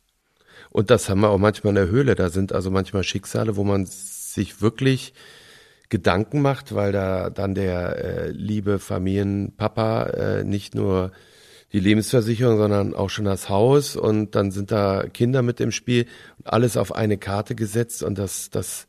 Und 0.71 0.89
das 0.89 1.09
haben 1.09 1.21
wir 1.21 1.29
auch 1.29 1.37
manchmal 1.37 1.71
in 1.71 1.75
der 1.75 1.89
Höhle. 1.89 2.15
Da 2.15 2.29
sind 2.29 2.53
also 2.53 2.71
manchmal 2.71 3.03
Schicksale, 3.03 3.55
wo 3.55 3.63
man 3.63 3.85
sich 3.85 4.61
wirklich 4.61 5.13
Gedanken 5.89 6.41
macht, 6.41 6.75
weil 6.75 6.91
da 6.91 7.29
dann 7.29 7.55
der 7.55 7.97
äh, 7.97 8.29
liebe 8.29 8.77
Familienpapa 8.77 10.03
äh, 10.03 10.43
nicht 10.43 10.75
nur 10.75 11.11
die 11.73 11.79
Lebensversicherung, 11.79 12.57
sondern 12.57 12.93
auch 12.93 13.09
schon 13.09 13.25
das 13.25 13.49
Haus 13.49 13.95
und 13.95 14.35
dann 14.35 14.51
sind 14.51 14.71
da 14.71 15.05
Kinder 15.07 15.41
mit 15.41 15.59
im 15.59 15.71
Spiel 15.71 16.05
und 16.37 16.47
alles 16.47 16.77
auf 16.77 16.93
eine 16.95 17.17
Karte 17.17 17.55
gesetzt 17.55 18.03
und 18.03 18.17
das, 18.17 18.49
das 18.49 18.87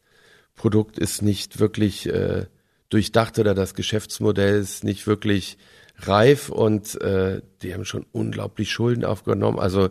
Produkt 0.56 0.98
ist 0.98 1.22
nicht 1.22 1.58
wirklich 1.58 2.06
äh, 2.06 2.46
durchdacht 2.90 3.38
oder 3.38 3.54
das 3.54 3.74
Geschäftsmodell 3.74 4.60
ist 4.60 4.84
nicht 4.84 5.06
wirklich 5.06 5.58
reif 5.98 6.48
und 6.48 7.00
äh, 7.00 7.40
die 7.62 7.74
haben 7.74 7.84
schon 7.84 8.06
unglaublich 8.12 8.70
Schulden 8.70 9.04
aufgenommen. 9.04 9.58
Also 9.58 9.90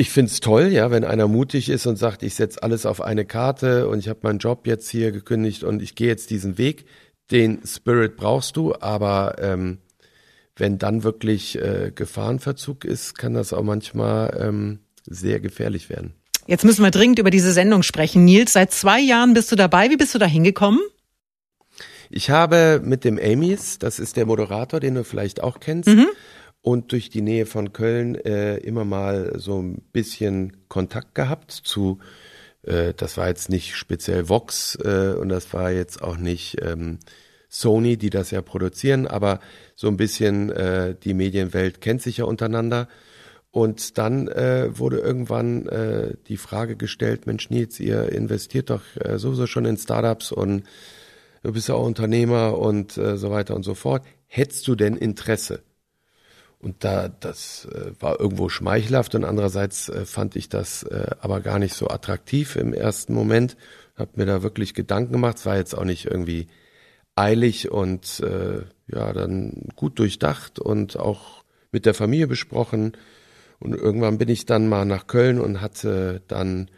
ich 0.00 0.10
find's 0.10 0.38
toll, 0.38 0.68
ja, 0.68 0.92
wenn 0.92 1.04
einer 1.04 1.26
mutig 1.26 1.68
ist 1.68 1.84
und 1.86 1.96
sagt, 1.96 2.22
ich 2.22 2.36
setze 2.36 2.62
alles 2.62 2.86
auf 2.86 3.00
eine 3.00 3.24
Karte 3.24 3.88
und 3.88 3.98
ich 3.98 4.08
habe 4.08 4.20
meinen 4.22 4.38
Job 4.38 4.66
jetzt 4.68 4.88
hier 4.88 5.10
gekündigt 5.10 5.64
und 5.64 5.82
ich 5.82 5.96
gehe 5.96 6.06
jetzt 6.06 6.30
diesen 6.30 6.56
Weg. 6.56 6.86
Den 7.32 7.60
Spirit 7.66 8.16
brauchst 8.16 8.56
du, 8.56 8.74
aber 8.78 9.36
ähm, 9.40 9.78
wenn 10.54 10.78
dann 10.78 11.02
wirklich 11.02 11.58
äh, 11.58 11.90
Gefahrenverzug 11.92 12.84
ist, 12.84 13.18
kann 13.18 13.34
das 13.34 13.52
auch 13.52 13.64
manchmal 13.64 14.38
ähm, 14.40 14.78
sehr 15.04 15.40
gefährlich 15.40 15.90
werden. 15.90 16.14
Jetzt 16.46 16.64
müssen 16.64 16.84
wir 16.84 16.92
dringend 16.92 17.18
über 17.18 17.30
diese 17.30 17.52
Sendung 17.52 17.82
sprechen. 17.82 18.24
Nils, 18.24 18.52
seit 18.52 18.70
zwei 18.70 19.00
Jahren 19.00 19.34
bist 19.34 19.50
du 19.50 19.56
dabei. 19.56 19.90
Wie 19.90 19.96
bist 19.96 20.14
du 20.14 20.18
da 20.20 20.26
hingekommen? 20.26 20.80
Ich 22.08 22.30
habe 22.30 22.80
mit 22.84 23.04
dem 23.04 23.18
Amy's, 23.18 23.78
das 23.80 23.98
ist 23.98 24.16
der 24.16 24.26
Moderator, 24.26 24.78
den 24.78 24.94
du 24.94 25.04
vielleicht 25.04 25.42
auch 25.42 25.58
kennst, 25.58 25.88
mhm. 25.88 26.06
Und 26.62 26.92
durch 26.92 27.10
die 27.10 27.22
Nähe 27.22 27.46
von 27.46 27.72
Köln 27.72 28.14
äh, 28.14 28.56
immer 28.58 28.84
mal 28.84 29.38
so 29.38 29.60
ein 29.60 29.82
bisschen 29.92 30.68
Kontakt 30.68 31.14
gehabt 31.14 31.52
zu, 31.52 31.98
äh, 32.62 32.94
das 32.94 33.16
war 33.16 33.28
jetzt 33.28 33.48
nicht 33.48 33.76
speziell 33.76 34.28
Vox 34.28 34.76
äh, 34.76 35.14
und 35.18 35.28
das 35.28 35.52
war 35.52 35.70
jetzt 35.70 36.02
auch 36.02 36.16
nicht 36.16 36.56
ähm, 36.62 36.98
Sony, 37.48 37.96
die 37.96 38.10
das 38.10 38.30
ja 38.30 38.42
produzieren, 38.42 39.06
aber 39.06 39.40
so 39.74 39.88
ein 39.88 39.96
bisschen 39.96 40.50
äh, 40.50 40.94
die 40.94 41.14
Medienwelt 41.14 41.80
kennt 41.80 42.02
sich 42.02 42.18
ja 42.18 42.24
untereinander. 42.24 42.88
Und 43.50 43.96
dann 43.96 44.28
äh, 44.28 44.78
wurde 44.78 44.98
irgendwann 44.98 45.66
äh, 45.68 46.14
die 46.28 46.36
Frage 46.36 46.76
gestellt, 46.76 47.26
Mensch 47.26 47.48
Nils, 47.48 47.80
ihr 47.80 48.12
investiert 48.12 48.68
doch 48.68 48.82
äh, 48.96 49.18
sowieso 49.18 49.46
schon 49.46 49.64
in 49.64 49.78
Startups 49.78 50.32
und 50.32 50.64
du 51.42 51.52
bist 51.52 51.68
ja 51.68 51.74
auch 51.74 51.86
Unternehmer 51.86 52.58
und 52.58 52.98
äh, 52.98 53.16
so 53.16 53.30
weiter 53.30 53.56
und 53.56 53.62
so 53.62 53.74
fort. 53.74 54.04
Hättest 54.26 54.68
du 54.68 54.74
denn 54.74 54.96
Interesse? 54.96 55.62
Und 56.60 56.82
da, 56.82 57.08
das 57.08 57.66
äh, 57.66 57.92
war 58.00 58.18
irgendwo 58.18 58.48
schmeichelhaft 58.48 59.14
und 59.14 59.24
andererseits 59.24 59.88
äh, 59.88 60.04
fand 60.04 60.34
ich 60.34 60.48
das 60.48 60.82
äh, 60.82 61.10
aber 61.20 61.40
gar 61.40 61.58
nicht 61.58 61.74
so 61.74 61.88
attraktiv 61.88 62.56
im 62.56 62.74
ersten 62.74 63.14
Moment. 63.14 63.56
Hab 63.96 64.16
mir 64.16 64.26
da 64.26 64.42
wirklich 64.42 64.74
Gedanken 64.74 65.12
gemacht. 65.12 65.38
Es 65.38 65.46
war 65.46 65.56
jetzt 65.56 65.74
auch 65.74 65.84
nicht 65.84 66.06
irgendwie 66.06 66.48
eilig 67.14 67.70
und 67.70 68.20
äh, 68.20 68.62
ja, 68.88 69.12
dann 69.12 69.68
gut 69.76 69.98
durchdacht 69.98 70.58
und 70.58 70.98
auch 70.98 71.44
mit 71.70 71.86
der 71.86 71.94
Familie 71.94 72.26
besprochen. 72.26 72.96
Und 73.60 73.74
irgendwann 73.74 74.18
bin 74.18 74.28
ich 74.28 74.46
dann 74.46 74.68
mal 74.68 74.84
nach 74.84 75.06
Köln 75.06 75.40
und 75.40 75.60
hatte 75.60 76.22
dann 76.28 76.70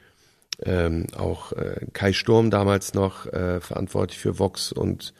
ähm, 0.62 1.07
auch 1.16 1.53
äh, 1.53 1.87
Kai 1.93 2.12
Sturm 2.12 2.51
damals 2.51 2.95
noch 2.95 3.27
äh, 3.27 3.61
verantwortlich 3.61 4.19
für 4.19 4.38
Vox 4.38 4.73
und 4.73 5.14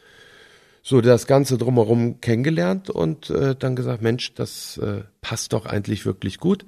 so 0.81 1.01
das 1.01 1.27
Ganze 1.27 1.57
drumherum 1.57 2.21
kennengelernt 2.21 2.89
und 2.89 3.29
äh, 3.29 3.55
dann 3.55 3.75
gesagt, 3.75 4.01
Mensch, 4.01 4.33
das 4.33 4.77
äh, 4.77 5.03
passt 5.21 5.53
doch 5.53 5.65
eigentlich 5.65 6.05
wirklich 6.05 6.39
gut. 6.39 6.65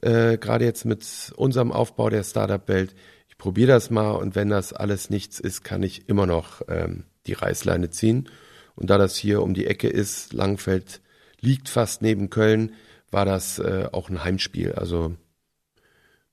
Äh, 0.00 0.38
Gerade 0.38 0.64
jetzt 0.64 0.84
mit 0.84 1.32
unserem 1.36 1.72
Aufbau 1.72 2.08
der 2.08 2.24
Startup-Welt. 2.24 2.94
Ich 3.28 3.36
probiere 3.36 3.72
das 3.72 3.90
mal 3.90 4.12
und 4.12 4.34
wenn 4.34 4.48
das 4.48 4.72
alles 4.72 5.10
nichts 5.10 5.40
ist, 5.40 5.62
kann 5.62 5.82
ich 5.82 6.08
immer 6.08 6.26
noch 6.26 6.62
ähm, 6.68 7.04
die 7.26 7.34
Reißleine 7.34 7.90
ziehen. 7.90 8.28
Und 8.76 8.88
da 8.88 8.96
das 8.96 9.16
hier 9.16 9.42
um 9.42 9.52
die 9.52 9.66
Ecke 9.66 9.88
ist, 9.88 10.32
Langfeld 10.32 11.02
liegt 11.40 11.68
fast 11.68 12.00
neben 12.02 12.30
Köln, 12.30 12.72
war 13.10 13.24
das 13.24 13.58
äh, 13.58 13.88
auch 13.92 14.08
ein 14.08 14.24
Heimspiel. 14.24 14.72
Also 14.72 15.14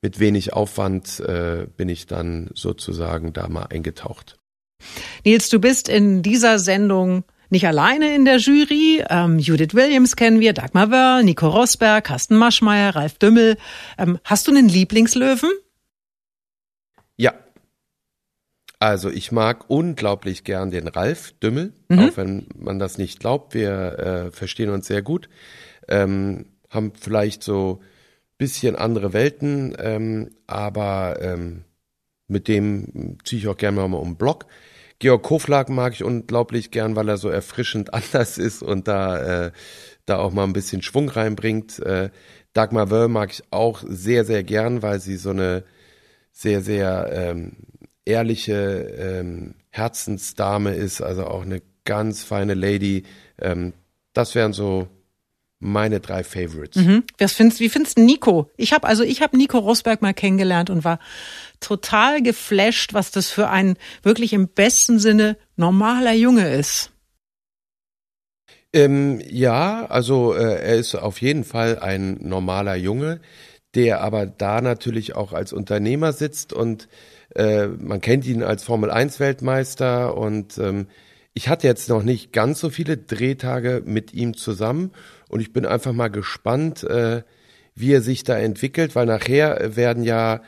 mit 0.01 0.19
wenig 0.19 0.53
Aufwand 0.53 1.19
äh, 1.19 1.67
bin 1.75 1.89
ich 1.89 2.05
dann 2.05 2.49
sozusagen 2.53 3.33
da 3.33 3.49
mal 3.49 3.63
eingetaucht. 3.63 4.37
Nils, 5.25 5.49
du 5.49 5.59
bist 5.59 5.89
in 5.89 6.21
dieser 6.21 6.59
Sendung 6.59 7.23
nicht 7.49 7.67
alleine 7.67 8.13
in 8.15 8.25
der 8.25 8.37
Jury. 8.37 9.03
Ähm, 9.09 9.39
Judith 9.39 9.73
Williams 9.73 10.15
kennen 10.15 10.39
wir, 10.39 10.53
Dagmar 10.53 10.91
Wörl, 10.91 11.23
Nico 11.23 11.47
Rosberg, 11.47 12.05
Carsten 12.05 12.35
Maschmeyer, 12.35 12.95
Ralf 12.95 13.17
Dümmel. 13.17 13.57
Ähm, 13.97 14.19
hast 14.23 14.47
du 14.47 14.51
einen 14.51 14.69
Lieblingslöwen? 14.69 15.51
Ja. 17.15 17.33
Also 18.79 19.09
ich 19.09 19.31
mag 19.31 19.69
unglaublich 19.69 20.43
gern 20.43 20.71
den 20.71 20.87
Ralf 20.87 21.33
Dümmel, 21.39 21.73
mhm. 21.87 21.99
auch 21.99 22.17
wenn 22.17 22.47
man 22.55 22.79
das 22.79 22.97
nicht 22.97 23.19
glaubt. 23.19 23.53
Wir 23.53 23.99
äh, 24.27 24.31
verstehen 24.31 24.69
uns 24.69 24.87
sehr 24.87 25.01
gut. 25.01 25.29
Ähm, 25.87 26.45
haben 26.69 26.91
vielleicht 26.99 27.43
so 27.43 27.81
bisschen 28.37 28.75
andere 28.75 29.13
Welten, 29.13 29.75
ähm, 29.79 30.29
aber 30.45 31.17
ähm, 31.21 31.63
mit 32.27 32.47
dem 32.47 33.17
ziehe 33.23 33.39
ich 33.39 33.47
auch 33.47 33.57
gerne 33.57 33.87
mal 33.87 33.97
um 33.97 34.09
den 34.09 34.17
Block. 34.17 34.45
Georg 34.99 35.23
Koflag 35.23 35.69
mag 35.69 35.93
ich 35.93 36.03
unglaublich 36.03 36.71
gern, 36.71 36.95
weil 36.95 37.09
er 37.09 37.17
so 37.17 37.29
erfrischend 37.29 37.93
anders 37.93 38.37
ist 38.37 38.63
und 38.63 38.87
da, 38.87 39.47
äh, 39.47 39.51
da 40.05 40.17
auch 40.17 40.31
mal 40.31 40.43
ein 40.43 40.53
bisschen 40.53 40.81
Schwung 40.81 41.09
reinbringt. 41.09 41.79
Äh, 41.79 42.09
Dagmar 42.53 42.89
Wörl 42.89 43.07
mag 43.07 43.31
ich 43.31 43.43
auch 43.51 43.83
sehr, 43.87 44.25
sehr 44.25 44.43
gern, 44.43 44.81
weil 44.81 44.99
sie 44.99 45.17
so 45.17 45.29
eine 45.29 45.63
sehr, 46.31 46.61
sehr 46.61 47.09
ähm, 47.11 47.53
ehrliche 48.05 48.53
ähm, 48.97 49.55
Herzensdame 49.69 50.73
ist, 50.73 51.01
also 51.01 51.25
auch 51.25 51.43
eine 51.43 51.61
ganz 51.85 52.23
feine 52.23 52.53
Lady. 52.53 53.03
Ähm, 53.39 53.73
das 54.13 54.33
wären 54.33 54.53
so 54.53 54.87
meine 55.59 55.99
drei 55.99 56.23
Favorites. 56.23 56.75
Mhm. 56.75 57.03
Was 57.17 57.33
findest, 57.33 57.59
wie 57.59 57.69
findest 57.69 57.97
du 57.97 58.01
Nico? 58.01 58.51
Ich 58.57 58.73
habe 58.73 58.87
also 58.87 59.03
ich 59.03 59.21
habe 59.21 59.37
Nico 59.37 59.57
Rosberg 59.57 60.01
mal 60.01 60.13
kennengelernt 60.13 60.69
und 60.69 60.83
war 60.83 60.99
total 61.59 62.21
geflasht, 62.21 62.93
was 62.93 63.11
das 63.11 63.29
für 63.29 63.49
ein 63.49 63.77
wirklich 64.03 64.33
im 64.33 64.47
besten 64.47 64.99
Sinne 64.99 65.37
normaler 65.55 66.13
Junge 66.13 66.53
ist. 66.53 66.91
Ähm, 68.73 69.21
ja, 69.27 69.85
also 69.87 70.33
äh, 70.33 70.61
er 70.61 70.75
ist 70.75 70.93
auf 70.93 71.21
jeden 71.21 71.43
Fall 71.43 71.79
ein 71.79 72.17
normaler 72.21 72.75
Junge, 72.75 73.21
der 73.73 74.01
aber 74.01 74.25
da 74.25 74.61
natürlich 74.61 75.15
auch 75.15 75.33
als 75.33 75.53
Unternehmer 75.53 76.13
sitzt 76.13 76.53
und 76.53 76.87
äh, 77.33 77.67
man 77.67 78.01
kennt 78.01 78.25
ihn 78.25 78.43
als 78.43 78.63
Formel 78.63 78.91
1 78.91 79.19
Weltmeister 79.19 80.15
und 80.15 80.57
ähm, 80.57 80.87
ich 81.33 81.49
hatte 81.49 81.67
jetzt 81.67 81.89
noch 81.89 82.03
nicht 82.03 82.33
ganz 82.33 82.59
so 82.59 82.69
viele 82.69 82.97
Drehtage 82.97 83.83
mit 83.85 84.13
ihm 84.13 84.35
zusammen 84.35 84.91
und 85.29 85.41
ich 85.41 85.53
bin 85.53 85.65
einfach 85.65 85.93
mal 85.93 86.09
gespannt, 86.09 86.83
äh, 86.83 87.23
wie 87.75 87.93
er 87.93 88.01
sich 88.01 88.23
da 88.23 88.37
entwickelt, 88.37 88.95
weil 88.95 89.05
nachher 89.05 89.75
werden 89.75 90.03
ja 90.03 90.41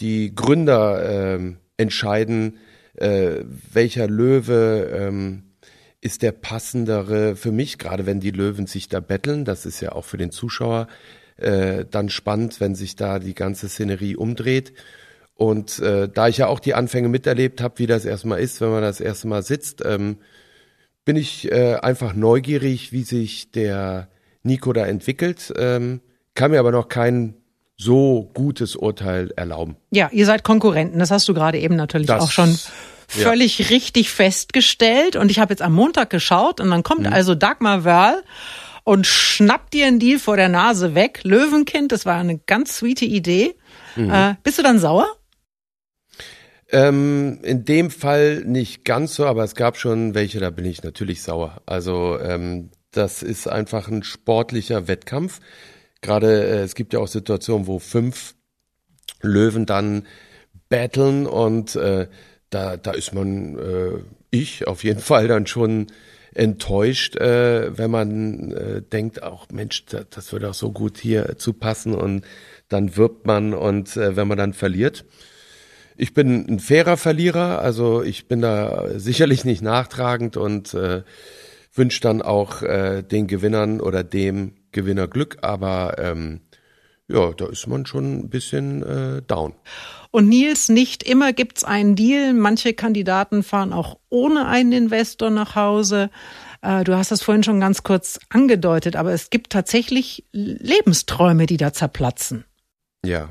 die 0.00 0.34
Gründer 0.34 1.36
äh, 1.38 1.54
entscheiden, 1.76 2.58
äh, 2.94 3.40
welcher 3.72 4.08
Löwe 4.08 4.90
ähm, 4.92 5.42
ist 6.00 6.22
der 6.22 6.32
passendere 6.32 7.36
für 7.36 7.52
mich, 7.52 7.78
gerade 7.78 8.06
wenn 8.06 8.20
die 8.20 8.30
Löwen 8.30 8.66
sich 8.66 8.88
da 8.88 9.00
betteln. 9.00 9.44
Das 9.44 9.66
ist 9.66 9.80
ja 9.80 9.92
auch 9.92 10.04
für 10.04 10.18
den 10.18 10.30
Zuschauer 10.30 10.86
äh, 11.36 11.84
dann 11.90 12.08
spannend, 12.08 12.60
wenn 12.60 12.74
sich 12.74 12.96
da 12.96 13.18
die 13.18 13.34
ganze 13.34 13.68
Szenerie 13.68 14.16
umdreht. 14.16 14.72
Und 15.34 15.78
äh, 15.80 16.08
da 16.08 16.28
ich 16.28 16.38
ja 16.38 16.46
auch 16.46 16.60
die 16.60 16.74
Anfänge 16.74 17.08
miterlebt 17.08 17.60
habe, 17.60 17.78
wie 17.78 17.86
das 17.86 18.04
erstmal 18.04 18.40
ist, 18.40 18.60
wenn 18.60 18.70
man 18.70 18.82
das 18.82 19.00
erste 19.00 19.28
Mal 19.28 19.42
sitzt, 19.42 19.82
ähm, 19.84 20.18
bin 21.04 21.16
ich 21.16 21.50
äh, 21.50 21.74
einfach 21.74 22.14
neugierig, 22.14 22.92
wie 22.92 23.02
sich 23.02 23.50
der 23.50 24.08
Nico 24.46 24.72
da 24.72 24.86
entwickelt. 24.86 25.52
Ähm, 25.56 26.00
kann 26.34 26.50
mir 26.50 26.60
aber 26.60 26.72
noch 26.72 26.88
kein 26.88 27.34
so 27.76 28.30
gutes 28.32 28.74
Urteil 28.76 29.30
erlauben. 29.36 29.76
Ja, 29.90 30.08
ihr 30.12 30.24
seid 30.24 30.44
Konkurrenten, 30.44 30.98
das 30.98 31.10
hast 31.10 31.28
du 31.28 31.34
gerade 31.34 31.58
eben 31.58 31.76
natürlich 31.76 32.06
das, 32.06 32.22
auch 32.22 32.30
schon 32.30 32.58
völlig 33.08 33.58
ja. 33.58 33.66
richtig 33.66 34.10
festgestellt. 34.10 35.16
Und 35.16 35.30
ich 35.30 35.38
habe 35.38 35.52
jetzt 35.52 35.62
am 35.62 35.74
Montag 35.74 36.10
geschaut 36.10 36.60
und 36.60 36.70
dann 36.70 36.82
kommt 36.82 37.02
mhm. 37.02 37.12
also 37.12 37.34
Dagmar 37.34 37.84
Wörl 37.84 38.22
und 38.84 39.06
schnappt 39.06 39.74
dir 39.74 39.86
einen 39.86 39.98
Deal 39.98 40.18
vor 40.18 40.36
der 40.36 40.48
Nase 40.48 40.94
weg. 40.94 41.20
Löwenkind, 41.24 41.92
das 41.92 42.06
war 42.06 42.16
eine 42.16 42.38
ganz 42.38 42.78
sweete 42.78 43.04
Idee. 43.04 43.54
Mhm. 43.96 44.10
Äh, 44.10 44.34
bist 44.42 44.58
du 44.58 44.62
dann 44.62 44.78
sauer? 44.78 45.06
Ähm, 46.70 47.38
in 47.42 47.64
dem 47.64 47.90
Fall 47.90 48.42
nicht 48.44 48.84
ganz 48.84 49.14
so, 49.14 49.26
aber 49.26 49.44
es 49.44 49.54
gab 49.54 49.76
schon 49.76 50.14
welche, 50.14 50.40
da 50.40 50.50
bin 50.50 50.64
ich 50.64 50.82
natürlich 50.82 51.22
sauer. 51.22 51.62
Also 51.64 52.18
ähm, 52.20 52.70
das 52.90 53.22
ist 53.22 53.48
einfach 53.48 53.88
ein 53.88 54.02
sportlicher 54.02 54.88
Wettkampf. 54.88 55.40
Gerade 56.00 56.44
äh, 56.44 56.62
es 56.62 56.74
gibt 56.74 56.92
ja 56.92 57.00
auch 57.00 57.08
Situationen, 57.08 57.66
wo 57.66 57.78
fünf 57.78 58.34
Löwen 59.22 59.66
dann 59.66 60.06
battlen 60.68 61.26
und 61.26 61.76
äh, 61.76 62.08
da, 62.50 62.76
da 62.76 62.92
ist 62.92 63.14
man, 63.14 63.58
äh, 63.58 63.98
ich 64.30 64.66
auf 64.66 64.84
jeden 64.84 65.00
Fall 65.10 65.28
dann 65.28 65.46
schon 65.46 65.88
enttäuscht, 66.34 67.16
äh, 67.16 67.76
wenn 67.76 67.90
man 67.90 68.52
äh, 68.52 68.82
denkt, 68.82 69.22
auch 69.22 69.48
Mensch, 69.50 69.86
das, 69.86 70.06
das 70.10 70.32
würde 70.32 70.50
auch 70.50 70.54
so 70.54 70.70
gut 70.70 70.98
hier 70.98 71.38
zu 71.38 71.54
passen 71.54 71.94
und 71.94 72.24
dann 72.68 72.96
wirbt 72.96 73.26
man 73.26 73.54
und 73.54 73.96
äh, 73.96 74.16
wenn 74.16 74.28
man 74.28 74.36
dann 74.36 74.52
verliert. 74.52 75.04
Ich 75.96 76.12
bin 76.12 76.46
ein 76.46 76.60
fairer 76.60 76.98
Verlierer, 76.98 77.60
also 77.60 78.02
ich 78.02 78.28
bin 78.28 78.42
da 78.42 78.98
sicherlich 78.98 79.46
nicht 79.46 79.62
nachtragend 79.62 80.36
und 80.36 80.74
äh, 80.74 81.02
wünsche 81.78 82.00
dann 82.00 82.22
auch 82.22 82.62
äh, 82.62 83.02
den 83.02 83.26
Gewinnern 83.26 83.80
oder 83.80 84.04
dem 84.04 84.54
Gewinner 84.72 85.08
Glück, 85.08 85.38
aber 85.42 85.96
ähm, 85.98 86.40
ja, 87.08 87.32
da 87.32 87.46
ist 87.46 87.66
man 87.66 87.86
schon 87.86 88.18
ein 88.18 88.30
bisschen 88.30 88.82
äh, 88.82 89.22
down. 89.22 89.54
Und 90.10 90.28
Nils, 90.28 90.68
nicht 90.68 91.02
immer 91.02 91.32
gibt's 91.32 91.62
einen 91.62 91.94
Deal. 91.94 92.32
Manche 92.32 92.74
Kandidaten 92.74 93.42
fahren 93.42 93.72
auch 93.72 93.98
ohne 94.08 94.46
einen 94.46 94.72
Investor 94.72 95.30
nach 95.30 95.54
Hause. 95.54 96.10
Äh, 96.62 96.84
du 96.84 96.96
hast 96.96 97.10
das 97.10 97.22
vorhin 97.22 97.44
schon 97.44 97.60
ganz 97.60 97.82
kurz 97.82 98.18
angedeutet, 98.28 98.96
aber 98.96 99.12
es 99.12 99.30
gibt 99.30 99.52
tatsächlich 99.52 100.24
Lebensträume, 100.32 101.46
die 101.46 101.58
da 101.58 101.72
zerplatzen. 101.72 102.44
Ja. 103.04 103.28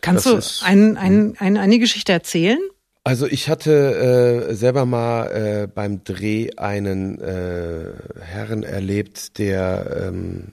Kannst 0.00 0.26
du 0.26 0.34
ist, 0.34 0.62
ein, 0.64 0.96
ein, 0.96 1.12
hm. 1.12 1.34
ein, 1.38 1.56
eine 1.56 1.78
Geschichte 1.78 2.12
erzählen? 2.12 2.58
Also 3.04 3.26
ich 3.26 3.48
hatte 3.48 4.48
äh, 4.50 4.54
selber 4.54 4.86
mal 4.86 5.26
äh, 5.26 5.66
beim 5.66 6.04
Dreh 6.04 6.50
einen 6.56 7.20
äh, 7.20 7.92
Herren 8.20 8.62
erlebt, 8.62 9.38
der 9.38 10.06
ähm, 10.08 10.52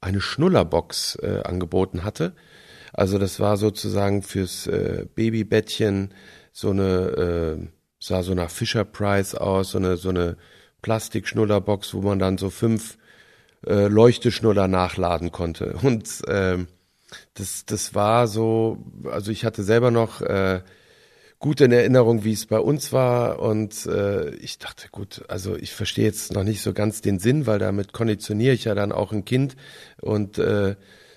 eine 0.00 0.20
Schnullerbox 0.20 1.18
äh, 1.22 1.42
angeboten 1.44 2.02
hatte. 2.02 2.34
Also 2.92 3.18
das 3.18 3.38
war 3.38 3.56
sozusagen 3.56 4.22
fürs 4.22 4.66
äh, 4.66 5.06
Babybettchen 5.14 6.12
so 6.52 6.70
eine, 6.70 7.58
äh, 7.62 7.66
sah 8.00 8.22
so 8.22 8.34
nach 8.34 8.50
Fisher 8.50 8.84
Price 8.84 9.36
aus, 9.36 9.70
so 9.70 9.78
eine, 9.78 9.96
so 9.96 10.08
eine 10.08 10.36
Plastikschnullerbox, 10.82 11.94
wo 11.94 12.02
man 12.02 12.18
dann 12.18 12.38
so 12.38 12.50
fünf 12.50 12.98
äh, 13.66 13.86
Leuchteschnuller 13.86 14.66
nachladen 14.66 15.30
konnte. 15.30 15.76
Und 15.82 16.26
äh, 16.26 16.58
das, 17.34 17.66
das 17.66 17.94
war 17.94 18.26
so, 18.26 18.78
also 19.10 19.30
ich 19.30 19.44
hatte 19.44 19.62
selber 19.62 19.92
noch 19.92 20.20
äh, 20.22 20.60
gut 21.38 21.60
in 21.60 21.72
Erinnerung, 21.72 22.24
wie 22.24 22.32
es 22.32 22.46
bei 22.46 22.58
uns 22.58 22.92
war. 22.92 23.40
Und 23.40 23.86
äh, 23.86 24.34
ich 24.36 24.58
dachte, 24.58 24.88
gut, 24.90 25.24
also 25.28 25.56
ich 25.56 25.72
verstehe 25.72 26.06
jetzt 26.06 26.32
noch 26.32 26.44
nicht 26.44 26.62
so 26.62 26.72
ganz 26.72 27.00
den 27.00 27.18
Sinn, 27.18 27.46
weil 27.46 27.58
damit 27.58 27.92
konditioniere 27.92 28.54
ich 28.54 28.64
ja 28.64 28.74
dann 28.74 28.92
auch 28.92 29.12
ein 29.12 29.24
Kind 29.24 29.56
und 30.00 30.38
äh, 30.38 30.76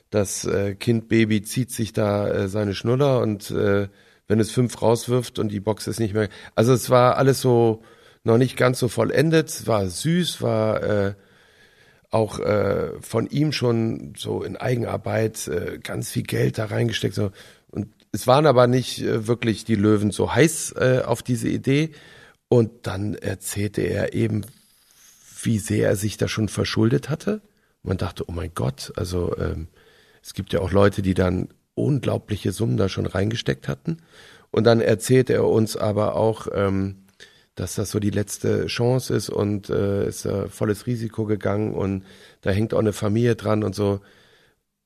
das 0.10 0.46
äh, 0.46 0.76
Kind 0.76 1.10
Baby 1.10 1.42
zieht 1.42 1.72
sich 1.72 1.94
da 1.94 2.30
äh, 2.30 2.48
seine 2.48 2.74
Schnuller 2.74 3.20
und 3.22 3.52
äh, 3.52 3.88
wenn 4.28 4.40
es 4.40 4.52
fünf 4.52 4.82
rauswirft 4.82 5.40
und 5.40 5.50
die 5.50 5.60
Box 5.60 5.88
ist 5.88 6.00
nicht 6.00 6.14
mehr. 6.14 6.30
Also 6.56 6.74
es 6.74 6.90
war 6.90 7.18
alles 7.18 7.42
so 7.42 7.84
noch 8.24 8.38
nicht 8.38 8.58
ganz 8.58 8.80
so 8.80 8.88
vollendet, 8.90 9.68
war 9.68 9.88
süß, 9.88 10.42
war 10.42 10.84
äh, 10.84 11.14
auch 12.10 12.40
äh, 12.40 13.02
von 13.02 13.28
ihm 13.28 13.52
schon 13.52 14.14
so 14.18 14.44
in 14.44 14.56
Eigenarbeit 14.56 15.48
äh, 15.48 15.80
ganz 15.82 16.12
viel 16.12 16.24
Geld 16.24 16.58
da 16.58 16.66
reingesteckt. 16.66 17.16
So. 17.16 17.32
Es 18.12 18.28
waren 18.28 18.46
aber 18.46 18.68
nicht 18.68 19.02
äh, 19.02 19.28
wirklich 19.28 19.66
die 19.66 19.76
Löwen 19.76 20.12
so 20.12 20.34
heiß 20.34 20.74
äh, 20.78 21.02
auf 21.06 21.24
diese 21.24 21.50
Idee. 21.50 21.92
Und 22.50 22.88
dann 22.88 23.14
erzählte 23.16 23.82
er 23.82 24.14
eben, 24.14 24.46
wie 25.44 25.60
sehr 25.60 25.90
er 25.90 25.96
sich 25.96 26.18
da 26.18 26.28
schon 26.28 26.50
verschuldet 26.50 27.10
hatte. 27.10 27.42
Man 27.84 27.98
dachte, 27.98 28.24
oh 28.28 28.32
mein 28.32 28.52
Gott, 28.54 28.94
also 28.96 29.36
ähm, 29.38 29.68
es 30.24 30.34
gibt 30.34 30.54
ja 30.54 30.62
auch 30.62 30.72
Leute, 30.72 31.02
die 31.02 31.14
dann 31.14 31.50
unglaubliche 31.76 32.52
Summen 32.52 32.78
da 32.78 32.90
schon 32.90 33.06
reingesteckt 33.06 33.68
hatten. 33.68 33.98
Und 34.52 34.64
dann 34.64 34.82
erzählte 34.82 35.34
er 35.34 35.46
uns 35.46 35.78
aber 35.78 36.16
auch, 36.16 36.48
ähm, 36.54 37.04
dass 37.56 37.76
das 37.76 37.92
so 37.92 38.00
die 38.00 38.12
letzte 38.12 38.68
Chance 38.68 39.16
ist 39.16 39.30
und 39.30 39.70
äh, 39.70 40.08
ist 40.08 40.26
äh, 40.26 40.48
volles 40.48 40.86
Risiko 40.86 41.26
gegangen 41.26 41.74
und 41.74 42.04
da 42.42 42.52
hängt 42.52 42.74
auch 42.74 42.80
eine 42.80 42.94
Familie 42.94 43.36
dran 43.36 43.64
und 43.64 43.74
so 43.74 44.00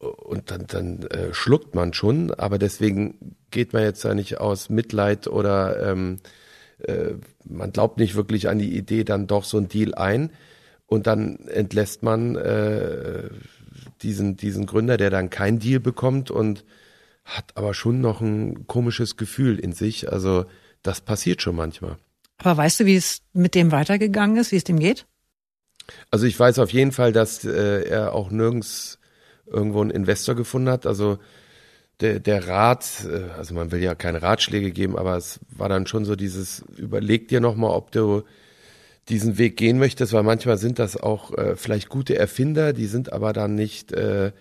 und 0.02 0.50
dann, 0.52 0.66
dann 0.68 1.04
äh, 1.04 1.34
schluckt 1.34 1.76
man 1.76 1.94
schon, 1.94 2.34
aber 2.34 2.58
deswegen 2.58 3.36
geht 3.52 3.74
man 3.74 3.84
jetzt 3.84 4.04
ja 4.04 4.14
nicht 4.14 4.40
aus 4.40 4.70
Mitleid 4.70 5.28
oder 5.28 5.92
ähm, 5.92 6.20
äh, 6.80 7.14
man 7.46 7.72
glaubt 7.72 7.98
nicht 7.98 8.16
wirklich 8.16 8.50
an 8.50 8.60
die 8.60 8.76
Idee 8.76 9.04
dann 9.04 9.28
doch 9.28 9.44
so 9.44 9.58
ein 9.58 9.68
Deal 9.68 9.94
ein 9.94 10.32
und 10.88 11.08
dann 11.08 11.48
entlässt 11.48 12.04
man 12.04 12.36
äh, 12.36 13.30
diesen, 14.02 14.38
diesen 14.38 14.66
Gründer, 14.66 14.98
der 14.98 15.10
dann 15.10 15.30
kein 15.30 15.60
Deal 15.60 15.80
bekommt 15.80 16.32
und 16.32 16.66
hat 17.24 17.52
aber 17.56 17.74
schon 17.74 18.02
noch 18.02 18.22
ein 18.22 18.68
komisches 18.68 19.18
Gefühl 19.18 19.60
in 19.60 19.74
sich. 19.74 20.12
Also 20.12 20.46
das 20.82 21.02
passiert 21.02 21.42
schon 21.42 21.56
manchmal. 21.56 21.98
Aber 22.38 22.58
weißt 22.58 22.80
du, 22.80 22.86
wie 22.86 22.96
es 22.96 23.22
mit 23.34 23.54
dem 23.54 23.72
weitergegangen 23.72 24.38
ist, 24.38 24.52
wie 24.52 24.58
es 24.58 24.64
dem 24.64 24.80
geht? 24.80 25.06
Also 26.10 26.26
ich 26.26 26.40
weiß 26.40 26.60
auf 26.60 26.74
jeden 26.74 26.92
Fall, 26.92 27.14
dass 27.14 27.46
äh, 27.46 27.84
er 27.84 28.14
auch 28.14 28.32
nirgends 28.32 28.98
irgendwo 29.52 29.82
einen 29.82 29.92
Investor 29.92 30.36
gefunden 30.36 30.70
hat. 30.70 30.86
Also 30.86 31.20
der, 32.00 32.20
der 32.20 32.48
Rat, 32.48 33.06
äh, 33.06 33.32
also 33.38 33.54
man 33.54 33.72
will 33.72 33.82
ja 33.82 33.96
keine 33.96 34.22
Ratschläge 34.22 34.72
geben, 34.72 34.98
aber 34.98 35.18
es 35.18 35.40
war 35.50 35.70
dann 35.70 35.88
schon 35.88 36.06
so 36.06 36.16
dieses, 36.16 36.64
überleg 36.78 37.28
dir 37.28 37.40
nochmal, 37.40 37.72
ob 37.72 37.92
du 37.92 38.24
diesen 39.10 39.38
Weg 39.38 39.58
gehen 39.58 39.80
möchtest, 39.80 40.14
weil 40.14 40.24
manchmal 40.24 40.58
sind 40.58 40.80
das 40.80 40.98
auch 40.98 41.38
äh, 41.38 41.56
vielleicht 41.56 41.90
gute 41.90 42.18
Erfinder, 42.18 42.74
die 42.74 42.86
sind 42.86 43.12
aber 43.14 43.34
dann 43.34 43.56
nicht 43.56 43.92
äh, 43.92 44.32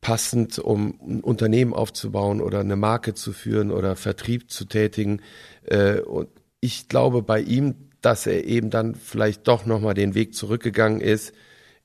passend, 0.00 0.58
um 0.58 0.98
ein 1.00 1.20
Unternehmen 1.20 1.74
aufzubauen 1.74 2.40
oder 2.40 2.60
eine 2.60 2.76
Marke 2.76 3.14
zu 3.14 3.32
führen 3.32 3.70
oder 3.70 3.96
Vertrieb 3.96 4.50
zu 4.50 4.64
tätigen. 4.64 5.20
Äh, 5.64 6.00
und 6.00 6.28
ich 6.60 6.88
glaube 6.88 7.22
bei 7.22 7.40
ihm, 7.40 7.74
dass 8.02 8.26
er 8.26 8.44
eben 8.44 8.70
dann 8.70 8.94
vielleicht 8.94 9.48
doch 9.48 9.66
nochmal 9.66 9.94
den 9.94 10.14
Weg 10.14 10.34
zurückgegangen 10.34 11.00
ist, 11.00 11.32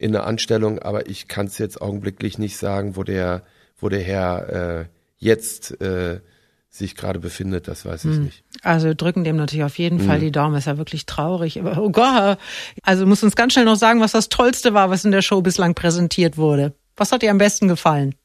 in 0.02 0.16
eine 0.16 0.26
Anstellung, 0.26 0.80
aber 0.80 1.08
ich 1.08 1.28
kann 1.28 1.46
es 1.46 1.60
jetzt 1.60 1.80
augenblicklich 1.80 2.40
nicht 2.40 2.58
sagen, 2.58 2.96
wo 2.96 3.04
der, 3.04 3.44
wo 3.78 3.88
der 3.88 4.02
Herr 4.02 4.80
äh, 4.80 4.86
jetzt 5.18 5.80
äh, 5.80 6.22
sich 6.70 6.96
gerade 6.96 7.20
befindet, 7.20 7.68
das 7.68 7.86
weiß 7.86 8.06
ich 8.06 8.16
hm. 8.16 8.24
nicht. 8.24 8.44
Also 8.64 8.88
wir 8.88 8.96
drücken 8.96 9.24
dem 9.24 9.36
natürlich 9.36 9.64
auf 9.64 9.78
jeden 9.78 10.00
hm. 10.00 10.08
Fall 10.08 10.20
die 10.20 10.32
Daumen. 10.32 10.56
Ist 10.56 10.66
ja 10.66 10.78
wirklich 10.78 11.06
traurig. 11.06 11.60
Aber, 11.60 11.78
oh 11.84 11.92
Gott. 11.92 12.40
Also 12.82 13.06
muss 13.06 13.22
uns 13.22 13.36
ganz 13.36 13.54
schnell 13.54 13.66
noch 13.66 13.76
sagen, 13.76 14.00
was 14.00 14.14
das 14.14 14.30
Tollste 14.30 14.74
war, 14.74 14.90
was 14.90 15.06
in 15.06 15.12
der 15.12 15.22
Show 15.22 15.42
bislang 15.42 15.76
präsentiert 15.76 16.38
wurde. 16.38 16.74
Was 16.96 17.12
hat 17.12 17.22
dir 17.22 17.30
am 17.30 17.38
besten 17.38 17.68
gefallen? 17.68 18.16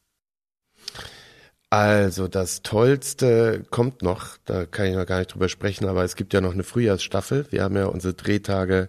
Also 1.68 2.29
das 2.29 2.62
Tollste 2.62 3.64
kommt 3.70 4.01
noch, 4.01 4.39
da 4.45 4.64
kann 4.64 4.87
ich 4.87 4.95
noch 4.95 5.05
gar 5.05 5.18
nicht 5.18 5.35
drüber 5.35 5.49
sprechen, 5.49 5.87
aber 5.87 6.05
es 6.05 6.14
gibt 6.14 6.33
ja 6.33 6.41
noch 6.41 6.55
eine 6.55 6.62
Frühjahrsstaffel. 6.62 7.47
Wir 7.51 7.64
haben 7.64 7.77
ja 7.77 7.87
unsere 7.87 8.14
Drehtage 8.14 8.89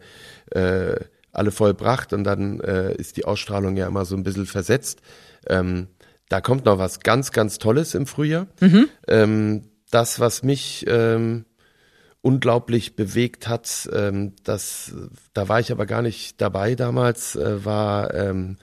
äh, 0.52 0.96
alle 1.38 1.52
vollbracht 1.52 2.14
und 2.14 2.24
dann 2.24 2.60
äh, 2.62 2.94
ist 2.96 3.18
die 3.18 3.26
Ausstrahlung 3.26 3.78
ja 3.78 3.88
immer 3.88 4.06
so 4.06 4.16
ein 4.16 4.24
bisschen 4.24 4.46
versetzt. 4.46 5.02
Ähm, 5.48 5.88
da 6.30 6.42
kommt 6.42 6.66
noch 6.66 6.78
was 6.78 7.00
ganz, 7.00 7.32
ganz 7.32 7.58
Tolles 7.58 7.94
im 7.94 8.08
Frühjahr. 8.08 8.48
Mhm. 8.60 8.90
Ähm, 9.08 9.62
das, 9.92 10.20
was 10.20 10.44
mich 10.44 10.86
ähm, 10.88 11.46
unglaublich 12.22 12.96
bewegt 12.96 13.48
hat, 13.48 13.90
ähm, 13.94 14.34
das, 14.44 14.94
da 15.34 15.48
war 15.48 15.60
ich 15.60 15.72
aber 15.72 15.86
gar 15.86 16.02
nicht 16.02 16.42
dabei 16.42 16.76
damals, 16.76 17.36
äh, 17.36 17.64
war 17.64 18.14
ähm, 18.14 18.58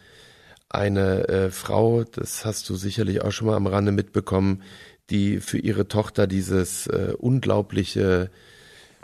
eine 0.69 1.29
äh, 1.29 1.51
Frau, 1.51 2.05
das 2.05 2.45
hast 2.45 2.69
du 2.69 2.75
sicherlich 2.75 3.23
auch 3.23 3.31
schon 3.31 3.47
mal 3.47 3.57
am 3.57 3.69
Rande 3.69 3.93
mitbekommen, 3.93 4.63
die 5.11 5.39
für 5.41 5.59
ihre 5.59 5.87
Tochter 5.87 6.27
dieses 6.27 6.89
äh, 6.89 7.15
unglaubliche, 7.17 8.31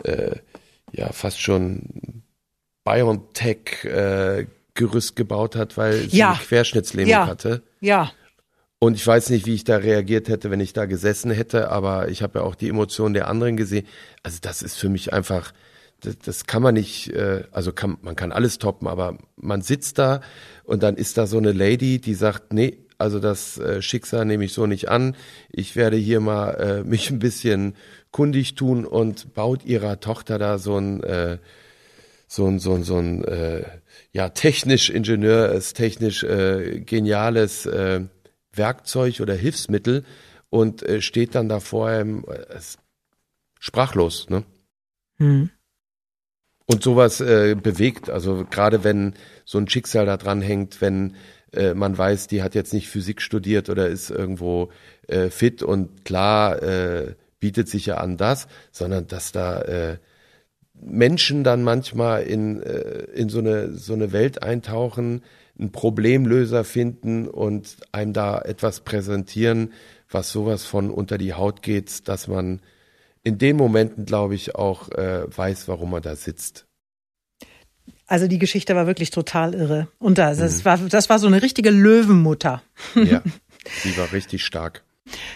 äh, 0.03 0.35
ja 0.91 1.11
fast 1.13 1.39
schon 1.39 2.23
BioNTech 2.91 3.85
äh, 3.85 4.45
Gerüst 4.73 5.15
gebaut 5.15 5.55
hat, 5.55 5.77
weil 5.77 6.09
sie 6.09 6.17
ja. 6.17 6.39
Querschnittslähmung 6.41 7.11
ja. 7.11 7.27
hatte. 7.27 7.61
Ja. 7.81 8.11
Und 8.79 8.95
ich 8.95 9.05
weiß 9.05 9.29
nicht, 9.29 9.45
wie 9.45 9.53
ich 9.53 9.63
da 9.63 9.77
reagiert 9.77 10.27
hätte, 10.27 10.49
wenn 10.49 10.59
ich 10.59 10.73
da 10.73 10.85
gesessen 10.85 11.29
hätte, 11.29 11.69
aber 11.69 12.09
ich 12.09 12.23
habe 12.23 12.39
ja 12.39 12.45
auch 12.45 12.55
die 12.55 12.69
Emotionen 12.69 13.13
der 13.13 13.27
anderen 13.27 13.57
gesehen. 13.57 13.85
Also 14.23 14.39
das 14.41 14.61
ist 14.63 14.75
für 14.75 14.89
mich 14.89 15.13
einfach, 15.13 15.53
das, 15.99 16.17
das 16.17 16.45
kann 16.47 16.63
man 16.63 16.73
nicht, 16.73 17.13
äh, 17.13 17.43
also 17.51 17.73
kann, 17.73 17.97
man 18.01 18.15
kann 18.15 18.31
alles 18.31 18.57
toppen, 18.57 18.87
aber 18.87 19.17
man 19.35 19.61
sitzt 19.61 19.99
da 19.99 20.21
und 20.63 20.81
dann 20.81 20.95
ist 20.95 21.17
da 21.17 21.27
so 21.27 21.37
eine 21.37 21.51
Lady, 21.51 21.99
die 21.99 22.15
sagt, 22.15 22.53
nee, 22.53 22.77
also 22.97 23.19
das 23.19 23.57
äh, 23.57 23.81
Schicksal 23.81 24.25
nehme 24.25 24.45
ich 24.45 24.53
so 24.53 24.65
nicht 24.65 24.89
an. 24.89 25.15
Ich 25.51 25.75
werde 25.75 25.97
hier 25.97 26.19
mal 26.19 26.51
äh, 26.51 26.83
mich 26.87 27.11
ein 27.11 27.19
bisschen 27.19 27.75
kundig 28.11 28.55
tun 28.55 28.85
und 28.85 29.33
baut 29.33 29.63
ihrer 29.65 29.99
Tochter 29.99 30.39
da 30.39 30.57
so 30.57 30.77
ein 30.77 31.03
äh, 31.03 31.37
so 32.31 32.47
ein 32.47 32.59
so 32.59 32.75
ein 32.75 32.83
so 32.83 32.97
ein 32.97 33.25
äh, 33.25 33.65
ja 34.13 34.29
technisch 34.29 34.89
Ingenieur, 34.89 35.51
ist 35.51 35.73
technisch 35.73 36.23
äh, 36.23 36.79
geniales 36.79 37.65
äh, 37.65 38.05
Werkzeug 38.53 39.19
oder 39.19 39.33
Hilfsmittel 39.33 40.05
und 40.49 40.81
äh, 40.81 41.01
steht 41.01 41.35
dann 41.35 41.49
da 41.49 41.59
vor 41.59 41.89
einem 41.89 42.23
äh, 42.23 42.59
sprachlos, 43.59 44.29
ne? 44.29 44.45
Hm. 45.17 45.49
Und 46.67 46.83
sowas 46.83 47.19
äh, 47.19 47.55
bewegt, 47.61 48.09
also 48.09 48.45
gerade 48.49 48.85
wenn 48.85 49.15
so 49.43 49.57
ein 49.57 49.67
Schicksal 49.67 50.05
da 50.05 50.15
dran 50.15 50.41
hängt, 50.41 50.79
wenn 50.79 51.17
äh, 51.51 51.73
man 51.73 51.97
weiß, 51.97 52.27
die 52.27 52.43
hat 52.43 52.55
jetzt 52.55 52.73
nicht 52.73 52.87
Physik 52.87 53.21
studiert 53.21 53.69
oder 53.69 53.89
ist 53.89 54.09
irgendwo 54.09 54.71
äh, 55.09 55.29
fit 55.29 55.63
und 55.63 56.05
klar 56.05 56.63
äh, 56.63 57.15
bietet 57.41 57.67
sich 57.67 57.87
ja 57.87 57.97
an 57.97 58.15
das, 58.15 58.47
sondern 58.71 59.07
dass 59.07 59.33
da 59.33 59.61
äh, 59.63 59.97
Menschen 60.83 61.43
dann 61.43 61.63
manchmal 61.63 62.23
in, 62.23 62.61
äh, 62.61 63.03
in 63.13 63.29
so, 63.29 63.39
eine, 63.39 63.73
so 63.73 63.93
eine 63.93 64.11
Welt 64.11 64.41
eintauchen, 64.43 65.23
einen 65.57 65.71
Problemlöser 65.71 66.63
finden 66.63 67.27
und 67.27 67.77
einem 67.91 68.13
da 68.13 68.39
etwas 68.39 68.81
präsentieren, 68.81 69.73
was 70.09 70.31
sowas 70.31 70.65
von 70.65 70.89
unter 70.89 71.17
die 71.17 71.33
Haut 71.33 71.61
geht, 71.61 72.07
dass 72.07 72.27
man 72.27 72.61
in 73.23 73.37
den 73.37 73.57
Momenten, 73.57 74.05
glaube 74.05 74.35
ich, 74.35 74.55
auch 74.55 74.89
äh, 74.89 75.25
weiß, 75.35 75.67
warum 75.67 75.91
man 75.91 76.01
da 76.01 76.15
sitzt. 76.15 76.65
Also 78.07 78.27
die 78.27 78.39
Geschichte 78.39 78.75
war 78.75 78.87
wirklich 78.87 79.11
total 79.11 79.53
irre. 79.53 79.87
Und 79.99 80.17
das, 80.17 80.37
mhm. 80.37 80.41
das, 80.41 80.65
war, 80.65 80.77
das 80.77 81.09
war 81.09 81.19
so 81.19 81.27
eine 81.27 81.41
richtige 81.41 81.69
Löwenmutter. 81.69 82.61
Ja, 82.95 83.21
die 83.83 83.97
war 83.97 84.11
richtig 84.11 84.43
stark. 84.43 84.83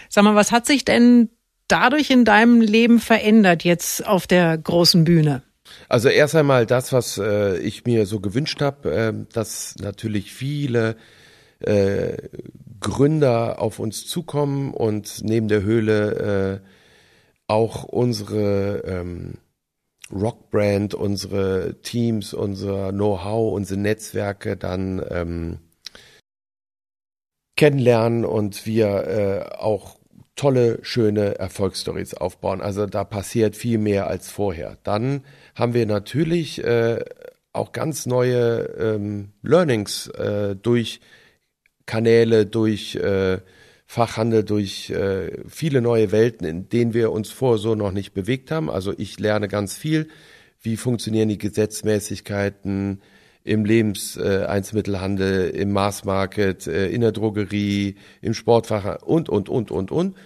Sag 0.08 0.24
mal, 0.24 0.34
was 0.34 0.52
hat 0.52 0.66
sich 0.66 0.84
denn 0.84 1.30
dadurch 1.68 2.10
in 2.10 2.24
deinem 2.24 2.60
Leben 2.60 3.00
verändert 3.00 3.64
jetzt 3.64 4.06
auf 4.06 4.26
der 4.26 4.56
großen 4.56 5.04
Bühne? 5.04 5.42
Also 5.88 6.08
erst 6.08 6.34
einmal 6.34 6.66
das, 6.66 6.92
was 6.92 7.18
äh, 7.18 7.58
ich 7.58 7.84
mir 7.84 8.06
so 8.06 8.20
gewünscht 8.20 8.60
habe, 8.60 8.94
äh, 8.94 9.12
dass 9.32 9.74
natürlich 9.80 10.32
viele 10.32 10.96
äh, 11.60 12.16
Gründer 12.80 13.60
auf 13.60 13.78
uns 13.78 14.06
zukommen 14.06 14.72
und 14.72 15.22
neben 15.22 15.48
der 15.48 15.62
Höhle 15.62 16.62
äh, 16.62 16.68
auch 17.48 17.84
unsere 17.84 18.82
ähm, 18.84 19.34
Rockbrand, 20.12 20.94
unsere 20.94 21.80
Teams, 21.82 22.32
unser 22.34 22.92
Know-how, 22.92 23.54
unsere 23.54 23.80
Netzwerke 23.80 24.56
dann 24.56 25.04
ähm, 25.10 25.58
kennenlernen 27.56 28.24
und 28.24 28.66
wir 28.66 28.86
äh, 28.86 29.56
auch 29.56 29.98
tolle, 30.36 30.78
schöne 30.82 31.38
Erfolgsstories 31.38 32.14
aufbauen. 32.14 32.60
Also 32.60 32.86
da 32.86 33.04
passiert 33.04 33.56
viel 33.56 33.78
mehr 33.78 34.06
als 34.06 34.30
vorher. 34.30 34.78
Dann 34.84 35.24
haben 35.54 35.74
wir 35.74 35.86
natürlich 35.86 36.62
äh, 36.62 37.04
auch 37.52 37.72
ganz 37.72 38.06
neue 38.06 38.60
ähm, 38.78 39.32
Learnings 39.42 40.08
äh, 40.08 40.54
durch 40.54 41.00
Kanäle, 41.86 42.46
durch 42.46 42.96
äh, 42.96 43.38
Fachhandel, 43.86 44.44
durch 44.44 44.90
äh, 44.90 45.30
viele 45.48 45.80
neue 45.80 46.12
Welten, 46.12 46.46
in 46.46 46.68
denen 46.68 46.92
wir 46.92 47.12
uns 47.12 47.30
vorher 47.30 47.58
so 47.58 47.74
noch 47.74 47.92
nicht 47.92 48.12
bewegt 48.12 48.50
haben. 48.50 48.68
Also 48.68 48.92
ich 48.96 49.18
lerne 49.18 49.48
ganz 49.48 49.76
viel. 49.76 50.08
Wie 50.60 50.76
funktionieren 50.76 51.28
die 51.28 51.38
Gesetzmäßigkeiten 51.38 53.00
im 53.46 53.64
Lebenseinzelmittelhandel, 53.64 55.50
im 55.50 55.72
Maßmarket, 55.72 56.66
äh, 56.66 56.88
in 56.88 57.00
der 57.00 57.12
Drogerie, 57.12 57.94
im 58.20 58.34
Sportfach 58.34 59.02
und, 59.02 59.28
und, 59.28 59.48
und, 59.48 59.70
und, 59.70 59.92
und. 59.92 60.16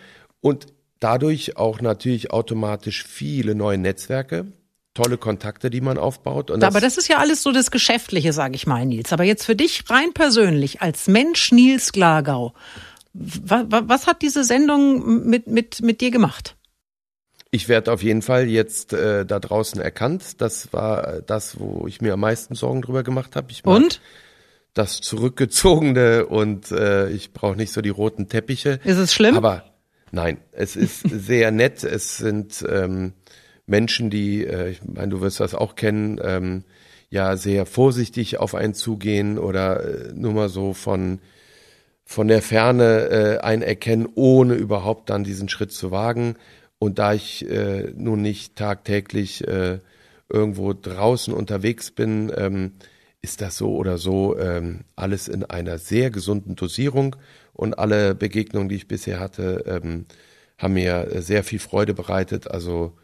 Und 0.40 0.66
dadurch 1.00 1.58
auch 1.58 1.82
natürlich 1.82 2.30
automatisch 2.30 3.04
viele 3.04 3.54
neue 3.54 3.76
Netzwerke, 3.76 4.46
tolle 4.94 5.18
Kontakte, 5.18 5.68
die 5.68 5.82
man 5.82 5.98
aufbaut. 5.98 6.50
Und 6.50 6.64
Aber 6.64 6.80
das, 6.80 6.94
das 6.94 7.04
ist 7.04 7.08
ja 7.08 7.18
alles 7.18 7.42
so 7.42 7.52
das 7.52 7.70
Geschäftliche, 7.70 8.32
sage 8.32 8.54
ich 8.54 8.66
mal, 8.66 8.86
Nils. 8.86 9.12
Aber 9.12 9.24
jetzt 9.24 9.44
für 9.44 9.56
dich 9.56 9.84
rein 9.90 10.14
persönlich, 10.14 10.80
als 10.80 11.06
Mensch 11.06 11.52
Nils 11.52 11.92
Glagau, 11.92 12.54
was, 13.12 13.66
was 13.68 14.06
hat 14.06 14.22
diese 14.22 14.44
Sendung 14.44 15.26
mit, 15.26 15.46
mit, 15.46 15.82
mit 15.82 16.00
dir 16.00 16.10
gemacht? 16.10 16.56
Ich 17.52 17.68
werde 17.68 17.92
auf 17.92 18.02
jeden 18.02 18.22
Fall 18.22 18.46
jetzt 18.48 18.92
äh, 18.92 19.26
da 19.26 19.40
draußen 19.40 19.80
erkannt. 19.80 20.40
Das 20.40 20.72
war 20.72 21.20
das, 21.22 21.58
wo 21.58 21.86
ich 21.88 22.00
mir 22.00 22.12
am 22.12 22.20
meisten 22.20 22.54
Sorgen 22.54 22.82
drüber 22.82 23.02
gemacht 23.02 23.34
habe. 23.34 23.48
Und? 23.64 24.00
Das 24.72 25.00
Zurückgezogene 25.00 26.26
und 26.26 26.70
äh, 26.70 27.10
ich 27.10 27.32
brauche 27.32 27.56
nicht 27.56 27.72
so 27.72 27.80
die 27.80 27.88
roten 27.88 28.28
Teppiche. 28.28 28.78
Ist 28.84 28.98
es 28.98 29.12
schlimm? 29.12 29.36
Aber 29.36 29.64
nein, 30.12 30.38
es 30.52 30.76
ist 30.76 31.00
sehr 31.10 31.50
nett. 31.50 31.82
Es 31.82 32.18
sind 32.18 32.64
ähm, 32.68 33.14
Menschen, 33.66 34.10
die, 34.10 34.46
äh, 34.46 34.70
ich 34.70 34.80
meine, 34.84 35.08
du 35.08 35.20
wirst 35.20 35.40
das 35.40 35.56
auch 35.56 35.74
kennen, 35.74 36.20
ähm, 36.22 36.64
ja 37.08 37.36
sehr 37.36 37.66
vorsichtig 37.66 38.38
auf 38.38 38.54
einen 38.54 38.74
zugehen 38.74 39.38
oder 39.38 39.82
äh, 39.82 40.12
nur 40.14 40.32
mal 40.32 40.48
so 40.48 40.72
von 40.72 41.18
von 42.04 42.26
der 42.26 42.42
Ferne 42.42 43.08
äh, 43.08 43.38
ein 43.38 43.62
erkennen, 43.62 44.08
ohne 44.16 44.54
überhaupt 44.54 45.10
dann 45.10 45.22
diesen 45.22 45.48
Schritt 45.48 45.70
zu 45.70 45.92
wagen. 45.92 46.34
Und 46.80 46.98
da 46.98 47.12
ich 47.14 47.48
äh, 47.48 47.92
nun 47.94 48.22
nicht 48.22 48.56
tagtäglich 48.56 49.46
äh, 49.46 49.78
irgendwo 50.28 50.72
draußen 50.72 51.32
unterwegs 51.32 51.92
bin, 51.92 52.32
ähm, 52.36 52.72
ist 53.22 53.40
das 53.40 53.56
so 53.56 53.76
oder 53.76 53.98
so 53.98 54.36
ähm, 54.36 54.80
alles 54.96 55.28
in 55.28 55.44
einer 55.44 55.78
sehr 55.78 56.10
gesunden 56.10 56.56
Dosierung. 56.56 57.14
Und 57.52 57.78
alle 57.78 58.16
Begegnungen, 58.16 58.68
die 58.68 58.76
ich 58.76 58.88
bisher 58.88 59.20
hatte, 59.20 59.64
ähm, 59.66 60.06
haben 60.58 60.74
mir 60.74 61.08
sehr 61.20 61.44
viel 61.44 61.58
Freude 61.58 61.94
bereitet. 61.94 62.50
Also 62.50 62.94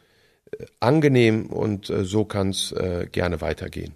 angenehm 0.80 1.46
und 1.46 1.90
äh, 1.90 2.04
so 2.04 2.24
kann 2.24 2.50
es 2.50 2.72
äh, 2.72 3.06
gerne 3.10 3.40
weitergehen. 3.40 3.94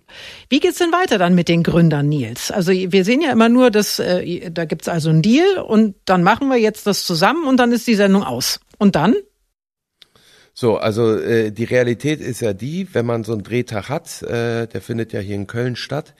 Wie 0.48 0.60
geht's 0.60 0.78
denn 0.78 0.92
weiter 0.92 1.18
dann 1.18 1.34
mit 1.34 1.48
den 1.48 1.62
Gründern, 1.62 2.08
Nils? 2.08 2.50
Also 2.50 2.72
wir 2.72 3.04
sehen 3.04 3.20
ja 3.20 3.32
immer 3.32 3.48
nur, 3.48 3.70
dass 3.70 3.98
äh, 3.98 4.50
da 4.50 4.64
gibt's 4.64 4.88
also 4.88 5.10
einen 5.10 5.22
Deal 5.22 5.58
und 5.58 5.94
dann 6.04 6.22
machen 6.22 6.48
wir 6.48 6.56
jetzt 6.56 6.86
das 6.86 7.04
zusammen 7.04 7.46
und 7.46 7.56
dann 7.58 7.72
ist 7.72 7.86
die 7.86 7.94
Sendung 7.94 8.24
aus. 8.24 8.60
Und 8.78 8.96
dann? 8.96 9.14
So, 10.54 10.76
also 10.76 11.16
äh, 11.16 11.52
die 11.52 11.64
Realität 11.64 12.20
ist 12.20 12.40
ja 12.40 12.52
die, 12.52 12.92
wenn 12.92 13.06
man 13.06 13.24
so 13.24 13.32
einen 13.32 13.42
Drehtag 13.42 13.88
hat, 13.88 14.22
äh, 14.22 14.66
der 14.66 14.80
findet 14.80 15.12
ja 15.12 15.20
hier 15.20 15.36
in 15.36 15.46
Köln 15.46 15.76
statt, 15.76 16.14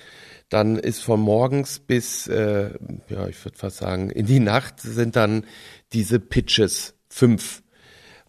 dann 0.49 0.77
ist 0.77 1.03
von 1.03 1.21
morgens 1.21 1.79
bis, 1.79 2.27
äh, 2.27 2.71
ja, 3.09 3.29
ich 3.29 3.45
würde 3.45 3.59
fast 3.59 3.79
sagen, 3.79 4.11
in 4.11 4.27
die 4.27 4.41
Nacht 4.41 4.81
sind 4.81 5.17
dann 5.17 5.45
diese 5.93 6.21
Pitches 6.21 6.95
fünf 7.09 7.63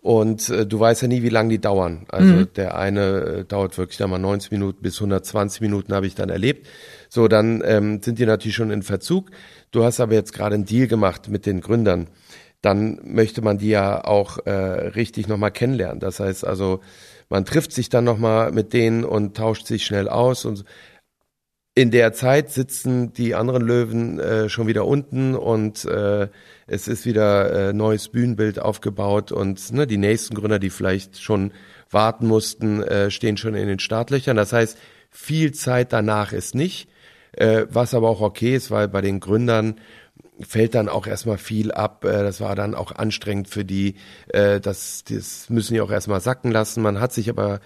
und 0.01 0.49
äh, 0.49 0.65
du 0.65 0.79
weißt 0.79 1.03
ja 1.03 1.07
nie, 1.07 1.21
wie 1.21 1.29
lange 1.29 1.49
die 1.49 1.61
dauern. 1.61 2.05
Also 2.09 2.33
mhm. 2.33 2.53
der 2.55 2.75
eine 2.75 3.01
äh, 3.19 3.45
dauert 3.45 3.77
wirklich 3.77 3.97
dann 3.97 4.09
mal 4.09 4.17
90 4.17 4.51
Minuten 4.51 4.81
bis 4.81 4.95
120 4.95 5.61
Minuten 5.61 5.93
habe 5.93 6.07
ich 6.07 6.15
dann 6.15 6.29
erlebt. 6.29 6.67
So, 7.07 7.27
dann 7.27 7.61
ähm, 7.63 8.01
sind 8.01 8.17
die 8.17 8.25
natürlich 8.25 8.55
schon 8.55 8.71
in 8.71 8.81
Verzug. 8.81 9.29
Du 9.69 9.83
hast 9.83 9.99
aber 9.99 10.13
jetzt 10.13 10.33
gerade 10.33 10.55
einen 10.55 10.65
Deal 10.65 10.87
gemacht 10.87 11.29
mit 11.29 11.45
den 11.45 11.61
Gründern. 11.61 12.07
Dann 12.61 12.99
möchte 13.03 13.41
man 13.41 13.57
die 13.57 13.69
ja 13.69 14.03
auch 14.03 14.45
äh, 14.45 14.51
richtig 14.51 15.27
nochmal 15.27 15.51
kennenlernen. 15.51 15.99
Das 15.99 16.19
heißt 16.19 16.45
also, 16.45 16.81
man 17.29 17.45
trifft 17.45 17.73
sich 17.73 17.89
dann 17.89 18.03
nochmal 18.03 18.51
mit 18.51 18.73
denen 18.73 19.03
und 19.03 19.35
tauscht 19.35 19.65
sich 19.65 19.85
schnell 19.85 20.09
aus 20.09 20.45
und 20.45 20.65
in 21.73 21.89
der 21.89 22.11
Zeit 22.11 22.51
sitzen 22.51 23.13
die 23.13 23.33
anderen 23.33 23.61
Löwen 23.63 24.19
äh, 24.19 24.49
schon 24.49 24.67
wieder 24.67 24.85
unten 24.85 25.35
und 25.35 25.85
äh, 25.85 26.27
es 26.67 26.89
ist 26.89 27.05
wieder 27.05 27.69
äh, 27.69 27.73
neues 27.73 28.09
Bühnenbild 28.09 28.59
aufgebaut 28.59 29.31
und 29.31 29.71
ne, 29.71 29.87
die 29.87 29.97
nächsten 29.97 30.35
Gründer, 30.35 30.59
die 30.59 30.69
vielleicht 30.69 31.21
schon 31.21 31.53
warten 31.89 32.27
mussten, 32.27 32.83
äh, 32.83 33.09
stehen 33.09 33.37
schon 33.37 33.55
in 33.55 33.67
den 33.67 33.79
Startlöchern. 33.79 34.35
Das 34.35 34.51
heißt, 34.51 34.77
viel 35.09 35.53
Zeit 35.53 35.93
danach 35.93 36.33
ist 36.33 36.55
nicht, 36.55 36.89
äh, 37.31 37.65
was 37.69 37.93
aber 37.93 38.09
auch 38.09 38.21
okay 38.21 38.55
ist, 38.55 38.69
weil 38.69 38.89
bei 38.89 38.99
den 38.99 39.21
Gründern 39.21 39.79
fällt 40.43 40.75
dann 40.75 40.89
auch 40.89 41.07
erstmal 41.07 41.37
viel 41.37 41.71
ab. 41.71 42.05
Äh, 42.05 42.23
das 42.23 42.41
war 42.41 42.55
dann 42.55 42.75
auch 42.75 42.91
anstrengend 42.91 43.47
für 43.47 43.65
die. 43.65 43.95
Äh, 44.29 44.59
das, 44.59 45.03
das 45.03 45.49
müssen 45.49 45.73
die 45.73 45.81
auch 45.81 45.91
erstmal 45.91 46.21
sacken 46.21 46.51
lassen. 46.51 46.81
Man 46.81 46.99
hat 46.99 47.13
sich 47.13 47.29
aber 47.29 47.59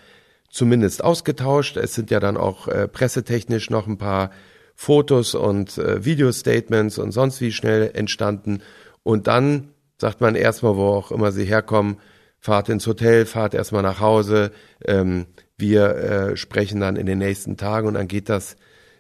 zumindest 0.50 1.04
ausgetauscht. 1.04 1.78
Es 1.78 1.94
sind 1.94 2.12
ja 2.12 2.20
dann 2.20 2.38
auch 2.38 2.68
äh, 2.68 2.88
pressetechnisch 2.88 3.70
noch 3.70 3.88
ein 3.88 3.98
paar 3.98 4.32
Fotos 4.78 5.36
und 5.36 5.78
Video-Statements 5.78 6.98
und 6.98 7.14
sonst 7.14 7.40
wie 7.40 7.54
schnell 7.54 7.92
entstanden. 7.94 8.62
Und 9.04 9.28
dann 9.28 9.70
sagt 9.98 10.20
man 10.20 10.36
erstmal, 10.36 10.76
wo 10.76 10.88
auch 10.88 11.14
immer 11.14 11.32
sie 11.32 11.46
herkommen, 11.46 11.96
fahrt 12.42 12.68
ins 12.68 12.86
Hotel, 12.86 13.26
fahrt 13.26 13.54
erstmal 13.54 13.84
nach 13.84 14.02
Hause. 14.02 14.52
Ähm, 14.84 15.28
wir 15.58 16.34
sprechen 16.36 16.82
dann 16.82 16.98
in 16.98 17.06
den 17.06 17.20
nächsten 17.20 17.56
Tagen 17.56 17.88
und 17.88 17.94
dann 17.94 18.10
geht 18.10 18.28
das 18.28 18.58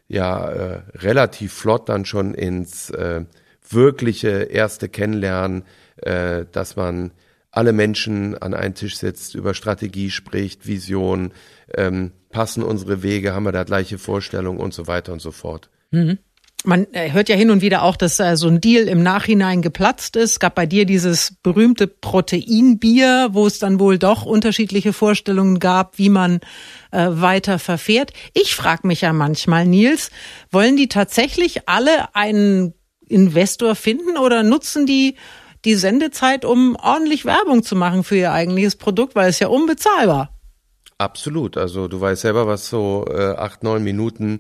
ja 0.08 0.46
relativ 0.94 1.52
flott 1.52 1.90
dann 1.90 2.06
schon 2.06 2.36
ins 2.36 2.94
wirkliche 3.70 4.30
erste 4.44 4.90
Kennenlernen, 4.90 5.64
äh, 5.98 6.46
dass 6.52 6.76
man 6.76 7.12
alle 7.52 7.74
Menschen 7.74 8.38
an 8.38 8.54
einen 8.54 8.76
Tisch 8.76 8.98
setzt, 8.98 9.34
über 9.34 9.54
Strategie 9.54 10.12
spricht, 10.12 10.68
Vision, 10.68 11.32
ähm, 11.74 12.12
passen 12.30 12.64
unsere 12.64 13.02
Wege, 13.02 13.34
haben 13.34 13.46
wir 13.46 13.54
da 13.54 13.64
gleiche 13.64 13.98
Vorstellungen 13.98 14.60
und 14.60 14.74
so 14.74 14.88
weiter 14.88 15.14
und 15.14 15.22
so 15.22 15.32
fort. 15.32 15.70
Mhm. 15.92 16.20
Man 16.66 16.88
äh, 16.94 17.12
hört 17.12 17.30
ja 17.30 17.36
hin 17.36 17.52
und 17.52 17.62
wieder 17.62 17.84
auch, 17.84 17.96
dass 17.96 18.20
äh, 18.20 18.36
so 18.36 18.48
ein 18.48 18.60
Deal 18.60 18.88
im 18.88 19.04
Nachhinein 19.04 19.62
geplatzt 19.62 20.16
ist. 20.16 20.40
Gab 20.40 20.56
bei 20.56 20.66
dir 20.66 20.86
dieses 20.86 21.36
berühmte 21.44 21.88
Proteinbier, 21.88 23.30
wo 23.32 23.46
es 23.46 23.60
dann 23.60 23.80
wohl 23.80 24.00
doch 24.00 24.26
unterschiedliche 24.26 24.92
Vorstellungen 24.92 25.60
gab, 25.60 25.98
wie 25.98 26.10
man 26.10 26.40
äh, 26.92 27.08
weiter 27.10 27.60
verfährt. 27.60 28.14
Ich 28.34 28.56
frage 28.56 28.88
mich 28.88 29.02
ja 29.02 29.14
manchmal, 29.14 29.68
Nils, 29.68 30.10
wollen 30.52 30.76
die 30.76 30.90
tatsächlich 30.90 31.70
alle 31.70 32.16
einen 32.16 32.74
Investor 33.08 33.76
finden 33.76 34.18
oder 34.18 34.44
nutzen 34.44 34.86
die 34.86 35.16
die 35.66 35.76
Sendezeit, 35.76 36.46
um 36.46 36.76
ordentlich 36.76 37.26
Werbung 37.26 37.64
zu 37.64 37.76
machen 37.76 38.04
für 38.04 38.16
ihr 38.16 38.32
eigentliches 38.32 38.76
Produkt, 38.76 39.16
weil 39.16 39.30
es 39.30 39.40
ja 39.40 39.48
unbezahlbar. 39.48 40.32
Absolut. 40.98 41.58
Also 41.58 41.88
du 41.88 42.00
weißt 42.00 42.22
selber, 42.22 42.48
was 42.48 42.70
so 42.70 43.06
äh, 43.10 43.34
acht, 43.36 43.64
neun 43.64 43.84
Minuten 43.84 44.40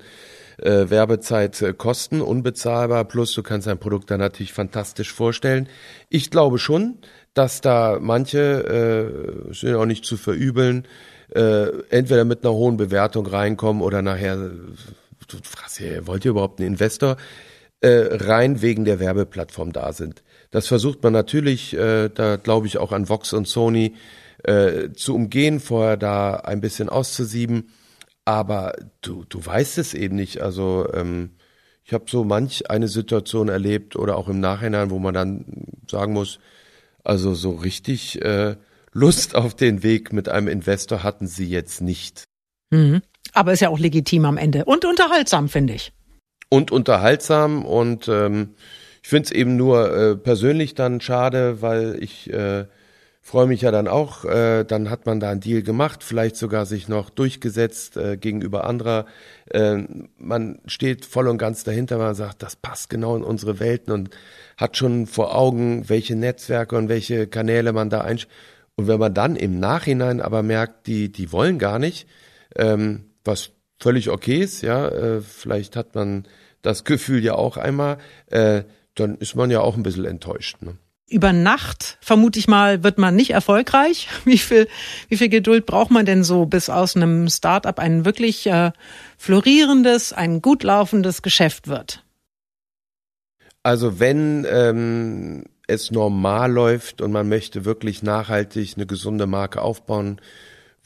äh, 0.57 0.89
Werbezeit 0.89 1.61
äh, 1.61 1.74
kosten, 1.74 2.22
unbezahlbar. 2.22 3.03
Plus 3.05 3.34
du 3.34 3.43
kannst 3.43 3.68
dein 3.68 3.80
Produkt 3.80 4.09
dann 4.11 4.20
natürlich 4.20 4.53
fantastisch 4.53 5.11
vorstellen. 5.11 5.68
Ich 6.09 6.32
glaube 6.32 6.59
schon, 6.59 6.99
dass 7.34 7.59
da 7.59 7.97
manche, 7.99 9.49
äh, 9.49 9.53
sind 9.53 9.76
auch 9.76 9.86
nicht 9.86 10.05
zu 10.05 10.16
verübeln, 10.16 10.88
äh, 11.34 11.68
entweder 11.89 12.24
mit 12.24 12.45
einer 12.45 12.53
hohen 12.53 12.78
Bewertung 12.78 13.26
reinkommen 13.26 13.82
oder 13.82 14.01
nachher, 14.01 14.38
du 14.38 15.38
fragst 15.43 15.82
wollt 16.05 16.24
ihr 16.24 16.32
überhaupt 16.32 16.59
einen 16.59 16.70
Investor? 16.70 17.18
Äh, 17.86 18.15
rein 18.15 18.63
wegen 18.63 18.83
der 18.83 18.99
Werbeplattform 18.99 19.71
da 19.71 19.93
sind. 19.93 20.23
Das 20.49 20.65
versucht 20.67 21.03
man 21.03 21.13
natürlich, 21.13 21.75
äh, 21.77 22.09
da 22.09 22.38
glaube 22.38 22.65
ich 22.65 22.79
auch 22.79 22.91
an 22.91 23.09
Vox 23.09 23.31
und 23.31 23.47
Sony 23.47 23.93
äh, 24.43 24.89
zu 24.93 25.13
umgehen, 25.13 25.59
vorher 25.59 25.95
da 25.95 26.33
ein 26.38 26.61
bisschen 26.61 26.89
auszusieben. 26.89 27.69
Aber 28.25 28.73
du, 29.01 29.23
du 29.29 29.45
weißt 29.45 29.77
es 29.77 29.93
eben 29.93 30.15
nicht. 30.15 30.41
Also 30.41 30.88
ähm, 30.93 31.36
ich 31.83 31.93
habe 31.93 32.05
so 32.07 32.23
manch 32.23 32.71
eine 32.71 32.88
Situation 32.88 33.49
erlebt 33.49 33.95
oder 33.95 34.17
auch 34.17 34.29
im 34.29 34.39
Nachhinein, 34.39 34.89
wo 34.89 34.97
man 34.97 35.13
dann 35.13 35.45
sagen 35.88 36.13
muss, 36.13 36.39
also 37.03 37.36
so 37.36 37.51
richtig 37.51 38.19
äh, 38.23 38.55
Lust 38.93 39.36
auf 39.36 39.53
den 39.53 39.83
Weg 39.83 40.11
mit 40.11 40.27
einem 40.27 40.47
Investor 40.47 41.03
hatten 41.03 41.27
sie 41.27 41.47
jetzt 41.47 41.81
nicht. 41.81 42.23
Mhm. 42.71 43.03
Aber 43.33 43.53
ist 43.53 43.59
ja 43.59 43.69
auch 43.69 43.77
legitim 43.77 44.25
am 44.25 44.38
Ende 44.38 44.65
und 44.65 44.86
unterhaltsam, 44.86 45.49
finde 45.49 45.75
ich 45.75 45.91
und 46.56 46.72
unterhaltsam 46.72 47.66
und 47.66 48.08
ähm, 48.08 48.56
ich 49.03 49.10
finde 49.10 49.26
es 49.26 49.32
eben 49.32 49.58
nur 49.58 49.93
äh, 49.93 50.16
persönlich 50.16 50.74
dann 50.74 51.01
schade, 51.01 51.62
weil 51.62 51.97
ich 52.01 52.32
äh, 52.32 52.64
freue 53.22 53.45
mich 53.45 53.62
ja 53.62 53.72
dann 53.72 53.89
auch, 53.89 54.24
äh, 54.24 54.64
dann 54.64 54.89
hat 54.89 55.06
man 55.06 55.20
da 55.20 55.32
einen 55.32 55.41
Deal 55.41 55.64
gemacht, 55.64 56.01
vielleicht 56.01 56.38
sogar 56.38 56.66
sich 56.66 56.88
noch 56.88 57.10
durchgesetzt 57.10 57.97
äh, 57.97 58.16
gegenüber 58.16 58.64
anderer. 58.64 59.06
Äh, 59.49 59.84
man 60.18 60.60
steht 60.66 61.03
voll 61.03 61.28
und 61.28 61.38
ganz 61.38 61.66
dahinter, 61.66 61.97
man 61.97 62.16
sagt, 62.16 62.41
das 62.41 62.56
passt 62.56 62.89
genau 62.89 63.18
in 63.18 63.24
unsere 63.24 63.60
Welten 63.60 63.91
und 63.91 64.12
hat 64.56 64.78
schon 64.78 65.08
vor 65.08 65.36
Augen, 65.36 65.89
welche 65.89 66.16
Netzwerke 66.16 66.78
und 66.78 66.88
welche 66.88 67.28
Kanäle 67.28 67.74
man 67.74 67.89
da 67.89 67.99
einsch. 67.99 68.28
Und 68.76 68.88
wenn 68.88 68.99
man 68.99 69.14
dann 69.14 69.36
im 69.36 69.60
Nachhinein 69.60 70.22
aber 70.22 70.41
merkt, 70.41 70.88
die, 70.88 71.12
die 71.12 71.34
wollen 71.34 71.60
gar 71.60 71.80
nicht, 71.80 72.08
ähm, 72.56 73.10
was 73.26 73.51
völlig 73.78 74.10
okay 74.10 74.39
ist, 74.39 74.62
ja, 74.62 74.88
äh, 74.88 75.22
vielleicht 75.22 75.76
hat 75.76 75.95
man 75.95 76.26
das 76.66 76.84
Gefühl 76.84 77.24
ja 77.24 77.36
auch 77.36 77.57
einmal, 77.57 77.97
äh, 78.28 78.63
dann 78.95 79.16
ist 79.18 79.36
man 79.36 79.51
ja 79.51 79.61
auch 79.61 79.76
ein 79.76 79.84
bisschen 79.84 80.05
enttäuscht. 80.05 80.57
Ne? 80.61 80.78
Über 81.07 81.34
Nacht, 81.34 81.97
vermute 82.01 82.39
ich 82.39 82.47
mal, 82.47 82.84
wird 82.84 82.97
man 82.97 83.16
nicht 83.16 83.32
erfolgreich. 83.32 84.09
Wie 84.26 84.38
viel, 84.38 84.68
wie 85.09 85.18
viel 85.18 85.30
Geduld 85.30 85.66
braucht 85.66 85.91
man 85.91 86.05
denn 86.05 86.24
so, 86.24 86.45
bis 86.45 86.70
aus 86.70 86.95
einem 86.95 87.30
Start-up 87.30 87.80
ein 87.80 88.05
wirklich 88.05 88.47
äh, 88.47 88.72
florierendes, 89.18 90.13
ein 90.13 90.41
gut 90.41 90.63
laufendes 90.63 91.22
Geschäft 91.22 91.68
wird? 91.68 92.03
Also 93.61 93.99
wenn 93.99 94.45
ähm, 94.49 95.43
es 95.68 95.91
normal 95.91 96.51
läuft 96.51 97.01
und 97.01 97.11
man 97.11 97.28
möchte 97.30 97.66
wirklich 97.66 98.03
nachhaltig 98.03 98.74
eine 98.76 98.86
gesunde 98.86 99.28
Marke 99.28 99.61
aufbauen, 99.61 100.22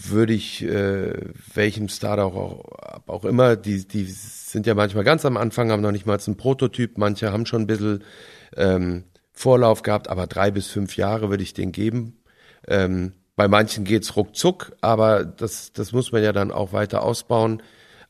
würde 0.01 0.33
ich 0.33 0.63
äh, 0.63 1.13
welchem 1.53 1.89
Startup 1.89 2.33
auch, 2.33 2.63
auch 3.07 3.25
immer, 3.25 3.55
die, 3.55 3.87
die 3.87 4.05
sind 4.05 4.65
ja 4.65 4.73
manchmal 4.73 5.03
ganz 5.03 5.25
am 5.25 5.37
Anfang, 5.37 5.71
haben 5.71 5.81
noch 5.81 5.91
nicht 5.91 6.05
mal 6.05 6.17
einen 6.25 6.37
Prototyp, 6.37 6.97
manche 6.97 7.31
haben 7.31 7.45
schon 7.45 7.63
ein 7.63 7.67
bisschen 7.67 8.03
ähm, 8.55 9.03
Vorlauf 9.33 9.83
gehabt, 9.83 10.09
aber 10.09 10.27
drei 10.27 10.51
bis 10.51 10.67
fünf 10.67 10.97
Jahre 10.97 11.29
würde 11.29 11.43
ich 11.43 11.53
den 11.53 11.71
geben. 11.71 12.21
Ähm, 12.67 13.13
bei 13.35 13.47
manchen 13.47 13.85
geht's 13.85 14.15
ruckzuck, 14.15 14.73
aber 14.81 15.23
das, 15.23 15.71
das 15.73 15.91
muss 15.91 16.11
man 16.11 16.23
ja 16.23 16.33
dann 16.33 16.51
auch 16.51 16.73
weiter 16.73 17.03
ausbauen. 17.03 17.61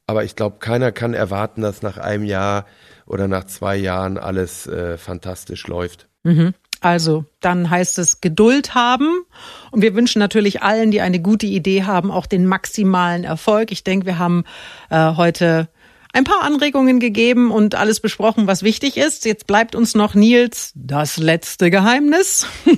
Aber 0.08 0.24
ich 0.24 0.36
glaube, 0.36 0.58
keiner 0.58 0.92
kann 0.92 1.14
erwarten, 1.14 1.62
dass 1.62 1.84
nach 1.84 2.00
einem 2.00 2.24
Jahr 2.24 2.66
oder 3.06 3.28
nach 3.28 3.44
zwei 3.44 3.76
Jahren 3.76 4.18
alles 4.18 4.66
äh, 4.66 4.98
fantastisch 4.98 5.68
läuft. 5.68 6.08
Mhm. 6.24 6.56
Also, 6.82 7.26
dann 7.42 7.70
heißt 7.70 8.00
es 8.00 8.22
Geduld 8.22 8.76
haben. 8.76 9.26
Und 9.72 9.82
wir 9.82 9.96
wünschen 9.96 10.20
natürlich 10.20 10.62
allen, 10.62 10.92
die 10.92 11.02
eine 11.02 11.22
gute 11.22 11.46
Idee 11.46 11.84
haben, 11.84 12.12
auch 12.12 12.26
den 12.26 12.46
maximalen 12.46 13.24
Erfolg. 13.24 13.72
Ich 13.72 13.84
denke, 13.84 14.06
wir 14.06 14.20
haben 14.20 14.46
äh, 14.90 15.16
heute 15.16 15.70
ein 16.14 16.24
paar 16.24 16.42
Anregungen 16.44 17.00
gegeben 17.00 17.52
und 17.52 17.76
alles 17.76 18.00
besprochen, 18.00 18.48
was 18.48 18.64
wichtig 18.64 18.98
ist. 18.98 19.26
Jetzt 19.26 19.46
bleibt 19.46 19.76
uns 19.76 19.94
noch 19.94 20.16
Nils 20.16 20.72
das 20.76 21.18
letzte 21.18 21.70
Geheimnis. 21.70 22.48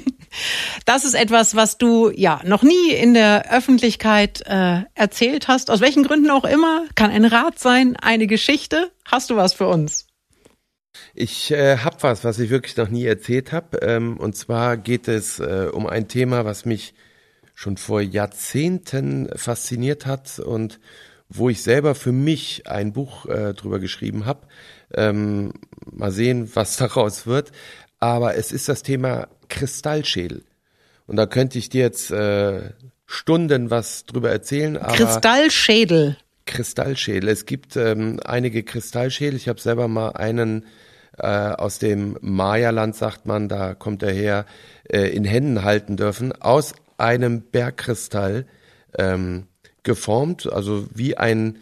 Das 0.85 1.03
ist 1.03 1.13
etwas, 1.13 1.57
was 1.57 1.77
du 1.77 2.09
ja 2.09 2.39
noch 2.45 2.63
nie 2.63 2.91
in 2.91 3.13
der 3.13 3.51
Öffentlichkeit 3.51 4.41
äh, 4.45 4.83
erzählt 4.95 5.49
hast. 5.49 5.69
Aus 5.69 5.81
welchen 5.81 6.03
Gründen 6.03 6.31
auch 6.31 6.45
immer. 6.45 6.85
Kann 6.95 7.11
ein 7.11 7.25
Rat 7.25 7.59
sein, 7.59 7.97
eine 7.97 8.27
Geschichte. 8.27 8.91
Hast 9.03 9.29
du 9.29 9.35
was 9.35 9.53
für 9.53 9.67
uns? 9.67 10.07
Ich 11.13 11.51
äh, 11.51 11.77
habe 11.77 11.97
was, 12.01 12.23
was 12.23 12.39
ich 12.39 12.49
wirklich 12.49 12.75
noch 12.77 12.89
nie 12.89 13.05
erzählt 13.05 13.51
habe. 13.51 13.77
Ähm, 13.81 14.17
und 14.17 14.35
zwar 14.35 14.77
geht 14.77 15.07
es 15.07 15.39
äh, 15.39 15.69
um 15.71 15.87
ein 15.87 16.07
Thema, 16.07 16.45
was 16.45 16.65
mich 16.65 16.93
schon 17.53 17.77
vor 17.77 18.01
Jahrzehnten 18.01 19.29
fasziniert 19.35 20.05
hat 20.05 20.39
und 20.39 20.79
wo 21.29 21.49
ich 21.49 21.61
selber 21.63 21.95
für 21.95 22.11
mich 22.11 22.67
ein 22.67 22.91
Buch 22.91 23.25
äh, 23.25 23.53
drüber 23.53 23.79
geschrieben 23.79 24.25
habe. 24.25 24.47
Ähm, 24.93 25.53
mal 25.89 26.11
sehen, 26.11 26.49
was 26.53 26.77
daraus 26.77 27.25
wird. 27.25 27.51
Aber 27.99 28.35
es 28.35 28.51
ist 28.51 28.67
das 28.67 28.83
Thema 28.83 29.27
Kristallschädel. 29.47 30.43
Und 31.07 31.17
da 31.17 31.25
könnte 31.25 31.59
ich 31.59 31.69
dir 31.69 31.81
jetzt 31.81 32.11
äh, 32.11 32.71
Stunden 33.05 33.69
was 33.69 34.05
drüber 34.05 34.31
erzählen. 34.31 34.77
Aber 34.77 34.95
Kristallschädel. 34.95 36.17
Kristallschädel. 36.45 37.29
Es 37.29 37.45
gibt 37.45 37.75
ähm, 37.75 38.19
einige 38.23 38.63
Kristallschädel. 38.63 39.35
Ich 39.35 39.47
habe 39.47 39.59
selber 39.59 39.87
mal 39.87 40.09
einen 40.09 40.65
äh, 41.17 41.27
aus 41.27 41.79
dem 41.79 42.17
Maya-Land, 42.21 42.95
sagt 42.95 43.25
man, 43.25 43.49
da 43.49 43.73
kommt 43.73 44.03
er 44.03 44.13
her, 44.13 44.45
äh, 44.89 45.09
in 45.09 45.25
Händen 45.25 45.63
halten 45.63 45.97
dürfen, 45.97 46.31
aus 46.33 46.73
einem 46.97 47.41
Bergkristall 47.41 48.45
ähm, 48.97 49.47
geformt, 49.83 50.51
also 50.51 50.87
wie 50.93 51.17
ein 51.17 51.57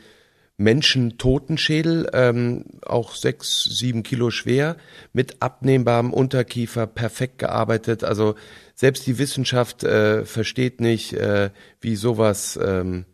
Menschentotenschädel, 0.57 2.09
ähm, 2.11 2.65
auch 2.85 3.15
sechs, 3.15 3.63
sieben 3.63 4.03
Kilo 4.03 4.29
schwer, 4.29 4.75
mit 5.13 5.41
abnehmbarem 5.41 6.11
Unterkiefer, 6.11 6.85
perfekt 6.85 7.39
gearbeitet. 7.39 8.03
Also 8.03 8.35
selbst 8.75 9.07
die 9.07 9.17
Wissenschaft 9.17 9.85
äh, 9.85 10.25
versteht 10.25 10.81
nicht, 10.81 11.13
äh, 11.13 11.51
wie 11.79 11.95
sowas 11.95 12.59
ähm, 12.61 13.05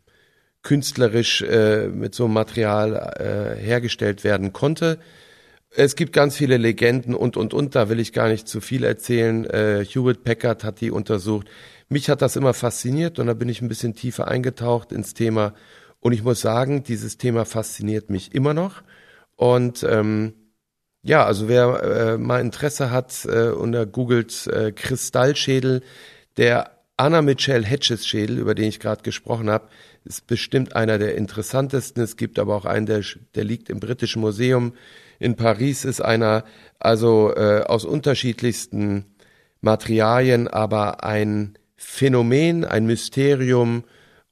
künstlerisch 0.66 1.44
äh, 1.44 1.88
mit 1.88 2.14
so 2.14 2.26
einem 2.26 2.34
Material 2.34 3.56
äh, 3.56 3.62
hergestellt 3.62 4.24
werden 4.24 4.52
konnte. 4.52 5.00
Es 5.70 5.96
gibt 5.96 6.12
ganz 6.12 6.36
viele 6.36 6.58
Legenden 6.58 7.14
und, 7.14 7.38
und, 7.38 7.54
und, 7.54 7.76
da 7.76 7.88
will 7.88 8.00
ich 8.00 8.14
gar 8.14 8.30
nicht 8.30 8.48
zu 8.48 8.62
viel 8.62 8.84
erzählen. 8.84 9.46
Äh, 9.46 9.86
Hewitt 9.86 10.24
Packard 10.24 10.64
hat 10.64 10.82
die 10.82 10.92
untersucht. 10.92 11.48
Mich 11.88 12.10
hat 12.10 12.22
das 12.22 12.36
immer 12.36 12.54
fasziniert 12.54 13.20
und 13.20 13.28
da 13.28 13.34
bin 13.34 13.48
ich 13.48 13.62
ein 13.62 13.68
bisschen 13.68 13.94
tiefer 13.94 14.28
eingetaucht 14.28 14.92
ins 14.92 15.14
Thema 15.14 15.54
und 16.00 16.14
ich 16.14 16.24
muss 16.24 16.42
sagen, 16.42 16.84
dieses 16.84 17.18
Thema 17.18 17.46
fasziniert 17.46 18.10
mich 18.10 18.34
immer 18.34 18.54
noch. 18.54 18.82
Und 19.36 19.84
ähm, 19.84 20.34
ja, 21.04 21.26
also 21.26 21.48
wer 21.48 21.84
äh, 21.84 22.18
mal 22.18 22.42
Interesse 22.42 22.90
hat 22.90 23.26
äh, 23.26 23.50
und 23.50 23.76
er 23.76 23.86
googelt 23.86 24.48
äh, 24.48 24.72
Kristallschädel, 24.72 25.84
der 26.38 26.72
Anna 26.98 27.22
Mitchell 27.22 27.66
Hedges 27.66 28.08
Schädel, 28.08 28.40
über 28.40 28.56
den 28.56 28.70
ich 28.70 28.80
gerade 28.80 29.04
gesprochen 29.04 29.50
habe, 29.50 29.68
ist 30.06 30.28
bestimmt 30.28 30.76
einer 30.76 30.98
der 30.98 31.16
interessantesten. 31.16 32.04
Es 32.04 32.16
gibt 32.16 32.40
aber 32.40 32.56
auch 32.56 32.66
einen, 32.66 32.86
der, 32.86 33.02
der 33.34 33.44
liegt 33.44 33.70
im 33.70 33.80
Britischen 33.80 34.22
Museum. 34.22 34.74
In 35.20 35.36
Paris 35.36 35.84
ist 35.86 36.02
einer, 36.02 36.44
also 36.80 37.34
äh, 37.36 37.64
aus 37.66 37.86
unterschiedlichsten 37.86 39.06
Materialien, 39.62 40.48
aber 40.48 41.04
ein 41.04 41.58
Phänomen, 41.76 42.64
ein 42.64 42.86
Mysterium, 42.86 43.84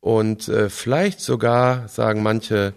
und 0.03 0.49
äh, 0.49 0.69
vielleicht 0.69 1.21
sogar, 1.21 1.87
sagen 1.87 2.23
manche, 2.23 2.73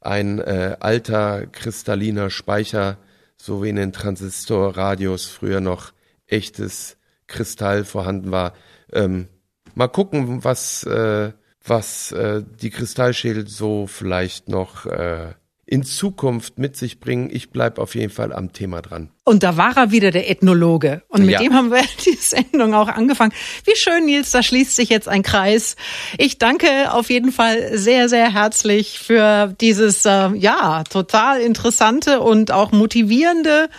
ein 0.00 0.38
äh, 0.38 0.78
alter 0.80 1.46
kristalliner 1.46 2.30
Speicher, 2.30 2.96
so 3.36 3.62
wie 3.62 3.68
in 3.68 3.76
den 3.76 3.92
Transistorradios 3.92 5.26
früher 5.26 5.60
noch 5.60 5.92
echtes 6.26 6.96
Kristall 7.26 7.84
vorhanden 7.84 8.30
war. 8.30 8.54
Ähm, 8.90 9.28
mal 9.74 9.88
gucken, 9.88 10.44
was, 10.44 10.84
äh, 10.84 11.32
was 11.64 12.12
äh, 12.12 12.42
die 12.60 12.70
Kristallschädel 12.70 13.46
so 13.48 13.86
vielleicht 13.86 14.48
noch 14.48 14.86
äh, 14.86 15.34
in 15.72 15.84
Zukunft 15.84 16.58
mit 16.58 16.76
sich 16.76 17.00
bringen. 17.00 17.30
Ich 17.32 17.48
bleib 17.48 17.78
auf 17.78 17.94
jeden 17.94 18.12
Fall 18.12 18.32
am 18.34 18.52
Thema 18.52 18.82
dran. 18.82 19.10
Und 19.24 19.42
da 19.42 19.56
war 19.56 19.74
er 19.76 19.90
wieder, 19.90 20.10
der 20.10 20.28
Ethnologe. 20.28 21.02
Und 21.08 21.22
mit 21.22 21.30
ja. 21.30 21.38
dem 21.38 21.54
haben 21.54 21.70
wir 21.70 21.82
die 22.04 22.18
Sendung 22.20 22.74
auch 22.74 22.88
angefangen. 22.88 23.32
Wie 23.64 23.74
schön, 23.74 24.04
Nils, 24.04 24.32
da 24.32 24.42
schließt 24.42 24.76
sich 24.76 24.90
jetzt 24.90 25.08
ein 25.08 25.22
Kreis. 25.22 25.76
Ich 26.18 26.36
danke 26.36 26.92
auf 26.92 27.08
jeden 27.08 27.32
Fall 27.32 27.78
sehr, 27.78 28.10
sehr 28.10 28.34
herzlich 28.34 28.98
für 28.98 29.54
dieses, 29.62 30.04
äh, 30.04 30.34
ja, 30.34 30.84
total 30.84 31.40
interessante 31.40 32.20
und 32.20 32.50
auch 32.50 32.72
motivierende 32.72 33.70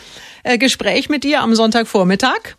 äh, 0.42 0.58
Gespräch 0.58 1.10
mit 1.10 1.24
dir 1.24 1.42
am 1.42 1.54
Sonntagvormittag. 1.54 2.56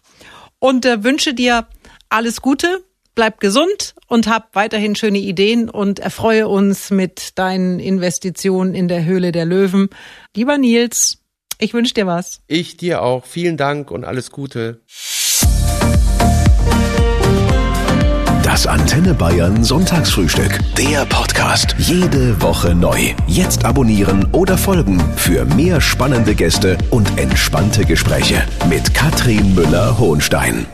Und 0.60 0.86
äh, 0.86 1.02
wünsche 1.02 1.34
dir 1.34 1.66
alles 2.08 2.40
Gute 2.40 2.84
bleib 3.14 3.40
gesund 3.40 3.94
und 4.14 4.28
hab 4.28 4.54
weiterhin 4.54 4.94
schöne 4.94 5.18
Ideen 5.18 5.68
und 5.68 5.98
erfreue 5.98 6.46
uns 6.46 6.92
mit 6.92 7.36
deinen 7.36 7.80
Investitionen 7.80 8.72
in 8.72 8.86
der 8.86 9.04
Höhle 9.04 9.32
der 9.32 9.44
Löwen. 9.44 9.88
Lieber 10.36 10.56
Nils, 10.56 11.18
ich 11.58 11.74
wünsche 11.74 11.94
dir 11.94 12.06
was. 12.06 12.40
Ich 12.46 12.76
dir 12.76 13.02
auch. 13.02 13.24
Vielen 13.24 13.56
Dank 13.56 13.90
und 13.90 14.04
alles 14.04 14.30
Gute. 14.30 14.82
Das 18.44 18.68
Antenne 18.68 19.14
Bayern 19.14 19.64
Sonntagsfrühstück. 19.64 20.60
Der 20.78 21.04
Podcast. 21.06 21.74
Jede 21.78 22.40
Woche 22.40 22.72
neu. 22.72 23.14
Jetzt 23.26 23.64
abonnieren 23.64 24.28
oder 24.30 24.56
folgen 24.56 25.00
für 25.16 25.44
mehr 25.44 25.80
spannende 25.80 26.36
Gäste 26.36 26.78
und 26.90 27.18
entspannte 27.18 27.84
Gespräche 27.84 28.46
mit 28.68 28.94
Katrin 28.94 29.56
Müller-Hohenstein. 29.56 30.66